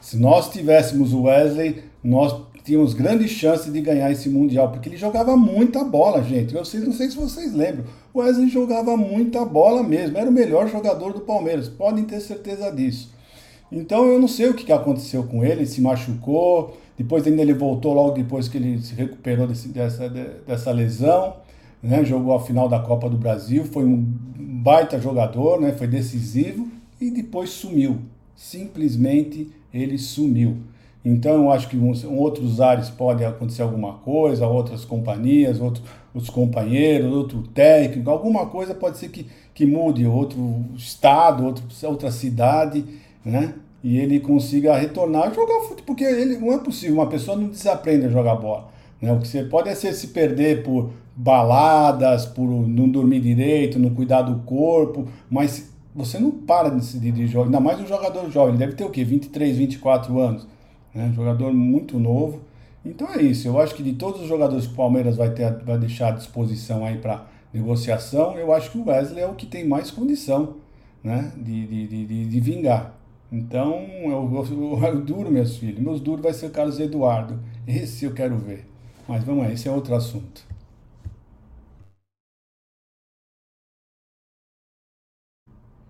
se 0.00 0.16
nós 0.16 0.50
tivéssemos 0.50 1.12
o 1.12 1.22
Wesley, 1.22 1.84
nós 2.02 2.34
tínhamos 2.64 2.94
grandes 2.94 3.30
chances 3.30 3.72
de 3.72 3.80
ganhar 3.80 4.10
esse 4.10 4.28
mundial, 4.28 4.70
porque 4.70 4.88
ele 4.88 4.96
jogava 4.96 5.36
muita 5.36 5.84
bola, 5.84 6.22
gente. 6.22 6.54
Eu 6.54 6.64
sei, 6.64 6.80
não 6.80 6.92
sei 6.92 7.10
se 7.10 7.16
vocês 7.16 7.52
lembram. 7.52 7.84
O 8.14 8.20
Wesley 8.20 8.48
jogava 8.48 8.96
muita 8.96 9.44
bola 9.44 9.82
mesmo, 9.82 10.16
era 10.16 10.28
o 10.28 10.32
melhor 10.32 10.68
jogador 10.68 11.12
do 11.12 11.20
Palmeiras, 11.20 11.68
podem 11.68 12.04
ter 12.04 12.20
certeza 12.20 12.70
disso. 12.70 13.12
Então 13.70 14.06
eu 14.06 14.20
não 14.20 14.28
sei 14.28 14.48
o 14.48 14.54
que 14.54 14.70
aconteceu 14.72 15.24
com 15.24 15.44
ele, 15.44 15.66
se 15.66 15.80
machucou, 15.80 16.76
Depois 16.96 17.26
ainda 17.26 17.40
ele 17.40 17.54
voltou 17.54 17.94
logo 17.94 18.10
depois 18.10 18.48
que 18.48 18.58
ele 18.58 18.78
se 18.78 18.94
recuperou 18.94 19.46
desse, 19.46 19.68
dessa, 19.68 20.08
dessa 20.08 20.70
lesão, 20.70 21.36
né? 21.82 22.04
Jogou 22.04 22.34
a 22.34 22.40
final 22.40 22.68
da 22.68 22.78
Copa 22.78 23.08
do 23.08 23.16
Brasil, 23.16 23.64
foi 23.64 23.84
um 23.84 24.04
baita 24.36 25.00
jogador, 25.00 25.60
né? 25.60 25.72
Foi 25.72 25.86
decisivo 25.86 26.68
e 27.06 27.10
depois 27.10 27.50
sumiu. 27.50 27.98
Simplesmente 28.34 29.50
ele 29.72 29.98
sumiu. 29.98 30.56
Então 31.04 31.34
eu 31.34 31.50
acho 31.50 31.68
que 31.68 31.76
em 31.76 32.16
outros 32.16 32.60
ares 32.60 32.88
pode 32.88 33.24
acontecer 33.24 33.62
alguma 33.62 33.94
coisa, 33.94 34.46
outras 34.46 34.84
companhias, 34.84 35.60
outro, 35.60 35.82
outros 36.14 36.32
companheiros, 36.32 37.12
outro 37.12 37.42
técnico, 37.42 38.08
alguma 38.08 38.46
coisa 38.46 38.72
pode 38.72 38.98
ser 38.98 39.08
que, 39.08 39.26
que 39.52 39.66
mude, 39.66 40.06
outro 40.06 40.64
estado, 40.76 41.44
outro, 41.44 41.64
outra 41.84 42.10
cidade, 42.10 42.84
né? 43.24 43.54
E 43.82 43.98
ele 43.98 44.20
consiga 44.20 44.76
retornar 44.76 45.24
a 45.24 45.32
jogar 45.32 45.60
futebol, 45.62 45.84
porque 45.86 46.04
ele, 46.04 46.38
não 46.38 46.52
é 46.52 46.58
possível, 46.58 46.94
uma 46.94 47.08
pessoa 47.08 47.36
não 47.36 47.48
desaprende 47.48 48.06
a 48.06 48.08
jogar 48.08 48.36
bola. 48.36 48.68
Né? 49.00 49.12
O 49.12 49.18
que 49.18 49.26
você 49.26 49.42
pode 49.42 49.68
é 49.68 49.74
ser 49.74 49.92
se 49.92 50.08
perder 50.08 50.62
por 50.62 50.90
baladas, 51.16 52.24
por 52.24 52.46
não 52.46 52.88
dormir 52.88 53.18
direito, 53.20 53.80
não 53.80 53.90
cuidar 53.90 54.22
do 54.22 54.40
corpo, 54.44 55.08
mas 55.28 55.71
você 55.94 56.18
não 56.18 56.30
para 56.30 56.70
de, 56.70 56.98
de, 56.98 57.12
de 57.12 57.26
jogar, 57.26 57.46
ainda 57.46 57.60
mais 57.60 57.80
um 57.80 57.86
jogador 57.86 58.30
jovem, 58.30 58.54
ele 58.54 58.58
deve 58.58 58.72
ter 58.74 58.84
o 58.84 58.90
quê? 58.90 59.04
23, 59.04 59.56
24 59.56 60.18
anos 60.18 60.46
né? 60.94 61.06
Um 61.06 61.14
jogador 61.14 61.52
muito 61.52 61.98
novo. 61.98 62.40
Então 62.84 63.08
é 63.12 63.22
isso. 63.22 63.46
Eu 63.46 63.60
acho 63.60 63.74
que 63.74 63.82
de 63.82 63.94
todos 63.94 64.22
os 64.22 64.28
jogadores 64.28 64.66
que 64.66 64.72
o 64.72 64.76
Palmeiras 64.76 65.16
vai, 65.16 65.30
ter, 65.30 65.52
vai 65.64 65.78
deixar 65.78 66.08
à 66.08 66.10
disposição 66.12 66.84
aí 66.84 66.98
para 66.98 67.26
negociação, 67.52 68.36
eu 68.38 68.52
acho 68.52 68.70
que 68.70 68.78
o 68.78 68.88
Wesley 68.88 69.22
é 69.22 69.26
o 69.26 69.34
que 69.34 69.46
tem 69.46 69.66
mais 69.66 69.90
condição 69.90 70.56
né? 71.04 71.32
de, 71.36 71.66
de, 71.66 72.06
de, 72.06 72.24
de 72.26 72.40
vingar. 72.40 72.94
Então, 73.30 73.86
eu, 74.04 74.46
eu, 74.50 74.84
eu, 74.84 75.00
duro, 75.00 75.30
meus 75.30 75.56
filhos. 75.56 75.80
Meus 75.80 76.00
duros 76.00 76.22
vai 76.22 76.34
ser 76.34 76.46
o 76.46 76.50
Carlos 76.50 76.78
Eduardo. 76.78 77.38
Esse 77.66 78.04
eu 78.04 78.12
quero 78.12 78.36
ver. 78.36 78.66
Mas 79.08 79.24
vamos 79.24 79.44
lá, 79.44 79.52
esse 79.52 79.68
é 79.68 79.72
outro 79.72 79.94
assunto. 79.94 80.51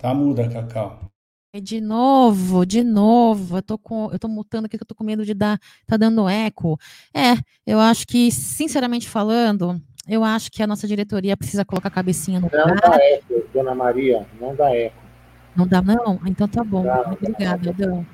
Tá 0.03 0.13
muda, 0.13 0.49
Cacau. 0.49 0.99
De 1.63 1.81
novo, 1.81 2.67
de 2.67 2.83
novo, 2.83 3.59
eu 3.59 3.63
tô 3.63 3.79
com, 3.79 4.11
eu 4.11 4.19
tô 4.19 4.27
mutando 4.27 4.67
aqui 4.67 4.77
que 4.77 4.83
eu 4.83 4.87
tô 4.87 4.97
com 4.97 5.05
medo 5.05 5.25
de 5.25 5.33
dar, 5.33 5.61
tá 5.87 5.97
dando 5.97 6.29
eco. 6.29 6.77
É, 7.15 7.35
eu 7.65 7.79
acho 7.79 8.05
que, 8.05 8.33
sinceramente 8.33 9.09
falando, 9.09 9.81
eu 10.09 10.25
acho 10.25 10.51
que 10.51 10.61
a 10.61 10.67
nossa 10.67 10.89
diretoria 10.89 11.37
precisa 11.37 11.65
colocar 11.65 11.87
a 11.87 11.93
cabecinha 11.93 12.41
no 12.41 12.51
Não 12.53 12.75
dá 12.75 12.97
eco, 12.97 13.49
dona 13.55 13.77
Maria, 13.77 14.27
não 14.41 14.57
dá 14.57 14.75
eco. 14.75 14.97
Não 15.55 15.69
dá 15.69 15.81
não? 15.81 16.19
Então 16.27 16.49
tá 16.49 16.65
bom. 16.65 16.85
Obrigada, 17.13 17.71
Adão. 17.71 18.05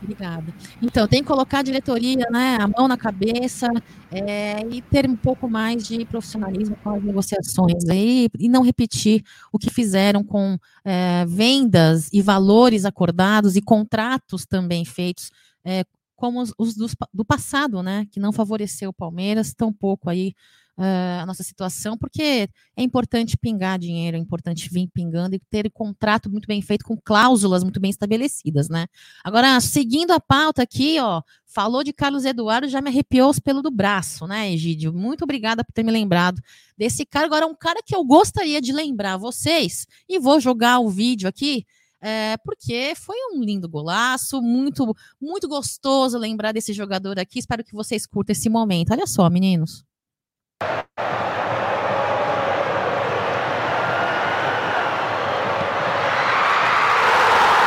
Obrigada. 0.00 0.54
Então, 0.80 1.08
tem 1.08 1.22
que 1.22 1.28
colocar 1.28 1.58
a 1.58 1.62
diretoria, 1.62 2.26
né, 2.30 2.56
a 2.60 2.68
mão 2.68 2.86
na 2.86 2.96
cabeça 2.96 3.68
é, 4.10 4.64
e 4.70 4.80
ter 4.80 5.08
um 5.08 5.16
pouco 5.16 5.48
mais 5.48 5.86
de 5.86 6.04
profissionalismo 6.04 6.76
com 6.82 6.90
as 6.90 7.02
negociações 7.02 7.88
aí, 7.88 8.28
e 8.38 8.48
não 8.48 8.62
repetir 8.62 9.24
o 9.52 9.58
que 9.58 9.70
fizeram 9.70 10.22
com 10.22 10.56
é, 10.84 11.26
vendas 11.26 12.08
e 12.12 12.22
valores 12.22 12.84
acordados 12.84 13.56
e 13.56 13.62
contratos 13.62 14.46
também 14.46 14.84
feitos, 14.84 15.32
é, 15.64 15.84
como 16.14 16.40
os, 16.40 16.52
os 16.56 16.74
do, 16.74 16.86
do 17.12 17.24
passado, 17.24 17.82
né, 17.82 18.06
que 18.10 18.20
não 18.20 18.32
favoreceu 18.32 18.90
o 18.90 18.94
Palmeiras, 18.94 19.52
tampouco 19.52 20.08
aí 20.08 20.32
uh, 20.78 21.22
a 21.22 21.26
nossa 21.26 21.42
situação, 21.42 21.98
porque 21.98 22.48
é 22.76 22.82
importante 22.82 23.36
pingar 23.36 23.78
dinheiro, 23.78 24.16
é 24.16 24.20
importante 24.20 24.68
vir 24.70 24.88
pingando 24.94 25.34
e 25.34 25.40
ter 25.50 25.70
contrato 25.70 26.30
muito 26.30 26.46
bem 26.46 26.62
feito, 26.62 26.84
com 26.84 26.96
cláusulas 26.96 27.64
muito 27.64 27.80
bem 27.80 27.90
estabelecidas, 27.90 28.68
né? 28.68 28.86
Agora, 29.24 29.60
seguindo 29.60 30.12
a 30.12 30.20
pauta 30.20 30.62
aqui, 30.62 30.98
ó, 31.00 31.20
falou 31.44 31.82
de 31.82 31.92
Carlos 31.92 32.24
Eduardo, 32.24 32.68
já 32.68 32.80
me 32.80 32.88
arrepiou 32.88 33.28
os 33.28 33.40
pelos 33.40 33.62
do 33.62 33.70
braço, 33.70 34.26
né, 34.26 34.52
Egídio? 34.52 34.92
Muito 34.92 35.24
obrigada 35.24 35.64
por 35.64 35.72
ter 35.72 35.82
me 35.82 35.90
lembrado 35.90 36.40
desse 36.76 37.04
cara. 37.04 37.26
Agora, 37.26 37.46
um 37.46 37.54
cara 37.54 37.80
que 37.84 37.94
eu 37.94 38.04
gostaria 38.04 38.60
de 38.60 38.72
lembrar 38.72 39.16
vocês, 39.16 39.86
e 40.08 40.18
vou 40.18 40.40
jogar 40.40 40.78
o 40.78 40.88
vídeo 40.88 41.28
aqui, 41.28 41.66
é, 42.00 42.36
porque 42.44 42.92
foi 42.94 43.16
um 43.32 43.42
lindo 43.42 43.68
golaço, 43.68 44.40
muito, 44.40 44.94
muito 45.20 45.48
gostoso 45.48 46.16
lembrar 46.16 46.52
desse 46.52 46.72
jogador 46.72 47.18
aqui. 47.18 47.40
Espero 47.40 47.64
que 47.64 47.72
vocês 47.72 48.06
curtam 48.06 48.32
esse 48.32 48.48
momento. 48.48 48.92
Olha 48.92 49.04
só, 49.04 49.28
meninos. 49.28 49.84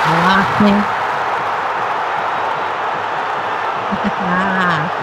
Ah, 0.03 0.45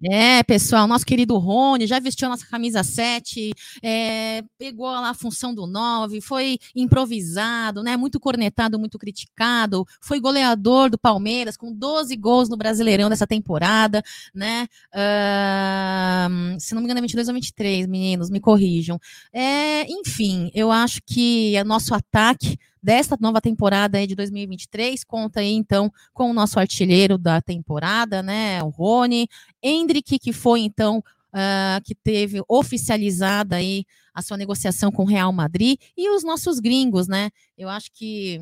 É, 0.00 0.44
pessoal, 0.44 0.86
nosso 0.86 1.04
querido 1.04 1.36
Rony 1.38 1.84
já 1.84 1.98
vestiu 1.98 2.28
a 2.28 2.30
nossa 2.30 2.46
camisa 2.46 2.84
7, 2.84 3.52
é, 3.82 4.44
pegou 4.56 4.86
lá 4.86 5.10
a 5.10 5.14
função 5.14 5.52
do 5.52 5.66
9, 5.66 6.20
foi 6.20 6.56
improvisado, 6.74 7.82
né? 7.82 7.96
Muito 7.96 8.20
cornetado, 8.20 8.78
muito 8.78 8.96
criticado, 8.96 9.84
foi 10.00 10.20
goleador 10.20 10.88
do 10.88 10.96
Palmeiras 10.96 11.56
com 11.56 11.72
12 11.72 12.14
gols 12.14 12.48
no 12.48 12.56
Brasileirão 12.56 13.10
dessa 13.10 13.26
temporada, 13.26 14.00
né? 14.32 14.68
Uh, 14.94 16.60
se 16.60 16.74
não 16.74 16.80
me 16.80 16.86
engano, 16.86 16.98
é 16.98 17.02
22 17.02 17.28
ou 17.28 17.34
23, 17.34 17.86
meninos, 17.88 18.30
me 18.30 18.38
corrijam. 18.38 19.00
É, 19.32 19.84
enfim, 19.90 20.48
eu 20.54 20.70
acho 20.70 21.00
que 21.04 21.56
é 21.56 21.64
nosso 21.64 21.92
ataque 21.92 22.56
desta 22.88 23.18
nova 23.20 23.38
temporada 23.38 24.06
de 24.06 24.14
2023. 24.14 25.04
Conta 25.04 25.40
aí, 25.40 25.52
então, 25.52 25.92
com 26.14 26.30
o 26.30 26.32
nosso 26.32 26.58
artilheiro 26.58 27.18
da 27.18 27.38
temporada, 27.38 28.22
né? 28.22 28.62
O 28.62 28.70
Rony. 28.70 29.28
Hendrick, 29.62 30.18
que 30.18 30.32
foi, 30.32 30.60
então, 30.60 31.04
uh, 31.28 31.84
que 31.84 31.94
teve 31.94 32.40
oficializada 32.48 33.56
aí 33.56 33.84
a 34.14 34.22
sua 34.22 34.38
negociação 34.38 34.90
com 34.90 35.02
o 35.02 35.06
Real 35.06 35.30
Madrid. 35.34 35.78
E 35.94 36.08
os 36.08 36.24
nossos 36.24 36.60
gringos, 36.60 37.06
né? 37.06 37.28
Eu 37.58 37.68
acho 37.68 37.92
que 37.92 38.40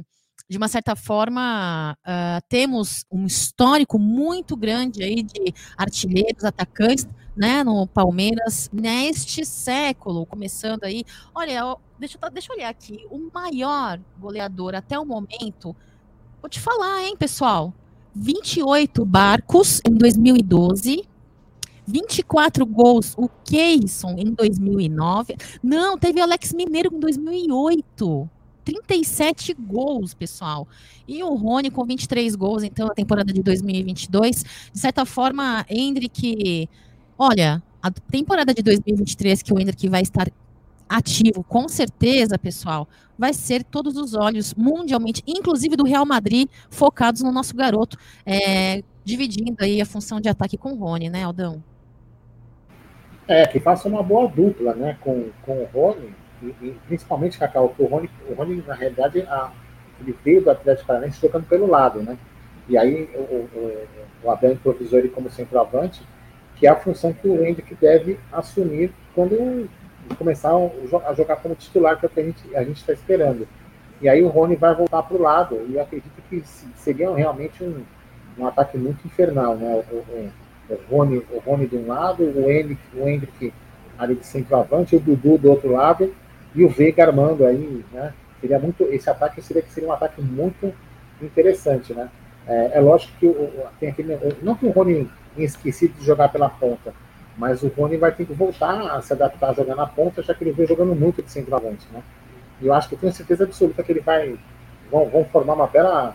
de 0.48 0.56
uma 0.56 0.68
certa 0.68 0.94
forma, 0.94 1.98
uh, 2.06 2.40
temos 2.48 3.04
um 3.10 3.26
histórico 3.26 3.98
muito 3.98 4.56
grande 4.56 5.02
aí 5.02 5.24
de 5.24 5.52
artilheiros, 5.76 6.44
atacantes, 6.44 7.04
né, 7.36 7.62
no 7.62 7.86
Palmeiras 7.86 8.70
neste 8.72 9.44
século, 9.44 10.24
começando 10.26 10.84
aí. 10.84 11.04
Olha, 11.34 11.76
deixa, 11.98 12.18
deixa 12.32 12.52
eu 12.52 12.56
olhar 12.56 12.70
aqui. 12.70 13.06
O 13.10 13.30
maior 13.32 14.00
goleador 14.18 14.74
até 14.74 14.98
o 14.98 15.04
momento, 15.04 15.76
vou 16.40 16.48
te 16.48 16.58
falar, 16.58 17.02
hein, 17.02 17.16
pessoal? 17.16 17.74
28 18.14 19.04
barcos 19.04 19.80
em 19.86 19.94
2012. 19.94 21.06
24 21.88 22.66
gols, 22.66 23.14
o 23.16 23.28
Keyson 23.44 24.16
em 24.18 24.32
2009. 24.32 25.36
Não, 25.62 25.96
teve 25.96 26.20
Alex 26.20 26.52
Mineiro 26.52 26.92
em 26.92 26.98
2008. 26.98 28.30
37 28.64 29.54
gols, 29.54 30.12
pessoal. 30.12 30.66
E 31.06 31.22
o 31.22 31.32
Rony 31.34 31.70
com 31.70 31.84
23 31.84 32.34
gols, 32.34 32.64
então, 32.64 32.88
na 32.88 32.94
temporada 32.94 33.32
de 33.32 33.40
2022. 33.40 34.44
De 34.72 34.80
certa 34.80 35.04
forma, 35.04 35.64
Hendrick. 35.70 36.68
Olha, 37.18 37.62
a 37.82 37.90
temporada 37.90 38.52
de 38.52 38.62
2023 38.62 39.42
que 39.42 39.52
o 39.52 39.58
Hendrick 39.58 39.88
vai 39.88 40.02
estar 40.02 40.28
ativo, 40.88 41.42
com 41.42 41.68
certeza, 41.68 42.38
pessoal, 42.38 42.86
vai 43.18 43.32
ser 43.32 43.64
todos 43.64 43.96
os 43.96 44.14
olhos 44.14 44.54
mundialmente, 44.54 45.22
inclusive 45.26 45.76
do 45.76 45.84
Real 45.84 46.04
Madrid, 46.04 46.48
focados 46.70 47.22
no 47.22 47.32
nosso 47.32 47.56
garoto, 47.56 47.98
é, 48.24 48.82
dividindo 49.04 49.56
aí 49.60 49.80
a 49.80 49.86
função 49.86 50.20
de 50.20 50.28
ataque 50.28 50.56
com 50.56 50.72
o 50.72 50.76
Rony, 50.76 51.08
né, 51.08 51.24
Aldão? 51.24 51.62
É, 53.26 53.46
que 53.46 53.58
faça 53.58 53.88
uma 53.88 54.02
boa 54.02 54.28
dupla, 54.28 54.74
né, 54.74 54.96
com, 55.00 55.30
com 55.42 55.62
o 55.62 55.68
Rony, 55.72 56.14
e, 56.42 56.46
e 56.46 56.78
principalmente, 56.86 57.38
Cacau, 57.38 57.74
o 57.78 57.86
Rony, 57.86 58.10
o 58.28 58.34
Rony, 58.34 58.62
na 58.66 58.74
realidade, 58.74 59.22
a, 59.22 59.52
ele 60.00 60.16
veio 60.24 60.44
do 60.44 60.50
Atlético 60.50 60.86
Paranaense 60.86 61.20
jogando 61.20 61.46
pelo 61.48 61.66
lado, 61.66 62.02
né, 62.02 62.16
e 62.68 62.76
aí 62.76 63.08
o, 63.14 63.20
o, 63.20 63.86
o 64.24 64.30
Abel 64.30 64.52
improvisou 64.52 64.98
ele 64.98 65.08
como 65.08 65.30
centroavante, 65.30 66.02
que 66.56 66.66
é 66.66 66.70
a 66.70 66.76
função 66.76 67.12
que 67.12 67.28
o 67.28 67.44
Hendrick 67.44 67.74
deve 67.74 68.18
assumir 68.32 68.90
quando 69.14 69.68
começar 70.18 70.50
a 70.50 71.14
jogar 71.14 71.36
como 71.36 71.54
titular, 71.54 71.98
que 71.98 72.06
é 72.06 72.08
o 72.08 72.10
que 72.10 72.20
a 72.20 72.24
gente 72.24 72.44
a 72.54 72.62
está 72.62 72.92
esperando. 72.92 73.46
E 74.00 74.08
aí 74.08 74.22
o 74.22 74.28
Rony 74.28 74.56
vai 74.56 74.74
voltar 74.74 75.02
para 75.02 75.16
o 75.16 75.20
lado, 75.20 75.66
e 75.68 75.74
eu 75.74 75.82
acredito 75.82 76.22
que 76.28 76.42
seria 76.76 77.14
realmente 77.14 77.62
um, 77.64 77.82
um 78.38 78.46
ataque 78.46 78.76
muito 78.76 79.06
infernal, 79.06 79.56
né? 79.56 79.82
O, 79.90 79.96
o, 79.96 80.30
o, 80.70 80.78
Rony, 80.90 81.22
o 81.30 81.38
Rony 81.38 81.66
de 81.66 81.76
um 81.76 81.86
lado, 81.86 82.22
o 82.22 82.50
Hendrick, 82.50 82.80
o 82.94 83.08
Hendrick 83.08 83.52
ali 83.98 84.14
de 84.14 84.26
centroavante, 84.26 84.96
o 84.96 85.00
Dudu 85.00 85.38
do 85.38 85.50
outro 85.50 85.72
lado, 85.72 86.14
e 86.54 86.62
o 86.62 86.68
Veiga 86.68 87.04
armando 87.04 87.44
aí, 87.44 87.84
né? 87.92 88.12
Seria 88.40 88.58
muito, 88.58 88.84
esse 88.84 89.08
ataque 89.08 89.40
seria, 89.40 89.64
seria 89.68 89.88
um 89.88 89.92
ataque 89.92 90.20
muito 90.20 90.72
interessante, 91.20 91.94
né? 91.94 92.08
É, 92.46 92.78
é 92.78 92.80
lógico 92.80 93.12
que 93.18 93.26
o, 93.26 93.50
tem 93.80 93.88
aquele, 93.88 94.18
não 94.42 94.54
que 94.54 94.66
o 94.66 94.70
Rony 94.70 95.08
esquecido 95.44 95.98
de 95.98 96.04
jogar 96.04 96.28
pela 96.28 96.48
ponta, 96.48 96.94
mas 97.36 97.62
o 97.62 97.68
Rony 97.68 97.96
vai 97.96 98.12
ter 98.12 98.24
que 98.24 98.32
voltar 98.32 98.96
a 98.96 99.02
se 99.02 99.12
adaptar 99.12 99.50
a 99.50 99.52
jogar 99.52 99.74
na 99.74 99.86
ponta, 99.86 100.22
já 100.22 100.34
que 100.34 100.42
ele 100.44 100.52
vem 100.52 100.66
jogando 100.66 100.94
muito 100.94 101.22
de 101.22 101.30
centroavante, 101.30 101.86
né? 101.92 102.02
E 102.60 102.66
eu 102.66 102.72
acho 102.74 102.88
que 102.88 102.96
tenho 102.96 103.12
certeza 103.12 103.44
absoluta 103.44 103.82
que 103.82 103.92
ele 103.92 104.00
vai. 104.00 104.36
Vão, 104.90 105.08
vão 105.08 105.24
formar 105.26 105.54
uma 105.54 105.66
bela 105.66 106.14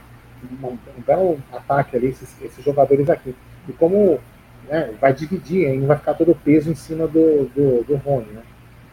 um, 0.63 0.67
um 0.67 1.01
belo 1.05 1.39
ataque 1.51 1.95
ali, 1.95 2.07
esses, 2.07 2.35
esses 2.41 2.63
jogadores 2.63 3.09
aqui. 3.09 3.35
E 3.67 3.73
como 3.73 4.19
né, 4.67 4.93
vai 4.99 5.13
dividir, 5.13 5.77
não 5.77 5.87
vai 5.87 5.97
ficar 5.97 6.13
todo 6.13 6.31
o 6.31 6.35
peso 6.35 6.71
em 6.71 6.75
cima 6.75 7.07
do, 7.07 7.45
do, 7.45 7.83
do 7.83 7.95
Rony, 7.97 8.27
né? 8.31 8.41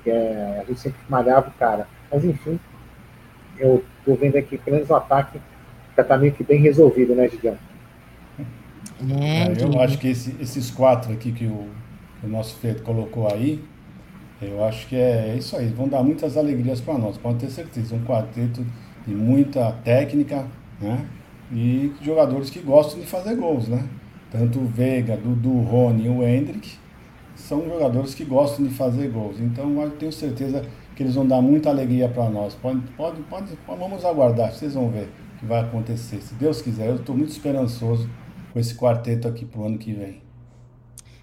Que 0.04 0.10
é, 0.10 0.60
a 0.60 0.64
gente 0.64 0.80
sempre 0.80 1.00
malhava 1.08 1.48
o 1.48 1.52
cara. 1.52 1.86
Mas 2.12 2.24
enfim, 2.24 2.58
eu 3.58 3.82
tô 4.04 4.14
vendo 4.14 4.36
aqui, 4.36 4.58
pelo 4.58 4.76
menos 4.76 4.90
o 4.90 4.94
ataque 4.94 5.40
já 5.96 6.04
tá 6.04 6.16
meio 6.16 6.32
que 6.32 6.44
bem 6.44 6.60
resolvido, 6.60 7.14
né, 7.14 7.28
Gideon? 7.28 7.54
É, 9.20 9.52
é 9.52 9.64
eu 9.64 9.80
acho 9.80 9.98
que 9.98 10.08
esse, 10.08 10.34
esses 10.40 10.70
quatro 10.70 11.12
aqui 11.12 11.32
que 11.32 11.46
o, 11.46 11.68
o 12.22 12.28
nosso 12.28 12.56
Feito 12.56 12.82
colocou 12.82 13.32
aí, 13.32 13.62
eu 14.40 14.64
acho 14.64 14.86
que 14.86 14.96
é, 14.96 15.30
é 15.30 15.36
isso 15.36 15.56
aí. 15.56 15.68
Vão 15.68 15.88
dar 15.88 16.02
muitas 16.02 16.36
alegrias 16.36 16.80
para 16.80 16.96
nós, 16.98 17.16
pode 17.16 17.38
ter 17.38 17.50
certeza. 17.50 17.94
Um 17.94 18.04
quarteto 18.04 18.64
de 19.06 19.14
muita 19.14 19.72
técnica, 19.84 20.46
né? 20.80 21.06
E 21.52 21.92
jogadores 22.02 22.50
que 22.50 22.60
gostam 22.60 23.00
de 23.00 23.06
fazer 23.06 23.34
gols, 23.36 23.68
né? 23.68 23.84
Tanto 24.30 24.58
o 24.58 24.66
Veiga, 24.66 25.16
Dudu, 25.16 25.60
Rony 25.62 26.06
e 26.06 26.08
o 26.08 26.22
Hendrick 26.22 26.76
são 27.34 27.64
jogadores 27.64 28.14
que 28.14 28.24
gostam 28.24 28.66
de 28.66 28.74
fazer 28.74 29.08
gols. 29.08 29.40
Então 29.40 29.80
eu 29.80 29.90
tenho 29.92 30.12
certeza 30.12 30.62
que 30.94 31.02
eles 31.02 31.14
vão 31.14 31.26
dar 31.26 31.40
muita 31.40 31.70
alegria 31.70 32.08
para 32.08 32.28
nós. 32.28 32.54
Pode, 32.54 32.80
pode, 32.96 33.22
pode, 33.22 33.52
vamos 33.66 34.04
aguardar, 34.04 34.52
vocês 34.52 34.74
vão 34.74 34.90
ver 34.90 35.08
o 35.36 35.38
que 35.38 35.46
vai 35.46 35.60
acontecer. 35.60 36.20
Se 36.20 36.34
Deus 36.34 36.60
quiser, 36.60 36.88
eu 36.88 36.96
estou 36.96 37.16
muito 37.16 37.30
esperançoso 37.30 38.08
com 38.52 38.58
esse 38.58 38.74
quarteto 38.74 39.28
aqui 39.28 39.44
para 39.44 39.60
o 39.60 39.64
ano 39.64 39.78
que 39.78 39.92
vem. 39.92 40.22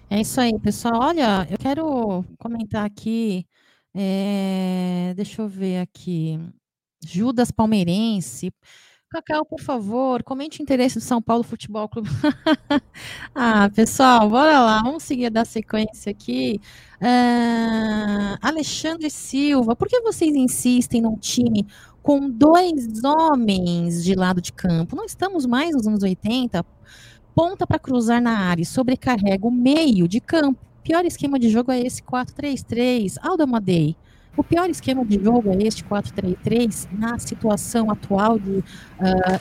É 0.08 0.20
isso 0.20 0.40
aí, 0.40 0.58
pessoal. 0.60 1.00
Olha, 1.00 1.46
eu 1.50 1.58
quero 1.58 2.24
comentar 2.38 2.84
aqui. 2.84 3.46
É, 3.94 5.12
deixa 5.16 5.42
eu 5.42 5.48
ver 5.48 5.78
aqui. 5.80 6.38
Judas 7.04 7.50
Palmeirense. 7.50 8.52
Cacau, 9.08 9.44
por 9.46 9.60
favor, 9.60 10.22
comente 10.24 10.60
o 10.60 10.62
interesse 10.62 10.96
do 10.96 11.00
São 11.00 11.22
Paulo 11.22 11.44
Futebol 11.44 11.88
Clube. 11.88 12.08
ah, 13.34 13.70
pessoal, 13.70 14.28
bora 14.28 14.60
lá, 14.60 14.82
vamos 14.82 15.04
seguir 15.04 15.30
da 15.30 15.44
sequência 15.44 16.10
aqui. 16.10 16.60
Uh, 17.00 18.36
Alexandre 18.42 19.08
Silva, 19.08 19.76
por 19.76 19.88
que 19.88 20.00
vocês 20.00 20.34
insistem 20.34 21.00
num 21.00 21.16
time 21.16 21.66
com 22.02 22.28
dois 22.28 23.04
homens 23.04 24.02
de 24.02 24.14
lado 24.14 24.40
de 24.40 24.52
campo? 24.52 24.96
Não 24.96 25.04
estamos 25.04 25.46
mais 25.46 25.74
nos 25.74 25.86
anos 25.86 26.02
80. 26.02 26.66
Ponta 27.36 27.66
para 27.66 27.78
cruzar 27.78 28.22
na 28.22 28.38
área 28.48 28.62
e 28.62 28.64
sobrecarrega 28.64 29.46
o 29.46 29.50
meio 29.50 30.08
de 30.08 30.20
campo. 30.20 30.58
Pior 30.82 31.04
esquema 31.04 31.38
de 31.38 31.50
jogo 31.50 31.70
é 31.70 31.78
esse 31.78 32.02
4-3-3. 32.02 33.16
Aldo 33.20 33.42
Amadei. 33.42 33.94
O 34.34 34.42
pior 34.42 34.70
esquema 34.70 35.04
de 35.04 35.22
jogo 35.22 35.50
é 35.50 35.62
este 35.62 35.84
4-3-3 35.84 36.88
na 36.90 37.18
situação 37.18 37.90
atual 37.90 38.38
de 38.38 38.52
uh, 38.52 38.64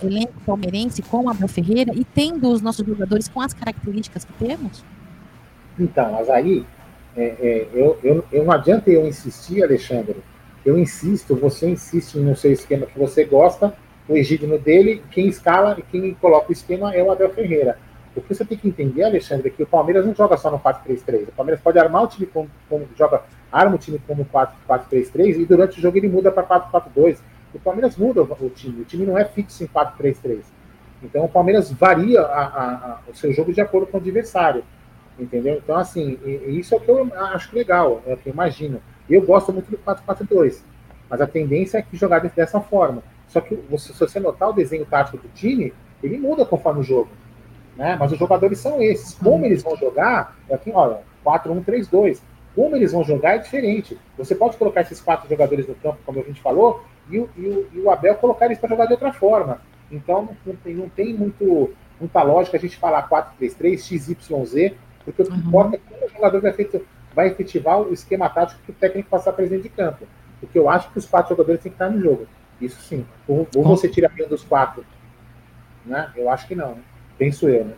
elenco 0.06 0.34
palmeirense 0.46 1.02
com 1.04 1.30
Abel 1.30 1.48
Ferreira 1.48 1.94
e 1.96 2.04
tendo 2.04 2.50
os 2.50 2.62
nossos 2.62 2.86
jogadores 2.86 3.30
com 3.30 3.40
as 3.40 3.54
características 3.54 4.26
que 4.26 4.34
temos? 4.34 4.84
Então, 5.80 6.12
mas 6.12 6.30
aí 6.30 6.66
é, 7.16 7.24
é, 7.24 7.70
eu, 7.74 7.98
eu, 8.04 8.26
eu 8.30 8.44
não 8.44 8.52
adianta 8.52 8.90
eu 8.90 9.08
insistir, 9.08 9.64
Alexandre. 9.64 10.18
Eu 10.66 10.78
insisto, 10.78 11.34
você 11.34 11.70
insiste 11.70 12.18
no 12.18 12.36
seu 12.36 12.52
esquema 12.52 12.88
que 12.88 13.00
você 13.00 13.24
gosta, 13.24 13.74
o 14.08 14.16
Egídio 14.16 14.58
dele, 14.60 15.04
quem 15.12 15.28
escala 15.28 15.76
e 15.78 15.82
quem 15.82 16.14
coloca 16.16 16.50
o 16.50 16.54
esquema 16.54 16.94
é 16.94 17.02
o 17.02 17.12
Abel 17.12 17.30
Ferreira. 17.32 17.78
O 18.16 18.22
que 18.22 18.34
você 18.34 18.46
tem 18.46 18.58
que 18.58 18.68
entender, 18.68 19.04
Alexandre, 19.04 19.50
é 19.50 19.52
que 19.52 19.64
o 19.64 19.68
Palmeiras 19.68 20.06
não 20.06 20.16
joga 20.16 20.38
só 20.38 20.50
no 20.50 20.60
4-3-3. 20.60 21.30
O 21.30 21.32
Palmeiras 21.34 21.62
pode 21.62 21.78
armar 21.78 22.04
o 22.04 22.08
time 22.08 22.26
como, 22.26 22.50
como 22.70 22.88
joga 22.96 23.24
arma 23.52 23.76
o 23.76 23.78
time 23.78 24.00
como 24.08 24.26
4-4-3-3 24.26 25.40
e 25.40 25.46
durante 25.46 25.80
o 25.80 25.82
jogo 25.82 25.98
ele 25.98 26.08
muda 26.08 26.32
para 26.32 26.44
4-4-2. 26.44 27.18
O 27.54 27.60
Palmeiras 27.60 27.98
muda 27.98 28.22
o 28.22 28.50
time, 28.50 28.82
o 28.82 28.86
time 28.86 29.06
não 29.06 29.18
é 29.18 29.26
fixo 29.26 29.64
em 29.64 29.68
4-3-3. 29.68 30.42
Então 31.04 31.26
o 31.26 31.30
Palmeiras 31.30 31.72
varia 31.72 32.22
a, 32.22 32.46
a, 32.46 32.74
a, 32.74 33.00
o 33.10 33.16
seu 33.16 33.34
jogo 33.34 33.54
de 33.54 33.62
acordo 33.62 33.88
com 33.88 33.98
o 33.98 34.00
adversário. 34.00 34.64
Entendeu? 35.18 35.56
Então, 35.64 35.78
assim, 35.78 36.20
isso 36.48 36.74
é 36.74 36.78
o 36.78 36.82
que 36.82 36.92
eu 36.92 37.10
acho 37.16 37.56
legal, 37.56 38.02
é 38.06 38.14
o 38.14 38.18
que 38.18 38.28
eu 38.28 38.34
imagino. 38.34 38.82
Eu 39.10 39.22
gosto 39.22 39.54
muito 39.54 39.72
do 39.72 39.78
4-4-2, 39.78 40.62
mas 41.10 41.22
a 41.22 41.28
tendência 41.28 41.78
é 41.78 41.82
que 41.82 41.96
jogar 41.96 42.20
dessa 42.20 42.60
forma. 42.60 43.02
Só 43.28 43.42
que 43.42 43.56
você, 43.70 43.94
se 43.94 44.00
você 44.00 44.20
notar 44.20 44.50
o 44.50 44.54
desenho 44.54 44.86
tático 44.86 45.18
do 45.18 45.28
time, 45.30 45.74
ele 46.04 46.18
muda 46.18 46.46
conforme 46.46 46.82
o 46.82 46.84
jogo. 46.84 47.10
Né? 47.76 47.98
Mas 48.00 48.12
os 48.12 48.20
jogadores 48.20 48.60
são 48.60 48.82
esses. 48.82 49.14
Como 49.16 49.46
eles 49.46 49.64
vão 49.64 49.76
jogar, 49.76 50.38
é 50.50 50.56
aqui, 50.56 50.72
olha, 50.74 51.00
4-1-3-2 51.26 52.20
como 52.56 52.76
eles 52.76 52.94
vão 52.94 53.04
jogar 53.04 53.36
é 53.36 53.38
diferente. 53.40 54.00
Você 54.18 54.34
pode 54.34 54.56
colocar 54.56 54.82
esses 54.82 55.02
quatro 55.02 55.28
jogadores 55.28 55.68
no 55.68 55.76
campo, 55.76 56.00
como 56.06 56.20
a 56.20 56.24
gente 56.24 56.42
falou, 56.42 56.84
e 57.10 57.20
o, 57.20 57.30
e 57.36 57.48
o, 57.48 57.68
e 57.74 57.80
o 57.82 57.92
Abel 57.92 58.16
colocar 58.16 58.46
eles 58.46 58.58
para 58.58 58.70
jogar 58.70 58.86
de 58.86 58.94
outra 58.94 59.12
forma. 59.12 59.60
Então 59.92 60.30
não 60.46 60.56
tem, 60.56 60.74
não 60.74 60.90
tem 60.90 61.14
muito, 61.14 61.74
muita 62.00 62.24
lógica 62.24 62.58
a 62.58 62.60
gente 62.60 62.78
falar 62.78 63.08
4-3-3, 63.10 63.78
XYZ, 63.78 64.74
porque 65.04 65.22
o 65.22 65.26
que 65.26 65.32
uhum. 65.32 65.38
importa 65.38 65.76
é 65.76 65.80
como 65.80 66.06
o 66.06 66.10
jogador 66.10 66.42
vai, 66.42 66.54
feito, 66.54 66.88
vai 67.14 67.28
efetivar 67.28 67.82
o 67.82 67.94
esquema 67.94 68.30
tático 68.30 68.62
que 68.66 68.72
o 68.72 68.76
técnico 68.76 69.10
passar 69.10 69.34
para 69.34 69.46
de 69.46 69.70
campo. 69.70 70.08
Porque 70.40 70.58
eu 70.58 70.70
acho 70.70 70.90
que 70.92 70.98
os 70.98 71.06
quatro 71.06 71.36
jogadores 71.36 71.62
têm 71.62 71.72
que 71.72 71.76
estar 71.76 71.90
no 71.90 72.02
jogo. 72.02 72.26
Isso 72.60 72.82
sim. 72.82 73.06
Ou, 73.28 73.48
ou 73.56 73.64
você 73.64 73.90
tira 73.90 74.12
um 74.26 74.30
dos 74.30 74.44
quatro. 74.44 74.86
Né? 75.86 76.12
Eu 76.16 76.30
acho 76.30 76.48
que 76.48 76.56
não. 76.56 76.78
Penso 77.18 77.48
eu, 77.48 77.66
né? 77.66 77.74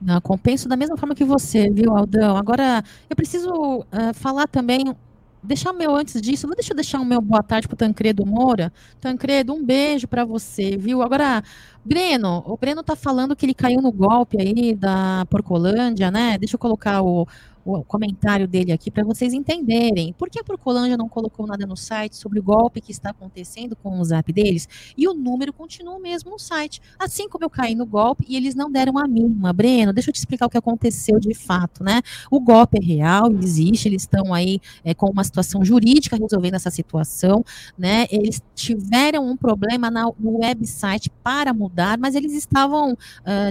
Não, 0.00 0.20
compenso 0.20 0.68
da 0.68 0.76
mesma 0.76 0.96
forma 0.96 1.14
que 1.14 1.24
você, 1.24 1.68
viu, 1.68 1.94
Aldão? 1.94 2.36
Agora, 2.36 2.82
eu 3.08 3.14
preciso 3.14 3.52
uh, 3.52 4.14
falar 4.14 4.48
também, 4.48 4.96
deixar 5.42 5.72
o 5.72 5.76
meu 5.76 5.94
antes 5.94 6.20
disso, 6.22 6.46
vou 6.46 6.56
deixar, 6.56 6.72
deixar 6.72 7.00
o 7.00 7.04
meu 7.04 7.20
boa 7.20 7.42
tarde 7.42 7.68
pro 7.68 7.76
Tancredo 7.76 8.24
Moura. 8.24 8.72
Tancredo, 8.98 9.52
um 9.52 9.62
beijo 9.62 10.08
para 10.08 10.24
você, 10.24 10.74
viu? 10.74 11.02
Agora, 11.02 11.42
Breno, 11.84 12.42
o 12.46 12.56
Breno 12.56 12.82
tá 12.82 12.96
falando 12.96 13.36
que 13.36 13.44
ele 13.44 13.52
caiu 13.52 13.82
no 13.82 13.92
golpe 13.92 14.40
aí 14.40 14.74
da 14.74 15.26
Porcolândia, 15.28 16.10
né? 16.10 16.38
Deixa 16.38 16.54
eu 16.54 16.58
colocar 16.58 17.02
o, 17.02 17.26
o 17.64 17.84
comentário 17.84 18.48
dele 18.48 18.72
aqui 18.72 18.90
para 18.90 19.04
vocês 19.04 19.32
entenderem. 19.32 20.12
Por 20.12 20.30
que 20.30 20.38
a 20.38 20.44
Procolândia 20.44 20.96
não 20.96 21.08
colocou 21.08 21.46
nada 21.46 21.66
no 21.66 21.76
site 21.76 22.16
sobre 22.16 22.38
o 22.38 22.42
golpe 22.42 22.80
que 22.80 22.92
está 22.92 23.10
acontecendo 23.10 23.76
com 23.76 23.98
o 23.98 24.04
zap 24.04 24.32
deles? 24.32 24.68
E 24.96 25.06
o 25.06 25.14
número 25.14 25.52
continua 25.52 25.94
o 25.94 26.00
mesmo 26.00 26.30
no 26.30 26.38
site. 26.38 26.80
Assim 26.98 27.28
como 27.28 27.44
eu 27.44 27.50
caí 27.50 27.74
no 27.74 27.86
golpe 27.86 28.24
e 28.28 28.36
eles 28.36 28.54
não 28.54 28.70
deram 28.70 28.98
a 28.98 29.06
mínima. 29.06 29.52
Breno, 29.52 29.92
deixa 29.92 30.10
eu 30.10 30.14
te 30.14 30.18
explicar 30.18 30.46
o 30.46 30.50
que 30.50 30.58
aconteceu 30.58 31.18
de 31.18 31.34
fato, 31.34 31.84
né? 31.84 32.02
O 32.30 32.40
golpe 32.40 32.78
é 32.78 32.84
real, 32.84 33.32
existe, 33.32 33.88
eles 33.88 34.02
estão 34.02 34.32
aí 34.32 34.60
é, 34.84 34.94
com 34.94 35.10
uma 35.10 35.24
situação 35.24 35.64
jurídica 35.64 36.16
resolvendo 36.16 36.54
essa 36.54 36.70
situação, 36.70 37.44
né? 37.76 38.06
Eles 38.10 38.42
tiveram 38.54 39.26
um 39.28 39.36
problema 39.36 39.90
na, 39.90 40.04
no 40.18 40.38
website 40.40 41.10
para 41.22 41.52
mudar, 41.52 41.98
mas 41.98 42.14
eles 42.14 42.32
estavam 42.32 42.92
uh, 42.92 42.96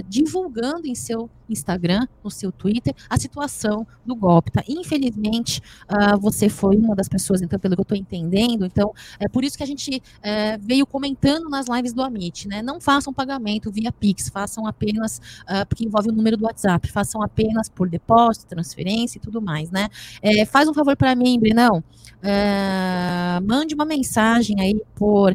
divulgando 0.08 0.86
em 0.86 0.94
seu 0.94 1.28
Instagram, 1.52 2.06
no 2.22 2.30
seu 2.30 2.50
Twitter, 2.52 2.94
a 3.08 3.18
situação 3.18 3.86
do 4.04 4.14
golpe, 4.14 4.50
tá? 4.50 4.62
Infelizmente, 4.68 5.60
uh, 5.88 6.18
você 6.18 6.48
foi 6.48 6.76
uma 6.76 6.94
das 6.94 7.08
pessoas, 7.08 7.42
então, 7.42 7.58
pelo 7.58 7.74
que 7.74 7.80
eu 7.80 7.82
estou 7.82 7.96
entendendo, 7.96 8.64
então, 8.64 8.92
é 9.18 9.28
por 9.28 9.44
isso 9.44 9.56
que 9.56 9.62
a 9.62 9.66
gente 9.66 9.96
uh, 9.96 10.60
veio 10.60 10.86
comentando 10.86 11.48
nas 11.48 11.66
lives 11.66 11.92
do 11.92 12.02
Amit, 12.02 12.48
né? 12.48 12.62
Não 12.62 12.80
façam 12.80 13.12
pagamento 13.12 13.70
via 13.70 13.92
Pix, 13.92 14.28
façam 14.28 14.66
apenas, 14.66 15.18
uh, 15.42 15.66
porque 15.68 15.84
envolve 15.84 16.08
o 16.10 16.12
número 16.12 16.36
do 16.36 16.44
WhatsApp, 16.44 16.90
façam 16.90 17.22
apenas 17.22 17.68
por 17.68 17.88
depósito, 17.88 18.46
transferência 18.46 19.18
e 19.18 19.20
tudo 19.20 19.40
mais, 19.40 19.70
né? 19.70 19.88
É, 20.22 20.44
faz 20.44 20.68
um 20.68 20.74
favor 20.74 20.96
para 20.96 21.14
mim, 21.14 21.38
Brenão, 21.38 21.82
Uh, 22.20 23.40
mande 23.46 23.74
uma 23.74 23.86
mensagem 23.86 24.60
aí 24.60 24.82
por 24.94 25.34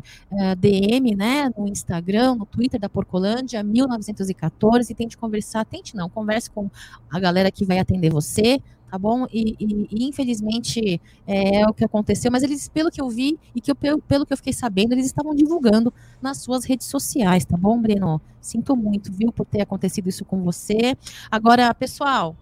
DM, 0.58 1.16
né, 1.16 1.50
no 1.58 1.68
Instagram, 1.68 2.36
no 2.36 2.46
Twitter 2.46 2.80
da 2.80 2.88
Porcolândia, 2.88 3.64
1914, 3.64 4.92
e 4.92 4.96
tente 4.96 5.18
conversar, 5.18 5.66
tente 5.66 5.96
não, 5.96 6.05
converse 6.10 6.50
com 6.50 6.70
a 7.12 7.20
galera 7.20 7.52
que 7.52 7.66
vai 7.66 7.80
atender 7.80 8.12
você, 8.12 8.62
tá 8.90 8.98
bom? 8.98 9.26
E, 9.32 9.56
e, 9.60 9.88
e 9.92 10.08
infelizmente 10.08 11.02
é, 11.28 11.62
é, 11.62 11.68
o 11.68 11.74
que 11.74 11.84
aconteceu, 11.84 12.32
mas 12.32 12.44
eles, 12.44 12.68
pelo 12.68 12.90
que 12.90 13.02
eu 13.02 13.10
vi 13.10 13.38
e 13.54 13.62
que 13.62 13.72
eu, 13.72 13.76
pelo, 13.76 14.02
pelo 14.02 14.26
que 14.26 14.34
eu 14.34 14.38
fiquei 14.38 14.54
sabendo, 14.54 14.94
eles 14.94 15.06
estavam 15.06 15.36
divulgando 15.36 15.94
nas 16.22 16.38
suas 16.38 16.66
redes 16.66 16.88
sociais, 16.88 17.46
tá 17.46 17.58
bom, 17.58 17.82
Breno? 17.82 18.22
Sinto 18.40 18.76
muito, 18.76 19.12
viu, 19.12 19.32
por 19.32 19.46
ter 19.46 19.62
acontecido 19.62 20.08
isso 20.08 20.24
com 20.24 20.44
você. 20.44 20.96
Agora, 21.30 21.74
pessoal, 21.74 22.36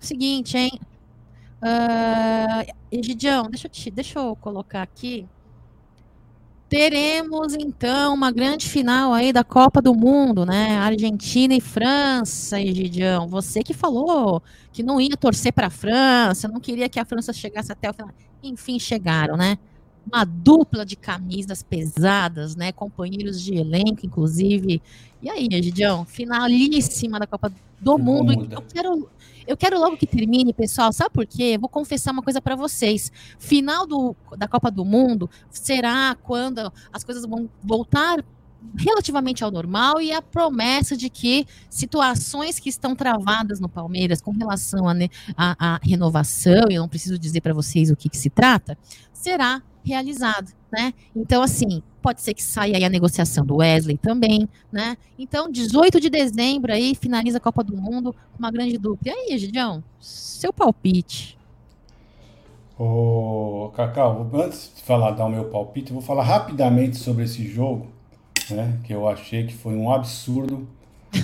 seguinte, 0.00 0.56
hein? 0.56 0.78
Uh, 1.62 2.72
Egidião, 2.92 3.44
deixa 3.50 3.66
eu, 3.66 3.70
te, 3.70 3.90
deixa 3.90 4.18
eu 4.18 4.36
colocar 4.36 4.82
aqui. 4.82 5.26
Teremos 6.68 7.54
então 7.54 8.12
uma 8.12 8.32
grande 8.32 8.68
final 8.68 9.12
aí 9.14 9.32
da 9.32 9.44
Copa 9.44 9.80
do 9.80 9.94
Mundo, 9.94 10.44
né? 10.44 10.76
Argentina 10.78 11.54
e 11.54 11.60
França, 11.60 12.60
Egidião. 12.60 13.28
Você 13.28 13.62
que 13.62 13.72
falou 13.72 14.42
que 14.72 14.82
não 14.82 15.00
ia 15.00 15.16
torcer 15.16 15.52
para 15.52 15.68
a 15.68 15.70
França, 15.70 16.48
não 16.48 16.58
queria 16.58 16.88
que 16.88 16.98
a 16.98 17.04
França 17.04 17.32
chegasse 17.32 17.70
até 17.70 17.88
o 17.88 17.94
final. 17.94 18.10
Enfim, 18.42 18.80
chegaram, 18.80 19.36
né? 19.36 19.58
Uma 20.04 20.24
dupla 20.24 20.84
de 20.84 20.96
camisas 20.96 21.62
pesadas, 21.62 22.56
né? 22.56 22.72
Companheiros 22.72 23.40
de 23.40 23.54
elenco, 23.54 24.04
inclusive. 24.04 24.82
E 25.22 25.30
aí, 25.30 25.48
Egidião? 25.50 26.04
Finalíssima 26.04 27.20
da 27.20 27.28
Copa 27.28 27.52
do 27.80 27.96
Mundo. 27.96 28.48
Eu 28.50 28.62
quero, 28.62 29.08
eu 29.46 29.56
quero 29.56 29.78
logo 29.78 29.96
que 29.96 30.06
termine, 30.06 30.52
pessoal. 30.52 30.92
Sabe 30.92 31.10
por 31.10 31.26
quê? 31.26 31.54
Eu 31.54 31.60
vou 31.60 31.68
confessar 31.68 32.12
uma 32.12 32.22
coisa 32.22 32.40
para 32.40 32.56
vocês. 32.56 33.12
Final 33.38 33.86
do, 33.86 34.16
da 34.36 34.48
Copa 34.48 34.70
do 34.70 34.84
Mundo 34.84 35.30
será 35.50 36.16
quando 36.22 36.72
as 36.92 37.04
coisas 37.04 37.24
vão 37.24 37.48
voltar 37.62 38.24
relativamente 38.76 39.44
ao 39.44 39.50
normal 39.50 40.00
e 40.00 40.12
a 40.12 40.20
promessa 40.20 40.96
de 40.96 41.08
que 41.08 41.46
situações 41.70 42.58
que 42.58 42.68
estão 42.68 42.96
travadas 42.96 43.60
no 43.60 43.68
Palmeiras 43.68 44.20
com 44.20 44.32
relação 44.32 44.86
à 45.36 45.78
renovação, 45.82 46.64
e 46.70 46.74
eu 46.74 46.82
não 46.82 46.88
preciso 46.88 47.18
dizer 47.18 47.40
para 47.40 47.54
vocês 47.54 47.90
o 47.90 47.96
que, 47.96 48.08
que 48.08 48.16
se 48.16 48.30
trata, 48.30 48.76
será 49.12 49.62
realizado, 49.86 50.52
né? 50.70 50.92
Então, 51.14 51.42
assim, 51.42 51.82
pode 52.02 52.20
ser 52.20 52.34
que 52.34 52.42
saia 52.42 52.76
aí 52.76 52.84
a 52.84 52.90
negociação 52.90 53.46
do 53.46 53.56
Wesley 53.56 53.96
também, 53.96 54.48
né? 54.70 54.96
Então, 55.18 55.50
18 55.50 56.00
de 56.00 56.10
dezembro 56.10 56.72
aí, 56.72 56.94
finaliza 56.94 57.38
a 57.38 57.40
Copa 57.40 57.62
do 57.62 57.76
Mundo 57.76 58.12
com 58.12 58.38
uma 58.38 58.50
grande 58.50 58.76
dupla. 58.76 59.12
E 59.12 59.32
aí, 59.32 59.38
Gidião, 59.38 59.82
seu 60.00 60.52
palpite? 60.52 61.38
Ô, 62.78 63.70
Cacau, 63.74 64.28
antes 64.34 64.72
de 64.74 64.82
falar, 64.82 65.12
dar 65.12 65.24
o 65.24 65.30
meu 65.30 65.46
palpite, 65.46 65.90
eu 65.90 65.94
vou 65.94 66.02
falar 66.02 66.24
rapidamente 66.24 66.96
sobre 66.96 67.24
esse 67.24 67.46
jogo, 67.46 67.86
né? 68.50 68.78
Que 68.84 68.92
eu 68.92 69.08
achei 69.08 69.46
que 69.46 69.54
foi 69.54 69.74
um 69.74 69.90
absurdo 69.90 70.68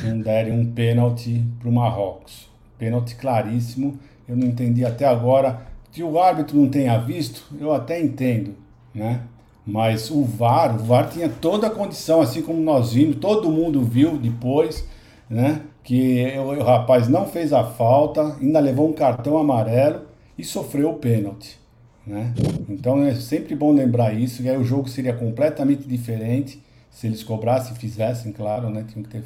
não 0.05 0.21
derem 0.21 0.53
um 0.53 0.73
pênalti 0.73 1.45
para 1.59 1.69
o 1.69 1.73
Marrocos. 1.73 2.49
Pênalti 2.79 3.15
claríssimo, 3.17 3.99
eu 4.27 4.37
não 4.37 4.47
entendi 4.47 4.85
até 4.85 5.05
agora 5.07 5.67
que 5.93 6.03
o 6.03 6.19
árbitro 6.19 6.57
não 6.57 6.69
tenha 6.69 6.99
visto, 6.99 7.45
eu 7.61 7.73
até 7.73 8.01
entendo, 8.01 8.55
né? 8.95 9.21
Mas 9.65 10.11
o 10.11 10.25
VAR, 10.25 10.75
o 10.75 10.83
VAR 10.83 11.09
tinha 11.09 11.29
toda 11.29 11.69
a 11.69 11.71
condição, 11.71 12.21
assim 12.21 12.43
como 12.43 12.61
nós 12.61 12.95
vimos, 12.95 13.17
todo 13.17 13.51
mundo 13.51 13.83
viu 13.83 14.17
depois, 14.17 14.85
né? 15.29 15.61
Que 15.85 16.27
o, 16.39 16.63
rapaz 16.63 17.09
não 17.09 17.27
fez 17.27 17.53
a 17.53 17.63
falta, 17.63 18.37
ainda 18.41 18.59
levou 18.59 18.89
um 18.89 18.93
cartão 18.93 19.37
amarelo 19.37 20.03
e 20.37 20.43
sofreu 20.43 20.91
o 20.91 20.95
pênalti, 20.95 21.61
né? 22.07 22.33
Então 22.69 23.05
é 23.05 23.15
sempre 23.15 23.55
bom 23.55 23.71
lembrar 23.71 24.15
isso, 24.15 24.43
e 24.43 24.49
aí 24.49 24.57
o 24.57 24.65
jogo 24.65 24.89
seria 24.89 25.13
completamente 25.13 25.87
diferente 25.87 26.61
se 26.91 27.07
eles 27.07 27.23
cobrassem 27.23 27.77
fizessem, 27.77 28.33
claro, 28.33 28.71
né? 28.71 28.85
Tinham 28.89 29.05
que 29.05 29.11
ter, 29.11 29.25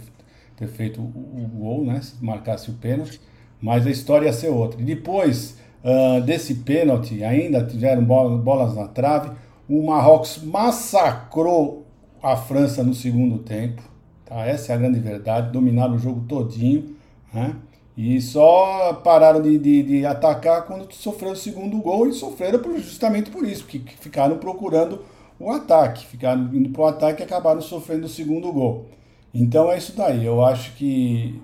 ter 0.56 0.68
feito 0.68 1.00
o, 1.00 1.04
o 1.04 1.48
gol, 1.54 1.84
né? 1.84 2.00
Se 2.02 2.22
marcasse 2.22 2.70
o 2.70 2.74
pênalti, 2.74 3.20
mas 3.60 3.86
a 3.86 3.90
história 3.90 4.26
ia 4.26 4.32
ser 4.32 4.48
outra. 4.48 4.80
E 4.80 4.84
depois 4.84 5.56
uh, 5.86 6.20
desse 6.20 6.56
pênalti, 6.56 7.22
ainda 7.22 7.64
tiveram 7.64 8.04
bolas 8.04 8.74
na 8.74 8.88
trave. 8.88 9.30
O 9.68 9.86
Marrocos 9.86 10.42
massacrou 10.42 11.86
a 12.22 12.36
França 12.36 12.82
no 12.82 12.94
segundo 12.94 13.38
tempo. 13.38 13.82
Tá? 14.24 14.44
Essa 14.44 14.72
é 14.72 14.74
a 14.74 14.78
grande 14.78 14.98
verdade. 14.98 15.52
Dominaram 15.52 15.94
o 15.94 15.98
jogo 15.98 16.24
todinho. 16.28 16.96
Né? 17.32 17.54
E 17.96 18.20
só 18.20 18.92
pararam 19.04 19.40
de, 19.40 19.58
de, 19.58 19.82
de, 19.82 20.06
atacar 20.06 20.66
quando 20.66 20.92
sofreu 20.92 21.32
o 21.32 21.36
segundo 21.36 21.78
gol 21.78 22.06
e 22.06 22.12
sofreram 22.12 22.60
justamente 22.78 23.30
por 23.30 23.46
isso, 23.46 23.62
porque 23.62 23.80
ficaram 23.98 24.36
procurando 24.36 25.00
o 25.40 25.50
ataque, 25.50 26.04
ficaram 26.06 26.42
indo 26.54 26.68
para 26.70 26.82
o 26.82 26.86
ataque 26.86 27.22
e 27.22 27.24
acabaram 27.24 27.60
sofrendo 27.62 28.04
o 28.04 28.08
segundo 28.08 28.52
gol. 28.52 28.86
Então 29.32 29.70
é 29.72 29.78
isso 29.78 29.96
daí. 29.96 30.26
Eu 30.26 30.44
acho 30.44 30.74
que 30.74 31.40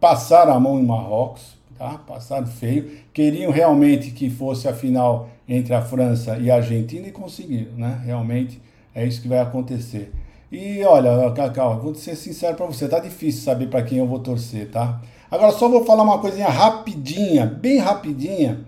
passaram 0.00 0.52
a 0.52 0.60
mão 0.60 0.78
em 0.78 0.86
Marrocos, 0.86 1.55
tá? 1.78 1.98
Passaram 2.06 2.46
feio. 2.46 2.90
Queriam 3.12 3.50
realmente 3.50 4.10
que 4.10 4.28
fosse 4.30 4.68
a 4.68 4.74
final 4.74 5.28
entre 5.48 5.74
a 5.74 5.82
França 5.82 6.38
e 6.38 6.50
a 6.50 6.56
Argentina 6.56 7.06
e 7.06 7.12
conseguiram, 7.12 7.72
né? 7.76 8.00
Realmente 8.04 8.60
é 8.94 9.06
isso 9.06 9.22
que 9.22 9.28
vai 9.28 9.38
acontecer. 9.38 10.12
E 10.50 10.82
olha, 10.84 11.30
Cacau, 11.32 11.80
vou 11.80 11.94
ser 11.94 12.16
sincero 12.16 12.56
para 12.56 12.66
você, 12.66 12.88
tá 12.88 12.98
difícil 12.98 13.42
saber 13.42 13.68
para 13.68 13.82
quem 13.82 13.98
eu 13.98 14.06
vou 14.06 14.20
torcer, 14.20 14.70
tá? 14.70 15.00
Agora 15.30 15.52
só 15.52 15.68
vou 15.68 15.84
falar 15.84 16.04
uma 16.04 16.18
coisinha 16.18 16.48
rapidinha, 16.48 17.46
bem 17.46 17.78
rapidinha, 17.78 18.60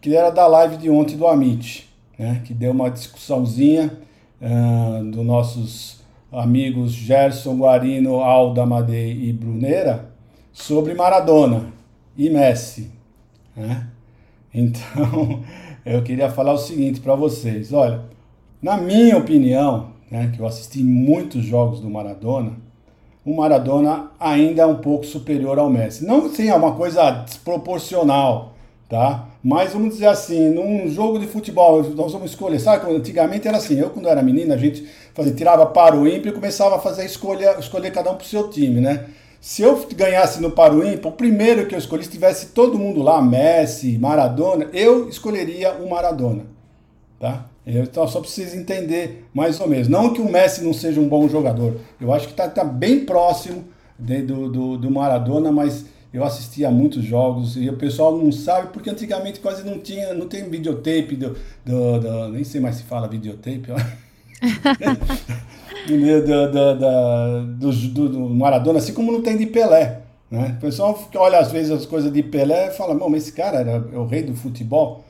que 0.00 0.16
era 0.16 0.30
da 0.30 0.46
live 0.46 0.76
de 0.76 0.88
ontem 0.88 1.16
do 1.16 1.26
Amit, 1.26 1.88
né? 2.18 2.42
Que 2.44 2.54
deu 2.54 2.72
uma 2.72 2.90
discussãozinha 2.90 3.92
uh, 4.40 5.04
dos 5.04 5.24
nossos 5.24 6.00
amigos 6.32 6.92
Gerson 6.92 7.56
Guarino, 7.56 8.16
Alda 8.16 8.66
Madei 8.66 9.12
e 9.12 9.32
Bruneira 9.32 10.10
sobre 10.52 10.94
Maradona 10.94 11.75
e 12.16 12.30
Messi. 12.30 12.90
Né? 13.56 13.86
Então, 14.52 15.42
eu 15.84 16.02
queria 16.02 16.30
falar 16.30 16.52
o 16.52 16.58
seguinte 16.58 17.00
para 17.00 17.14
vocês: 17.14 17.72
olha, 17.72 18.02
na 18.60 18.76
minha 18.76 19.16
opinião, 19.16 19.90
né, 20.10 20.32
que 20.34 20.40
eu 20.40 20.46
assisti 20.46 20.82
muitos 20.82 21.44
jogos 21.44 21.80
do 21.80 21.90
Maradona, 21.90 22.52
o 23.24 23.34
Maradona 23.36 24.12
ainda 24.20 24.62
é 24.62 24.66
um 24.66 24.76
pouco 24.76 25.04
superior 25.04 25.58
ao 25.58 25.68
Messi. 25.68 26.06
Não 26.06 26.26
assim, 26.26 26.48
é 26.48 26.54
uma 26.54 26.74
coisa 26.74 27.10
desproporcional, 27.10 28.54
tá? 28.88 29.26
Mas 29.42 29.72
vamos 29.72 29.94
dizer 29.94 30.06
assim, 30.06 30.50
num 30.50 30.88
jogo 30.88 31.18
de 31.18 31.26
futebol, 31.26 31.82
nós 31.94 32.12
vamos 32.12 32.30
escolher, 32.30 32.58
sabe? 32.60 32.90
Antigamente 32.92 33.46
era 33.46 33.56
assim, 33.56 33.78
eu 33.78 33.90
quando 33.90 34.08
era 34.08 34.22
menina, 34.22 34.54
a 34.54 34.58
gente 34.58 34.86
fazia, 35.14 35.34
tirava 35.34 35.66
para 35.66 35.96
o 35.96 36.06
ímpio 36.06 36.30
e 36.30 36.32
começava 36.32 36.76
a 36.76 36.78
fazer 36.78 37.04
escolha, 37.04 37.56
escolher 37.58 37.90
cada 37.92 38.10
um 38.10 38.14
pro 38.14 38.26
seu 38.26 38.48
time, 38.48 38.80
né? 38.80 39.06
Se 39.40 39.62
eu 39.62 39.86
ganhasse 39.94 40.40
no 40.40 40.50
Paro 40.50 40.86
Ímpar, 40.86 41.12
o 41.12 41.16
primeiro 41.16 41.66
que 41.66 41.74
eu 41.74 41.78
escolhi, 41.78 42.04
se 42.04 42.10
tivesse 42.10 42.46
todo 42.46 42.78
mundo 42.78 43.02
lá, 43.02 43.22
Messi, 43.22 43.98
Maradona, 43.98 44.68
eu 44.72 45.08
escolheria 45.08 45.72
o 45.74 45.88
Maradona. 45.88 46.44
Tá? 47.18 47.46
Então, 47.66 48.06
só 48.06 48.20
para 48.20 48.28
vocês 48.28 48.54
entenderem 48.54 49.18
mais 49.34 49.58
ou 49.60 49.68
menos. 49.68 49.88
Não 49.88 50.12
que 50.12 50.20
o 50.20 50.30
Messi 50.30 50.62
não 50.62 50.72
seja 50.72 51.00
um 51.00 51.08
bom 51.08 51.28
jogador. 51.28 51.76
Eu 52.00 52.12
acho 52.12 52.26
que 52.26 52.32
está 52.32 52.48
tá 52.48 52.64
bem 52.64 53.04
próximo 53.04 53.64
de, 53.98 54.22
do, 54.22 54.48
do, 54.48 54.78
do, 54.78 54.90
Maradona, 54.90 55.50
mas 55.50 55.86
eu 56.12 56.22
assistia 56.22 56.70
muitos 56.70 57.02
jogos 57.04 57.56
e 57.56 57.68
o 57.68 57.76
pessoal 57.76 58.16
não 58.16 58.30
sabe, 58.30 58.72
porque 58.72 58.90
antigamente 58.90 59.40
quase 59.40 59.64
não 59.64 59.78
tinha, 59.78 60.14
não 60.14 60.28
tem 60.28 60.48
videotape, 60.48 61.16
do, 61.16 61.36
do, 61.64 62.00
do 62.00 62.28
nem 62.28 62.44
sei 62.44 62.60
mais 62.60 62.76
se 62.76 62.84
fala 62.84 63.08
videotape. 63.08 63.64
do, 65.86 67.58
do, 67.58 67.72
do, 67.72 68.08
do, 68.08 68.20
Maradona, 68.30 68.78
assim 68.78 68.92
como 68.92 69.12
não 69.12 69.22
tem 69.22 69.36
de 69.36 69.46
Pelé. 69.46 70.00
Né? 70.30 70.56
O 70.58 70.60
pessoal 70.60 70.98
olha 71.14 71.38
às 71.38 71.52
vezes 71.52 71.70
as 71.70 71.86
coisas 71.86 72.12
de 72.12 72.22
Pelé 72.22 72.68
e 72.68 72.70
fala, 72.70 72.94
mas 73.08 73.22
esse 73.22 73.32
cara 73.32 73.58
era 73.58 73.84
é 73.92 73.98
o 73.98 74.06
rei 74.06 74.22
do 74.22 74.34
futebol. 74.34 75.04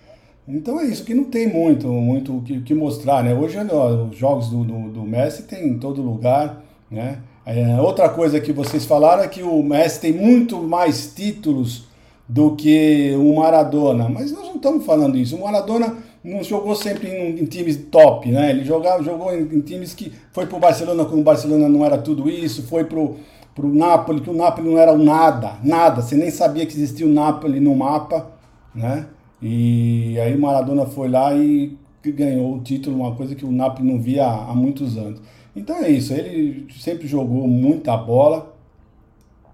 Então 0.49 0.79
é 0.79 0.85
isso, 0.85 1.05
que 1.05 1.15
não 1.15 1.25
tem 1.25 1.49
muito 1.49 1.89
muito 1.89 2.37
o 2.37 2.43
que, 2.43 2.61
que, 2.61 2.75
mostrar. 2.75 3.25
Né? 3.25 3.35
Hoje 3.35 3.59
ó, 3.73 4.05
os 4.05 4.17
jogos 4.17 4.49
do, 4.49 4.63
do, 4.63 4.91
do, 4.91 5.03
Messi 5.03 5.43
tem 5.45 5.67
em 5.67 5.79
todo 5.79 6.03
lugar. 6.03 6.63
Né? 6.91 7.19
É, 7.45 7.81
outra 7.81 8.09
coisa 8.09 8.41
que 8.41 8.53
vocês 8.53 8.85
falaram 8.85 9.23
é 9.23 9.29
que 9.29 9.43
o 9.43 9.63
Messi 9.63 10.01
tem 10.01 10.13
muito 10.13 10.63
mais 10.63 11.13
títulos 11.13 11.87
do 12.29 12.55
que 12.55 13.15
o 13.19 13.37
Maradona. 13.37 14.09
Mas 14.09 14.33
nós 14.33 14.45
não 14.45 14.57
estamos 14.57 14.85
falando 14.85 15.17
isso. 15.17 15.37
O 15.37 15.43
Maradona 15.43 15.97
não 16.27 16.43
jogou 16.43 16.75
sempre 16.75 17.09
em, 17.09 17.41
em, 17.41 17.45
times 17.47 17.77
top, 17.91 18.31
né? 18.31 18.51
Ele 18.51 18.65
jogava, 18.65 19.03
jogou 19.03 19.33
em, 19.33 19.43
em 19.43 19.61
times 19.61 19.95
que 19.95 20.13
foi 20.33 20.47
pro 20.47 20.59
Barcelona 20.59 21.05
quando 21.05 21.21
o 21.21 21.25
Barcelona 21.25 21.69
não 21.69 21.85
era 21.85 21.97
tudo 21.97 22.29
isso, 22.29 22.65
foi 22.65 22.85
pro 22.85 23.17
pro 23.55 23.75
Napoli, 23.75 24.21
que 24.21 24.29
o 24.29 24.35
Napoli 24.35 24.69
não 24.69 24.79
era 24.79 24.93
o 24.93 24.99
nada, 24.99 25.55
nada, 25.65 26.03
você 26.03 26.15
nem 26.15 26.31
sabia 26.31 26.67
que 26.67 26.75
existia 26.75 27.07
o 27.07 27.09
Napoli 27.09 27.59
no 27.59 27.75
mapa, 27.75 28.31
né? 28.75 29.07
E 29.41 30.21
aí 30.21 30.37
o 30.37 30.39
Maradona 30.39 30.85
foi 30.85 31.09
lá 31.09 31.35
e 31.35 31.75
ganhou 32.05 32.57
o 32.57 32.61
título, 32.61 32.97
uma 32.97 33.15
coisa 33.15 33.35
que 33.35 33.47
o 33.47 33.51
Napoli 33.51 33.91
não 33.91 33.99
via 33.99 34.27
há, 34.27 34.51
há 34.51 34.55
muitos 34.55 34.99
anos. 34.99 35.23
Então 35.55 35.77
é 35.77 35.89
isso, 35.89 36.13
ele 36.13 36.67
sempre 36.79 37.07
jogou 37.09 37.49
muita 37.49 37.97
bola. 37.97 38.55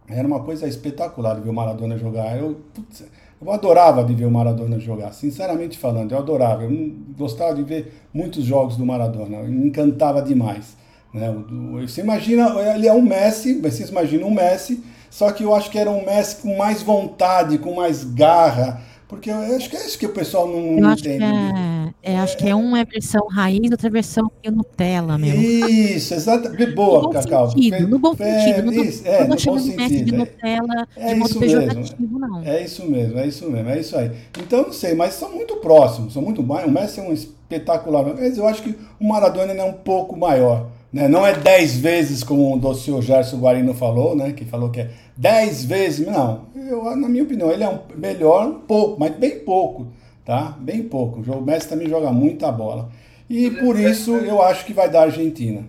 Era 0.09 0.27
uma 0.27 0.41
coisa 0.41 0.67
espetacular 0.67 1.41
ver 1.41 1.49
o 1.49 1.55
Maradona 1.55 1.97
jogar. 1.97 2.37
Eu, 2.37 2.61
putz, 2.75 3.05
eu 3.45 3.53
adorava 3.53 4.05
de 4.05 4.15
ver 4.15 4.27
o 4.27 4.31
Maradona 4.31 4.79
jogar, 4.79 5.13
sinceramente 5.13 5.79
falando, 5.79 6.13
eu 6.13 6.19
adorava. 6.19 6.63
Eu 6.63 6.93
gostava 7.17 7.55
de 7.55 7.63
ver 7.63 7.93
muitos 8.13 8.45
jogos 8.45 8.77
do 8.77 8.87
Maradona, 8.87 9.43
me 9.43 9.67
encantava 9.67 10.23
demais. 10.23 10.77
Né? 11.13 11.35
Você 11.81 12.01
imagina, 12.01 12.55
ele 12.75 12.87
é 12.87 12.93
um 12.93 13.03
Messi, 13.03 13.61
vocês 13.61 13.91
imaginam 13.91 14.29
um 14.29 14.35
Messi, 14.35 14.83
só 15.11 15.31
que 15.31 15.45
eu 15.45 15.55
acho 15.55 15.71
que 15.71 15.79
era 15.79 15.91
um 15.91 16.07
Messi 16.07 16.37
com 16.37 16.57
mais 16.57 16.83
vontade, 16.83 17.59
com 17.59 17.75
mais 17.75 18.05
garra, 18.05 18.81
porque 19.09 19.31
eu 19.31 19.57
acho 19.57 19.69
que 19.69 19.77
é 19.77 19.87
isso 19.87 19.99
que 19.99 20.07
o 20.07 20.13
pessoal 20.13 20.49
não, 20.49 20.81
não 20.81 20.93
entende. 20.93 21.25
É, 21.25 21.82
é, 22.03 22.19
acho 22.19 22.37
que 22.37 22.49
é 22.49 22.55
uma 22.55 22.81
é 22.81 22.85
versão 22.85 23.27
raiz, 23.29 23.71
outra 23.71 23.91
versão 23.91 24.31
meio 24.43 24.57
Nutella 24.57 25.19
mesmo. 25.19 25.41
Isso, 25.43 26.15
exatamente. 26.15 26.67
Boa, 26.73 27.03
no 27.03 27.11
Cacau. 27.11 27.51
Sentido, 27.51 27.89
no 27.89 27.99
bom 27.99 28.15
sentido. 28.15 28.63
Não 28.63 28.85
isso, 28.85 29.07
é, 29.07 29.23
no 29.23 29.29
bom 29.29 29.59
sentido. 29.59 30.05
de 30.05 30.13
Nutella 30.13 30.89
é, 30.97 31.15
de 31.15 31.21
modo 31.21 31.39
pejorativo, 31.39 32.19
não. 32.19 32.43
É 32.43 32.63
isso 32.63 32.85
mesmo, 32.87 33.19
é 33.19 33.27
isso 33.27 33.51
mesmo, 33.51 33.69
é 33.71 33.81
isso 33.81 33.97
aí. 33.97 34.11
Então, 34.39 34.63
não 34.63 34.73
sei, 34.73 34.95
mas 34.95 35.15
são 35.15 35.33
muito 35.33 35.57
próximos, 35.57 36.13
são 36.13 36.23
muito 36.23 36.43
O 36.43 36.71
Messi 36.71 37.01
é 37.01 37.03
um 37.03 37.13
espetacular, 37.13 38.05
mas 38.05 38.39
eu 38.39 38.47
acho 38.47 38.63
que 38.63 38.75
o 39.01 39.09
Maradona 39.09 39.53
é 39.53 39.65
um 39.65 39.73
pouco 39.73 40.17
maior. 40.17 40.69
Né? 40.93 41.09
Não 41.09 41.27
é 41.27 41.35
10 41.35 41.79
vezes, 41.79 42.23
como 42.23 42.55
o 42.55 42.75
senhor 42.75 43.01
Gerson 43.01 43.39
Guarino 43.39 43.73
falou, 43.73 44.15
né? 44.15 44.33
que 44.33 44.45
falou 44.45 44.71
que 44.71 44.81
é 44.81 44.91
10 45.17 45.65
vezes. 45.65 46.07
Não, 46.07 46.43
eu, 46.55 46.85
na 46.97 47.09
minha 47.09 47.25
opinião, 47.25 47.51
ele 47.51 47.65
é 47.65 47.69
um 47.69 47.79
melhor 47.97 48.47
um 48.47 48.61
pouco, 48.61 49.01
mas 49.01 49.15
bem 49.17 49.39
pouco. 49.39 49.87
Tá? 50.25 50.57
Bem 50.59 50.83
pouco. 50.83 51.21
O 51.21 51.41
Messi 51.43 51.69
também 51.69 51.89
joga 51.89 52.13
muita 52.13 52.51
bola. 52.51 52.89
E 53.29 53.51
por 53.51 53.79
isso 53.79 54.15
eu 54.17 54.43
acho 54.43 54.65
que 54.65 54.73
vai 54.73 54.89
dar 54.89 55.03
Argentina. 55.03 55.65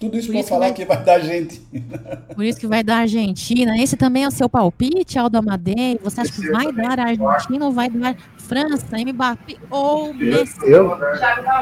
Tudo 0.00 0.18
isso 0.18 0.32
para 0.32 0.42
falar 0.42 0.72
que 0.72 0.84
vai... 0.84 0.96
que 0.98 1.04
vai 1.04 1.04
dar 1.04 1.12
Argentina. 1.14 2.22
Por 2.34 2.44
isso 2.44 2.60
que 2.60 2.66
vai 2.66 2.82
dar 2.82 2.96
Argentina. 2.98 3.76
Esse 3.78 3.96
também 3.96 4.24
é 4.24 4.28
o 4.28 4.30
seu 4.30 4.48
palpite, 4.48 5.18
Aldo 5.18 5.38
Amadei? 5.38 5.98
Você 6.02 6.20
acha 6.20 6.32
que 6.32 6.50
vai 6.50 6.72
dar 6.72 6.98
a 6.98 7.04
Argentina 7.04 7.64
ou 7.64 7.72
vai 7.72 7.88
dar 7.88 8.16
França, 8.36 8.96
Mbappé 8.98 9.56
ou 9.70 10.12
Messi? 10.12 10.58
Eu, 10.64 10.96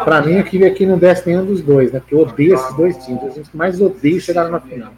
pra 0.04 0.22
mim, 0.22 0.32
eu 0.32 0.44
queria 0.44 0.72
que 0.74 0.84
não 0.84 0.98
desse 0.98 1.28
nenhum 1.28 1.44
dos 1.44 1.62
dois, 1.62 1.92
né? 1.92 2.00
Porque 2.00 2.14
eu 2.14 2.20
odeio 2.20 2.54
esses 2.54 2.76
dois 2.76 2.96
times. 3.04 3.22
A 3.22 3.30
gente 3.30 3.50
que 3.50 3.56
mais 3.56 3.80
odeia 3.80 4.20
chegar 4.20 4.48
na 4.50 4.60
final. 4.60 4.92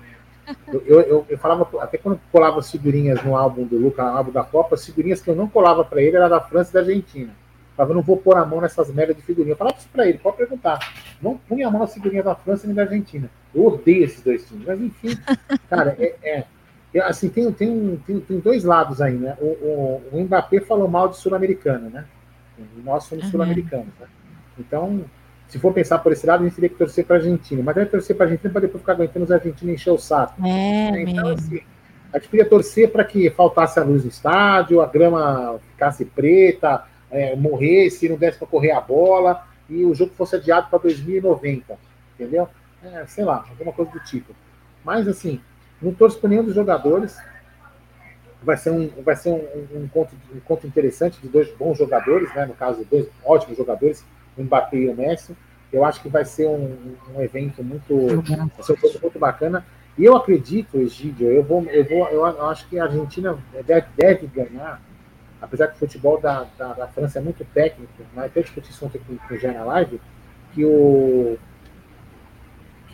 Eu, 0.68 0.82
eu, 0.86 1.00
eu, 1.00 1.26
eu 1.28 1.38
falava, 1.38 1.68
até 1.82 1.98
quando 1.98 2.20
colava 2.30 2.58
as 2.58 2.70
figurinhas 2.70 3.22
no 3.22 3.36
álbum 3.36 3.64
do 3.64 3.76
Luca, 3.76 4.02
no 4.02 4.16
álbum 4.16 4.32
da 4.32 4.42
Copa, 4.42 4.74
as 4.74 4.84
figurinhas 4.84 5.20
que 5.20 5.30
eu 5.30 5.36
não 5.36 5.48
colava 5.48 5.84
para 5.84 6.02
ele 6.02 6.16
era 6.16 6.28
da 6.28 6.40
França 6.40 6.70
e 6.70 6.74
da 6.74 6.80
Argentina. 6.80 7.30
Eu 7.30 7.76
falava, 7.76 7.92
eu 7.92 7.96
não 7.96 8.02
vou 8.02 8.16
pôr 8.16 8.36
a 8.36 8.44
mão 8.44 8.60
nessas 8.60 8.92
merdas 8.92 9.16
de 9.16 9.22
figurinha. 9.22 9.52
Eu 9.52 9.56
falava 9.56 9.76
isso 9.78 9.88
pra 9.92 10.06
ele, 10.06 10.18
pode 10.18 10.36
perguntar. 10.36 10.78
Não 11.20 11.36
punha 11.36 11.66
a 11.66 11.70
mão 11.70 11.80
nas 11.80 11.94
figurinhas 11.94 12.24
da 12.24 12.34
França 12.34 12.66
nem 12.66 12.76
da 12.76 12.82
Argentina. 12.82 13.30
Eu 13.54 13.66
odeio 13.66 14.04
esses 14.04 14.22
dois 14.22 14.46
times. 14.46 14.66
Mas 14.66 14.80
enfim, 14.80 15.18
cara, 15.68 15.96
é, 15.98 16.14
é, 16.22 16.44
é 16.94 17.00
assim, 17.00 17.28
tem, 17.28 17.50
tem, 17.52 17.96
tem, 18.06 18.20
tem, 18.20 18.38
dois 18.38 18.64
lados 18.64 19.00
aí, 19.00 19.14
né? 19.14 19.36
O, 19.40 19.46
o, 19.46 20.02
o 20.12 20.20
Mbappé 20.20 20.60
falou 20.60 20.88
mal 20.88 21.08
de 21.08 21.16
sul-americano, 21.16 21.90
né? 21.90 22.04
Nós 22.84 23.04
somos 23.04 23.24
uhum. 23.24 23.30
sul-americanos, 23.32 23.92
né? 23.98 24.06
Então, 24.58 25.04
se 25.54 25.60
for 25.60 25.72
pensar 25.72 26.00
por 26.00 26.10
esse 26.10 26.26
lado, 26.26 26.40
a 26.40 26.48
gente 26.48 26.56
teria 26.56 26.68
que 26.68 26.74
torcer 26.74 27.04
para 27.04 27.14
a 27.14 27.18
Argentina. 27.20 27.62
Mas 27.62 27.76
deve 27.76 27.88
torcer 27.88 28.16
para 28.16 28.26
a 28.26 28.28
Argentina 28.28 28.52
para 28.52 28.62
depois 28.62 28.80
ficar 28.80 28.94
aguentando 28.94 29.24
os 29.24 29.30
argentinos 29.30 29.74
encher 29.76 29.92
o 29.92 29.98
saco. 29.98 30.44
É, 30.44 31.00
então, 31.00 31.28
assim, 31.28 31.60
a 32.12 32.18
gente 32.18 32.28
podia 32.28 32.44
torcer 32.44 32.90
para 32.90 33.04
que 33.04 33.30
faltasse 33.30 33.78
a 33.78 33.84
luz 33.84 34.02
no 34.02 34.10
estádio, 34.10 34.80
a 34.80 34.86
grama 34.86 35.60
ficasse 35.70 36.04
preta, 36.06 36.82
é, 37.08 37.36
morresse, 37.36 38.08
não 38.08 38.16
desse 38.16 38.36
para 38.36 38.48
correr 38.48 38.72
a 38.72 38.80
bola, 38.80 39.46
e 39.70 39.84
o 39.84 39.94
jogo 39.94 40.10
fosse 40.16 40.34
adiado 40.34 40.66
para 40.68 40.80
2090. 40.80 41.78
Entendeu? 42.18 42.48
É, 42.82 43.06
sei 43.06 43.24
lá, 43.24 43.44
alguma 43.48 43.72
coisa 43.72 43.92
do 43.92 44.00
tipo. 44.00 44.34
Mas, 44.84 45.06
assim, 45.06 45.40
não 45.80 45.94
torço 45.94 46.18
para 46.18 46.30
nenhum 46.30 46.42
dos 46.42 46.56
jogadores. 46.56 47.16
Vai 48.42 48.56
ser 48.56 48.70
um, 48.70 48.90
vai 49.04 49.14
ser 49.14 49.28
um, 49.28 49.46
um, 49.72 49.84
encontro, 49.84 50.16
um 50.34 50.36
encontro 50.36 50.66
interessante 50.66 51.20
de 51.20 51.28
dois 51.28 51.48
bons 51.52 51.78
jogadores, 51.78 52.34
né? 52.34 52.44
no 52.44 52.54
caso, 52.54 52.84
dois 52.90 53.06
ótimos 53.24 53.56
jogadores 53.56 54.04
Mbappé 54.42 54.76
e 54.76 54.88
o 54.88 54.96
Messi. 54.96 55.36
Eu 55.72 55.84
acho 55.84 56.00
que 56.00 56.08
vai 56.08 56.24
ser 56.24 56.46
um, 56.46 56.96
um 57.14 57.20
evento 57.20 57.62
muito, 57.62 57.94
muito 57.94 59.18
bacana. 59.18 59.64
E 59.96 60.04
eu 60.04 60.16
acredito, 60.16 60.78
Egídio, 60.78 61.28
eu 61.28 61.42
vou, 61.42 61.64
eu 61.66 61.84
vou, 61.84 62.08
eu 62.08 62.46
acho 62.48 62.68
que 62.68 62.78
a 62.78 62.84
Argentina 62.84 63.38
deve, 63.64 63.86
deve 63.96 64.26
ganhar, 64.26 64.80
apesar 65.40 65.68
que 65.68 65.76
o 65.76 65.78
futebol 65.78 66.20
da, 66.20 66.46
da, 66.58 66.72
da 66.72 66.88
França 66.88 67.18
é 67.18 67.22
muito 67.22 67.44
técnico, 67.44 67.92
mas 68.14 68.26
até 68.26 68.42
discutir 68.42 68.70
isso 68.70 68.84
ontem 68.84 69.00
com, 69.06 69.16
com 69.16 69.34
o 69.34 69.38
Jean 69.38 69.52
na 69.52 69.64
live, 69.64 70.00
que 70.52 70.64
o 70.64 71.38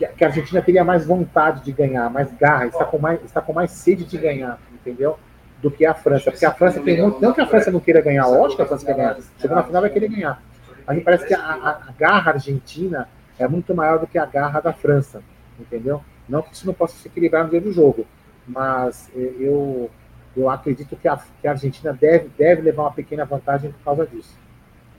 que, 0.07 0.23
a 0.23 0.27
Argentina 0.27 0.61
teria 0.61 0.83
mais 0.83 1.05
vontade 1.05 1.63
de 1.63 1.71
ganhar, 1.71 2.09
mais 2.09 2.31
garra, 2.33 2.65
está 2.65 2.85
com 2.85 2.97
mais, 2.97 3.23
está 3.23 3.41
com 3.41 3.53
mais 3.53 3.71
sede 3.71 4.03
de 4.03 4.17
ganhar, 4.17 4.59
entendeu? 4.73 5.17
Do 5.61 5.69
que 5.69 5.85
a 5.85 5.93
França. 5.93 6.31
Porque 6.31 6.45
a 6.45 6.53
França 6.53 6.79
tem 6.79 7.01
muito. 7.01 7.21
Não 7.21 7.33
que 7.33 7.41
a 7.41 7.45
França 7.45 7.69
não 7.69 7.79
queira 7.79 8.01
ganhar, 8.01 8.25
lógico 8.25 8.57
que 8.57 8.61
a 8.63 8.65
França 8.65 8.85
quer 8.85 8.95
ganhar. 8.95 9.17
Chegou 9.39 9.55
na 9.55 9.63
final 9.63 9.81
vai 9.81 9.91
querer 9.91 10.09
ganhar. 10.09 10.41
Mas 10.85 10.97
me 10.97 11.03
parece 11.03 11.27
que 11.27 11.33
a, 11.33 11.39
a, 11.39 11.93
garra 11.97 12.33
argentina 12.33 13.07
é 13.37 13.47
muito 13.47 13.73
maior 13.73 13.99
do 13.99 14.07
que 14.07 14.17
a 14.17 14.25
garra 14.25 14.59
da 14.59 14.73
França, 14.73 15.23
entendeu? 15.59 16.03
Não 16.27 16.41
que 16.41 16.53
isso 16.53 16.65
não 16.65 16.73
possa 16.73 16.95
se 16.97 17.07
equilibrar 17.07 17.43
no 17.43 17.49
dia 17.49 17.61
do 17.61 17.71
jogo, 17.71 18.05
mas 18.47 19.09
eh, 19.15 19.33
eu, 19.39 19.89
eu 20.35 20.49
acredito 20.49 20.95
que 20.95 21.07
a, 21.07 21.19
que 21.41 21.47
a 21.47 21.51
Argentina 21.51 21.93
deve, 21.93 22.29
deve 22.37 22.61
levar 22.61 22.83
uma 22.83 22.91
pequena 22.91 23.25
vantagem 23.25 23.71
por 23.71 23.83
causa 23.83 24.05
disso. 24.05 24.39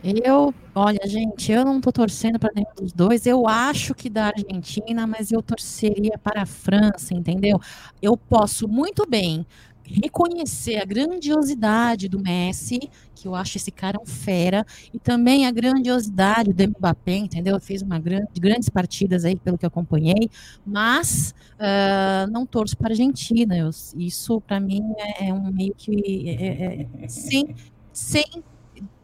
Eu, 0.04 0.52
olha, 0.74 1.00
gente, 1.06 1.52
eu 1.52 1.64
não 1.64 1.80
tô 1.80 1.92
torcendo 1.92 2.36
para 2.36 2.50
nenhum 2.52 2.74
dos 2.76 2.92
dois. 2.92 3.24
Eu 3.24 3.46
acho 3.46 3.94
que 3.94 4.10
da 4.10 4.32
Argentina, 4.36 5.06
mas 5.06 5.30
eu 5.30 5.40
torceria 5.40 6.18
para 6.18 6.42
a 6.42 6.46
França, 6.46 7.14
entendeu? 7.14 7.60
Eu 8.00 8.16
posso 8.16 8.66
muito 8.66 9.06
bem 9.08 9.46
reconhecer 9.84 10.76
a 10.76 10.84
grandiosidade 10.84 12.08
do 12.08 12.20
Messi, 12.20 12.80
que 13.14 13.28
eu 13.28 13.34
acho 13.34 13.56
esse 13.56 13.70
cara 13.70 13.98
um 14.00 14.06
fera, 14.06 14.64
e 14.92 14.98
também 14.98 15.46
a 15.46 15.50
grandiosidade 15.50 16.52
do 16.52 16.68
Mbappé, 16.68 17.16
entendeu? 17.16 17.58
Fez 17.60 17.82
uma 17.82 17.98
grande, 17.98 18.28
grandes 18.38 18.68
partidas 18.68 19.24
aí, 19.24 19.36
pelo 19.36 19.58
que 19.58 19.64
eu 19.64 19.68
acompanhei, 19.68 20.30
mas 20.64 21.34
uh, 21.54 22.30
não 22.30 22.46
torço 22.46 22.76
para 22.76 22.88
a 22.88 22.92
Argentina. 22.92 23.56
Eu, 23.56 23.70
isso, 23.96 24.40
para 24.40 24.58
mim, 24.58 24.82
é, 25.20 25.32
um 25.32 25.50
meio 25.52 25.74
que. 25.76 26.28
É, 26.28 26.46
é, 26.46 26.88
é, 27.02 27.08
sem, 27.08 27.54
sem 27.92 28.24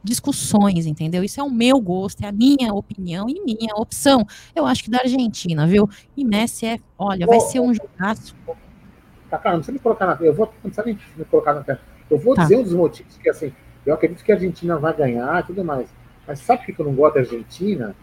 discussões, 0.03 0.87
entendeu? 0.87 1.23
Isso 1.23 1.41
é 1.41 1.43
o 1.43 1.51
meu 1.51 1.81
gosto, 1.81 2.23
é 2.25 2.29
a 2.29 2.33
minha 2.33 2.73
opinião 2.73 3.29
e 3.29 3.41
minha 3.45 3.75
opção. 3.77 4.27
Eu 4.55 4.67
acho 4.67 4.85
que 4.85 4.91
da 4.91 5.01
Argentina, 5.01 5.67
viu? 5.67 5.89
E 6.17 6.25
Messi 6.25 6.67
é, 6.67 6.79
olha, 6.99 7.27
vai 7.27 7.41
ser 7.41 7.61
um 7.61 7.75
jogaço. 7.75 8.35
Cacá, 9.31 9.51
não 9.51 9.59
precisa 9.59 9.73
me 9.73 9.79
colocar 9.79 10.07
na. 10.07 10.17
Eu 10.21 10.35
vou, 10.35 10.53
não 10.63 10.71
precisa 10.71 10.85
me 11.17 11.25
colocar 11.25 11.55
na 11.55 11.63
tela. 11.63 11.81
Eu 12.11 12.19
vou 12.19 12.35
tá. 12.35 12.43
dizer 12.43 12.57
um 12.57 12.63
dos 12.63 12.73
motivos 12.73 13.17
que, 13.19 13.29
assim, 13.29 13.53
eu 13.85 13.95
acredito 13.95 14.25
que 14.25 14.33
a 14.33 14.35
Argentina 14.35 14.77
vai 14.79 14.95
ganhar 14.95 15.41
e 15.41 15.47
tudo 15.47 15.65
mais. 15.65 15.89
Mas 16.27 16.41
sabe 16.41 16.65
por 16.65 16.75
que 16.75 16.81
eu 16.81 16.87
não 16.87 16.95
gosto 16.95 17.15
da 17.15 17.21
Argentina? 17.21 17.95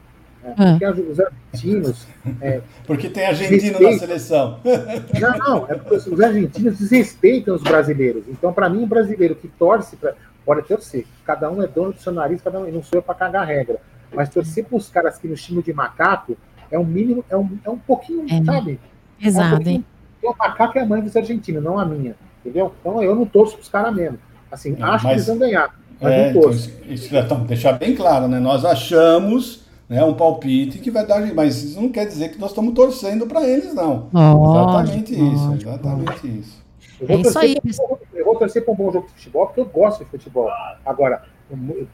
É, 0.43 0.53
ah. 0.57 0.77
porque 0.79 1.01
os 1.01 1.19
argentinos. 1.19 2.07
É, 2.39 2.61
porque 2.85 3.09
tem 3.09 3.25
argentino 3.25 3.79
na 3.79 3.97
seleção. 3.97 4.59
Não, 5.19 5.37
não, 5.37 5.65
é 5.67 5.75
porque 5.75 5.95
os 5.95 6.21
argentinos 6.21 6.77
desrespeitam 6.77 7.55
os 7.55 7.63
brasileiros. 7.63 8.25
Então, 8.27 8.53
para 8.53 8.69
mim, 8.69 8.83
o 8.83 8.87
brasileiro 8.87 9.35
que 9.35 9.47
torce, 9.47 9.95
pra, 9.95 10.13
pode 10.45 10.61
torcer. 10.67 11.05
Cada 11.25 11.49
um 11.49 11.63
é 11.63 11.67
dono 11.67 11.93
do 11.93 11.99
seu 11.99 12.13
nariz, 12.13 12.41
cada 12.41 12.59
um 12.59 12.71
não 12.71 12.83
sou 12.83 12.99
eu 12.99 13.03
para 13.03 13.15
cagar 13.15 13.41
a 13.41 13.45
regra. 13.45 13.79
Mas 14.13 14.29
torcer 14.29 14.65
para 14.65 14.77
os 14.77 14.89
caras 14.89 15.17
que 15.17 15.27
no 15.27 15.35
time 15.35 15.63
de 15.63 15.73
macaco 15.73 16.37
é 16.69 16.77
um 16.77 16.85
mínimo, 16.85 17.25
é 17.29 17.35
um, 17.35 17.57
é 17.63 17.69
um 17.69 17.77
pouquinho, 17.77 18.25
é. 18.29 18.43
sabe? 18.43 18.79
Exato, 19.19 19.45
é 19.45 19.47
um 19.47 19.55
pouquinho, 19.55 19.85
o 20.27 20.35
macaco 20.37 20.77
é 20.77 20.81
a 20.81 20.85
mãe 20.85 21.01
dos 21.01 21.15
argentinos, 21.15 21.63
não 21.63 21.77
a 21.77 21.85
minha. 21.85 22.15
Entendeu? 22.41 22.73
Então 22.79 23.01
eu 23.01 23.15
não 23.15 23.25
torço 23.25 23.55
pros 23.55 23.69
caras 23.69 23.93
mesmo. 23.93 24.19
Assim, 24.51 24.71
não, 24.71 24.87
acho 24.93 25.03
mas, 25.03 25.13
que 25.13 25.17
eles 25.17 25.27
vão 25.27 25.37
ganhar. 25.37 25.75
Mas 25.99 26.13
é, 26.13 26.31
não 26.31 26.41
torço. 26.41 26.69
Então, 26.69 26.93
isso, 26.93 27.15
isso 27.15 27.35
deixar 27.47 27.73
bem 27.73 27.95
claro, 27.95 28.27
né? 28.27 28.39
Nós 28.39 28.63
achamos 28.63 29.65
né, 29.89 30.03
um 30.03 30.13
palpite 30.13 30.79
que 30.79 30.91
vai 30.91 31.05
dar. 31.05 31.21
Mas 31.33 31.63
isso 31.63 31.81
não 31.81 31.89
quer 31.89 32.05
dizer 32.05 32.29
que 32.29 32.39
nós 32.39 32.51
estamos 32.51 32.73
torcendo 32.73 33.25
para 33.25 33.47
eles, 33.47 33.73
não. 33.73 34.09
Oh, 34.13 34.51
exatamente 34.51 35.15
oh, 35.15 35.33
isso, 35.33 35.53
exatamente 35.53 36.21
oh. 36.23 36.27
isso. 36.27 36.65
Eu 36.99 37.07
vou, 37.07 37.17
é 37.17 37.21
isso 37.21 37.39
aí. 37.39 37.57
Um, 37.63 37.97
eu 38.13 38.25
vou 38.25 38.35
torcer 38.35 38.63
para 38.63 38.73
um 38.73 38.77
bom 38.77 38.91
jogo 38.91 39.07
de 39.07 39.13
futebol, 39.13 39.47
porque 39.47 39.61
eu 39.61 39.65
gosto 39.65 40.03
de 40.03 40.09
futebol. 40.09 40.49
Agora, 40.85 41.23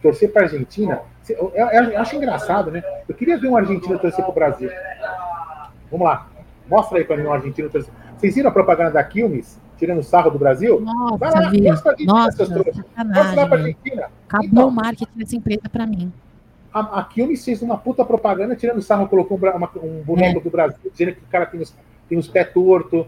torcer 0.01 0.31
para 0.31 0.43
a 0.43 0.45
Argentina, 0.45 1.01
eu, 1.29 1.51
eu, 1.55 1.67
eu, 1.67 1.99
acho 1.99 2.15
engraçado, 2.15 2.71
né? 2.71 2.83
Eu 3.07 3.15
queria 3.15 3.37
ver 3.37 3.47
um 3.47 3.57
argentino 3.57 3.97
torcer 3.99 4.23
para 4.23 4.31
o 4.31 4.35
Brasil. 4.35 4.69
Vamos 5.89 6.07
lá. 6.07 6.27
Mostra 6.67 6.99
aí 6.99 7.03
para 7.03 7.17
mim 7.17 7.23
um 7.23 7.33
argentino 7.33 7.69
torcer. 7.69 7.91
Vocês 8.21 8.35
viram 8.35 8.49
a 8.51 8.53
propaganda 8.53 8.91
da 8.91 9.03
Quilmes, 9.03 9.59
tirando 9.79 10.03
sarro 10.03 10.29
do 10.29 10.37
Brasil? 10.37 10.79
Nossa, 10.79 11.17
Vai 11.17 11.31
lá, 11.31 11.51
mostra 11.51 11.95
Nossa, 12.01 12.45
Mostra 12.45 13.35
lá 13.35 13.47
pra 13.47 13.57
Argentina. 13.57 14.11
Acabou 14.29 14.47
então, 14.47 14.67
o 14.67 14.71
marketing 14.71 15.17
dessa 15.17 15.35
empresa 15.35 15.67
para 15.71 15.87
mim. 15.87 16.13
A, 16.71 16.99
a 16.99 17.03
Quilmes 17.03 17.43
fez 17.43 17.63
uma 17.63 17.75
puta 17.79 18.05
propaganda 18.05 18.55
tirando 18.55 18.79
sarro, 18.79 19.07
colocou 19.07 19.39
um, 19.39 19.49
uma, 19.57 19.71
um 19.81 20.03
boneco 20.03 20.37
é. 20.37 20.41
do 20.43 20.51
Brasil, 20.51 20.91
dizendo 20.91 21.13
que 21.15 21.23
o 21.23 21.27
cara 21.31 21.47
tem 21.47 21.61
os, 21.61 21.73
tem 22.07 22.15
os 22.15 22.27
pés 22.27 22.53
tortos, 22.53 23.07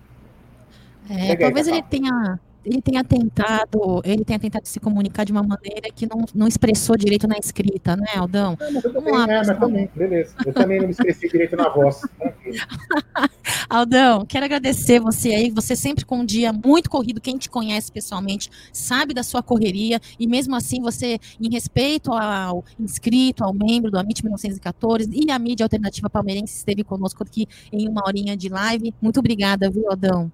É, 1.10 1.36
talvez 1.36 1.68
ele 1.68 1.82
tenha 1.82 2.40
ele 2.66 2.82
tenha 2.82 3.04
tentado, 3.04 4.02
ele 4.04 4.24
tenha 4.24 4.40
tentado 4.40 4.68
se 4.68 4.80
comunicar 4.80 5.24
de 5.24 5.32
uma 5.32 5.42
maneira 5.42 5.90
que 5.94 6.08
não, 6.08 6.26
não 6.34 6.48
expressou 6.48 6.96
direito 6.96 7.28
na 7.28 7.38
escrita, 7.38 7.96
né, 7.96 8.08
Aldão? 8.16 8.58
Não, 8.60 8.72
mas 8.74 8.84
eu 8.84 8.94
também, 8.94 9.14
lá, 9.14 9.24
é, 9.24 9.38
mas 9.38 9.60
também, 9.60 9.90
beleza. 9.96 10.36
Eu 10.46 10.54
também 10.54 10.80
não 10.80 10.86
me 10.86 10.92
expressei 10.92 11.30
direito 11.30 11.56
na 11.56 11.70
voz. 11.70 12.02
Aldão, 13.70 14.26
quero 14.26 14.46
agradecer 14.46 15.00
você 15.00 15.30
aí, 15.30 15.50
você 15.50 15.76
sempre 15.76 16.06
com 16.06 16.20
um 16.20 16.26
dia 16.26 16.54
muito 16.54 16.90
corrido, 16.90 17.22
quem 17.22 17.38
te 17.38 17.50
conhece 17.50 17.92
pessoalmente 17.92 18.50
sabe 18.72 19.14
da 19.14 19.24
sua 19.24 19.42
correria, 19.42 20.00
e 20.20 20.28
mesmo 20.28 20.56
assim 20.56 20.82
você, 20.82 21.20
em 21.40 21.50
respeito 21.50 22.12
ao 22.14 22.64
inscrito, 22.80 23.44
ao 23.44 23.54
membro 23.54 23.90
do 23.90 23.98
Amit 23.98 24.24
1914 24.24 25.10
e 25.12 25.32
a 25.32 25.40
mídia 25.40 25.66
alternativa 25.66 26.10
palmeirense, 26.10 26.58
esteve 26.58 26.84
conosco 26.84 27.24
aqui 27.24 27.48
em 27.72 27.88
uma 27.88 28.04
horinha 28.06 28.36
de 28.38 28.50
live. 28.50 28.94
Muito 29.02 29.20
obrigada, 29.20 29.70
viu, 29.70 29.90
Aldão? 29.90 30.32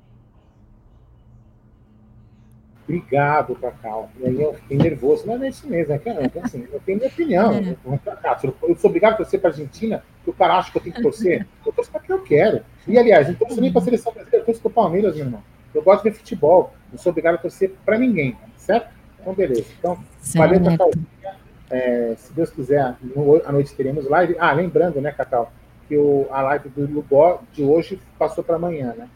Obrigado, 2.88 3.54
Cacau. 3.56 4.10
E 4.18 4.26
aí 4.26 4.42
eu 4.42 4.54
fiquei 4.54 4.78
nervoso. 4.78 5.26
Mas 5.28 5.42
é 5.42 5.50
isso 5.50 5.68
mesmo, 5.68 5.94
é 5.94 5.98
que, 5.98 6.08
é, 6.08 6.32
assim, 6.42 6.66
eu 6.72 6.80
tenho 6.86 6.98
minha 6.98 7.10
opinião. 7.10 7.54
É. 7.54 7.76
Eu 8.64 8.76
sou 8.78 8.90
obrigado 8.90 9.14
a 9.14 9.18
torcer 9.18 9.42
para 9.42 9.50
a 9.50 9.54
Argentina, 9.54 10.02
que 10.24 10.30
o 10.30 10.34
cara 10.34 10.58
acha 10.58 10.72
que 10.72 10.78
eu 10.78 10.82
tenho 10.82 10.96
que 10.96 11.02
torcer. 11.02 11.46
Eu 11.66 11.74
torço 11.74 11.92
para 11.92 12.00
quem 12.00 12.16
eu 12.16 12.24
quero. 12.24 12.62
E, 12.88 12.98
aliás, 12.98 13.28
não 13.28 13.36
torço 13.36 13.60
nem 13.60 13.72
para 13.72 13.82
a 13.82 13.84
seleção 13.84 14.14
brasileira, 14.14 14.42
eu 14.42 14.46
torço 14.46 14.62
para 14.62 14.70
o 14.70 14.74
Palmeiras, 14.74 15.16
meu 15.16 15.26
irmão. 15.26 15.44
Eu 15.76 15.84
gosto 15.84 16.04
de 16.04 16.10
ver 16.10 16.16
futebol. 16.16 16.74
Não 16.90 16.98
sou 16.98 17.10
obrigado 17.10 17.36
a 17.36 17.38
torcer 17.38 17.74
para 17.86 17.98
ninguém, 17.98 18.38
certo? 18.56 18.90
Então, 19.20 19.34
beleza. 19.34 19.66
Então, 19.78 20.02
valeu, 20.36 20.64
Cacau. 20.64 20.92
É, 21.70 22.16
se 22.18 22.32
Deus 22.32 22.50
quiser, 22.50 22.96
no, 23.02 23.42
à 23.46 23.52
noite 23.52 23.76
teremos 23.76 24.10
live. 24.10 24.38
Ah, 24.40 24.54
lembrando, 24.54 25.02
né, 25.02 25.12
Cacau, 25.12 25.52
que 25.90 25.98
o, 25.98 26.26
a 26.32 26.42
live 26.42 26.70
do 26.70 26.86
Lugó 26.86 27.42
de 27.52 27.64
hoje 27.64 28.00
passou 28.18 28.42
para 28.42 28.56
amanhã, 28.56 28.96
né? 28.98 29.10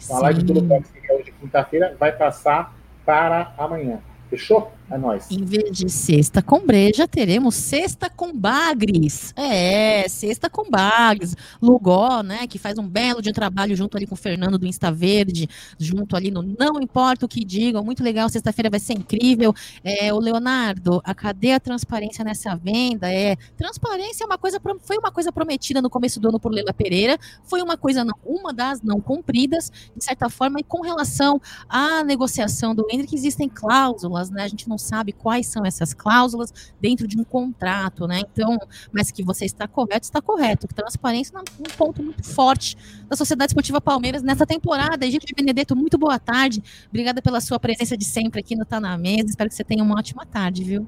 Então, 0.00 0.18
a 0.18 0.20
live 0.20 0.44
do 0.44 0.52
Lugó, 0.52 0.80
que 0.80 1.10
é 1.10 1.16
hoje 1.16 1.34
quinta-feira, 1.40 1.96
vai 1.98 2.12
passar 2.12 2.77
para 3.08 3.54
amanhã. 3.56 4.02
Fechou? 4.30 4.70
É 4.90 4.96
nóis. 4.96 5.30
Em 5.30 5.44
vez 5.44 5.70
de 5.70 5.90
sexta 5.90 6.40
com 6.40 6.64
breja, 6.64 7.06
teremos 7.06 7.54
sexta 7.54 8.08
com 8.08 8.32
bagres. 8.34 9.34
É, 9.36 10.08
sexta 10.08 10.48
com 10.48 10.70
bagres. 10.70 11.36
Lugó, 11.60 12.22
né, 12.22 12.46
que 12.46 12.58
faz 12.58 12.78
um 12.78 12.88
belo 12.88 13.20
de 13.20 13.30
trabalho 13.32 13.76
junto 13.76 13.96
ali 13.96 14.06
com 14.06 14.14
o 14.14 14.18
Fernando 14.18 14.58
do 14.58 14.66
Insta 14.66 14.90
Verde, 14.90 15.46
junto 15.78 16.16
ali 16.16 16.30
no 16.30 16.42
Não 16.42 16.80
Importa 16.80 17.26
o 17.26 17.28
que 17.28 17.44
digam. 17.44 17.84
Muito 17.84 18.02
legal, 18.02 18.28
sexta-feira 18.30 18.70
vai 18.70 18.80
ser 18.80 18.94
incrível. 18.94 19.54
É, 19.84 20.12
o 20.12 20.18
Leonardo, 20.18 21.02
a 21.04 21.14
cadê 21.14 21.52
a 21.52 21.60
transparência 21.60 22.24
nessa 22.24 22.56
venda? 22.56 23.12
É, 23.12 23.36
transparência 23.56 24.24
é 24.24 24.26
uma 24.26 24.38
coisa, 24.38 24.58
foi 24.80 24.96
uma 24.96 25.10
coisa 25.10 25.30
prometida 25.30 25.82
no 25.82 25.90
começo 25.90 26.18
do 26.18 26.28
ano 26.30 26.40
por 26.40 26.50
Leila 26.50 26.72
Pereira, 26.72 27.18
foi 27.44 27.60
uma 27.60 27.76
coisa 27.76 28.04
não, 28.04 28.14
uma 28.24 28.54
das 28.54 28.80
não 28.80 29.00
cumpridas, 29.00 29.70
de 29.94 30.02
certa 30.02 30.30
forma, 30.30 30.60
e 30.60 30.64
com 30.64 30.80
relação 30.80 31.40
à 31.68 32.02
negociação 32.02 32.74
do 32.74 32.86
Hendrick, 32.90 33.14
existem 33.14 33.48
cláusulas, 33.48 34.17
né? 34.30 34.42
A 34.42 34.48
gente 34.48 34.68
não 34.68 34.76
sabe 34.76 35.12
quais 35.12 35.46
são 35.46 35.64
essas 35.64 35.94
cláusulas 35.94 36.52
dentro 36.80 37.06
de 37.06 37.18
um 37.18 37.24
contrato, 37.24 38.06
né? 38.06 38.22
Então, 38.32 38.58
mas 38.92 39.10
que 39.10 39.22
você 39.22 39.44
está 39.44 39.68
correto, 39.68 40.04
está 40.04 40.20
correto. 40.20 40.66
Transparência 40.68 41.36
é 41.36 41.40
um 41.40 41.76
ponto 41.76 42.02
muito 42.02 42.24
forte 42.24 42.76
da 43.08 43.16
Sociedade 43.16 43.50
Esportiva 43.50 43.80
Palmeiras 43.80 44.22
nessa 44.22 44.44
temporada. 44.44 45.06
Egito 45.06 45.26
de 45.26 45.34
Benedetto, 45.34 45.76
muito 45.76 45.96
boa 45.96 46.18
tarde. 46.18 46.62
Obrigada 46.88 47.22
pela 47.22 47.40
sua 47.40 47.58
presença 47.58 47.96
de 47.96 48.04
sempre 48.04 48.40
aqui 48.40 48.56
no 48.56 48.64
Tá 48.64 48.80
Na 48.80 48.98
Mesa. 48.98 49.26
Espero 49.26 49.48
que 49.48 49.56
você 49.56 49.64
tenha 49.64 49.82
uma 49.82 49.96
ótima 49.96 50.26
tarde, 50.26 50.64
viu? 50.64 50.86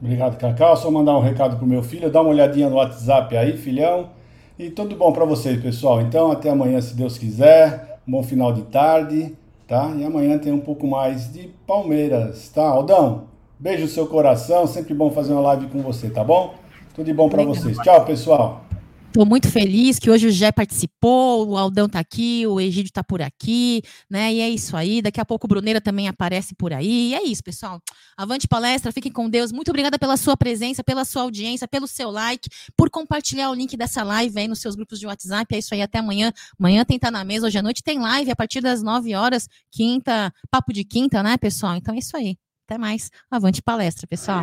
Obrigado, 0.00 0.36
Cacau. 0.36 0.76
Só 0.76 0.90
mandar 0.90 1.16
um 1.16 1.22
recado 1.22 1.56
pro 1.56 1.66
meu 1.66 1.82
filho. 1.82 2.10
Dá 2.10 2.20
uma 2.20 2.30
olhadinha 2.30 2.68
no 2.68 2.76
WhatsApp 2.76 3.36
aí, 3.36 3.56
filhão. 3.56 4.10
E 4.58 4.70
tudo 4.70 4.96
bom 4.96 5.12
para 5.12 5.24
vocês, 5.24 5.60
pessoal. 5.60 6.00
Então, 6.00 6.30
até 6.30 6.50
amanhã, 6.50 6.80
se 6.80 6.94
Deus 6.94 7.16
quiser. 7.16 8.00
Um 8.06 8.12
bom 8.12 8.22
final 8.22 8.52
de 8.52 8.62
tarde 8.62 9.34
tá? 9.66 9.92
E 9.96 10.04
amanhã 10.04 10.38
tem 10.38 10.52
um 10.52 10.60
pouco 10.60 10.86
mais 10.86 11.32
de 11.32 11.50
Palmeiras, 11.66 12.48
tá? 12.48 12.66
Aldão, 12.66 13.24
beijo 13.58 13.82
no 13.82 13.88
seu 13.88 14.06
coração, 14.06 14.66
sempre 14.66 14.94
bom 14.94 15.10
fazer 15.10 15.32
uma 15.32 15.42
live 15.42 15.66
com 15.66 15.82
você, 15.82 16.10
tá 16.10 16.22
bom? 16.22 16.54
Tudo 16.94 17.06
de 17.06 17.14
bom 17.14 17.28
para 17.28 17.44
vocês. 17.44 17.76
Tchau, 17.78 18.04
pessoal. 18.04 18.64
Estou 19.14 19.24
muito 19.24 19.48
feliz 19.48 20.00
que 20.00 20.10
hoje 20.10 20.26
o 20.26 20.30
Jé 20.32 20.50
participou, 20.50 21.48
o 21.48 21.56
Aldão 21.56 21.86
está 21.86 22.00
aqui, 22.00 22.44
o 22.48 22.60
Egídio 22.60 22.88
está 22.88 23.04
por 23.04 23.22
aqui, 23.22 23.80
né? 24.10 24.34
E 24.34 24.40
é 24.40 24.50
isso 24.50 24.76
aí. 24.76 25.00
Daqui 25.00 25.20
a 25.20 25.24
pouco 25.24 25.46
o 25.46 25.48
Bruneira 25.48 25.80
também 25.80 26.08
aparece 26.08 26.52
por 26.52 26.72
aí. 26.72 27.10
E 27.10 27.14
é 27.14 27.22
isso, 27.22 27.40
pessoal. 27.40 27.80
Avante 28.16 28.48
palestra, 28.48 28.90
fiquem 28.90 29.12
com 29.12 29.30
Deus. 29.30 29.52
Muito 29.52 29.68
obrigada 29.68 30.00
pela 30.00 30.16
sua 30.16 30.36
presença, 30.36 30.82
pela 30.82 31.04
sua 31.04 31.22
audiência, 31.22 31.68
pelo 31.68 31.86
seu 31.86 32.10
like, 32.10 32.48
por 32.76 32.90
compartilhar 32.90 33.50
o 33.50 33.54
link 33.54 33.76
dessa 33.76 34.02
live 34.02 34.36
aí 34.36 34.48
nos 34.48 34.58
seus 34.58 34.74
grupos 34.74 34.98
de 34.98 35.06
WhatsApp. 35.06 35.54
É 35.54 35.58
isso 35.58 35.72
aí, 35.74 35.80
até 35.80 36.00
amanhã. 36.00 36.32
Amanhã 36.58 36.84
tem 36.84 36.98
Tá 36.98 37.08
na 37.08 37.22
Mesa, 37.22 37.46
hoje 37.46 37.58
à 37.58 37.62
noite 37.62 37.84
tem 37.84 38.00
live 38.00 38.32
a 38.32 38.34
partir 38.34 38.60
das 38.60 38.82
9 38.82 39.14
horas, 39.14 39.48
quinta, 39.70 40.34
papo 40.50 40.72
de 40.72 40.82
quinta, 40.82 41.22
né, 41.22 41.36
pessoal? 41.36 41.76
Então 41.76 41.94
é 41.94 41.98
isso 41.98 42.16
aí. 42.16 42.36
Até 42.66 42.76
mais. 42.76 43.12
Avante 43.30 43.62
palestra, 43.62 44.08
pessoal. 44.08 44.42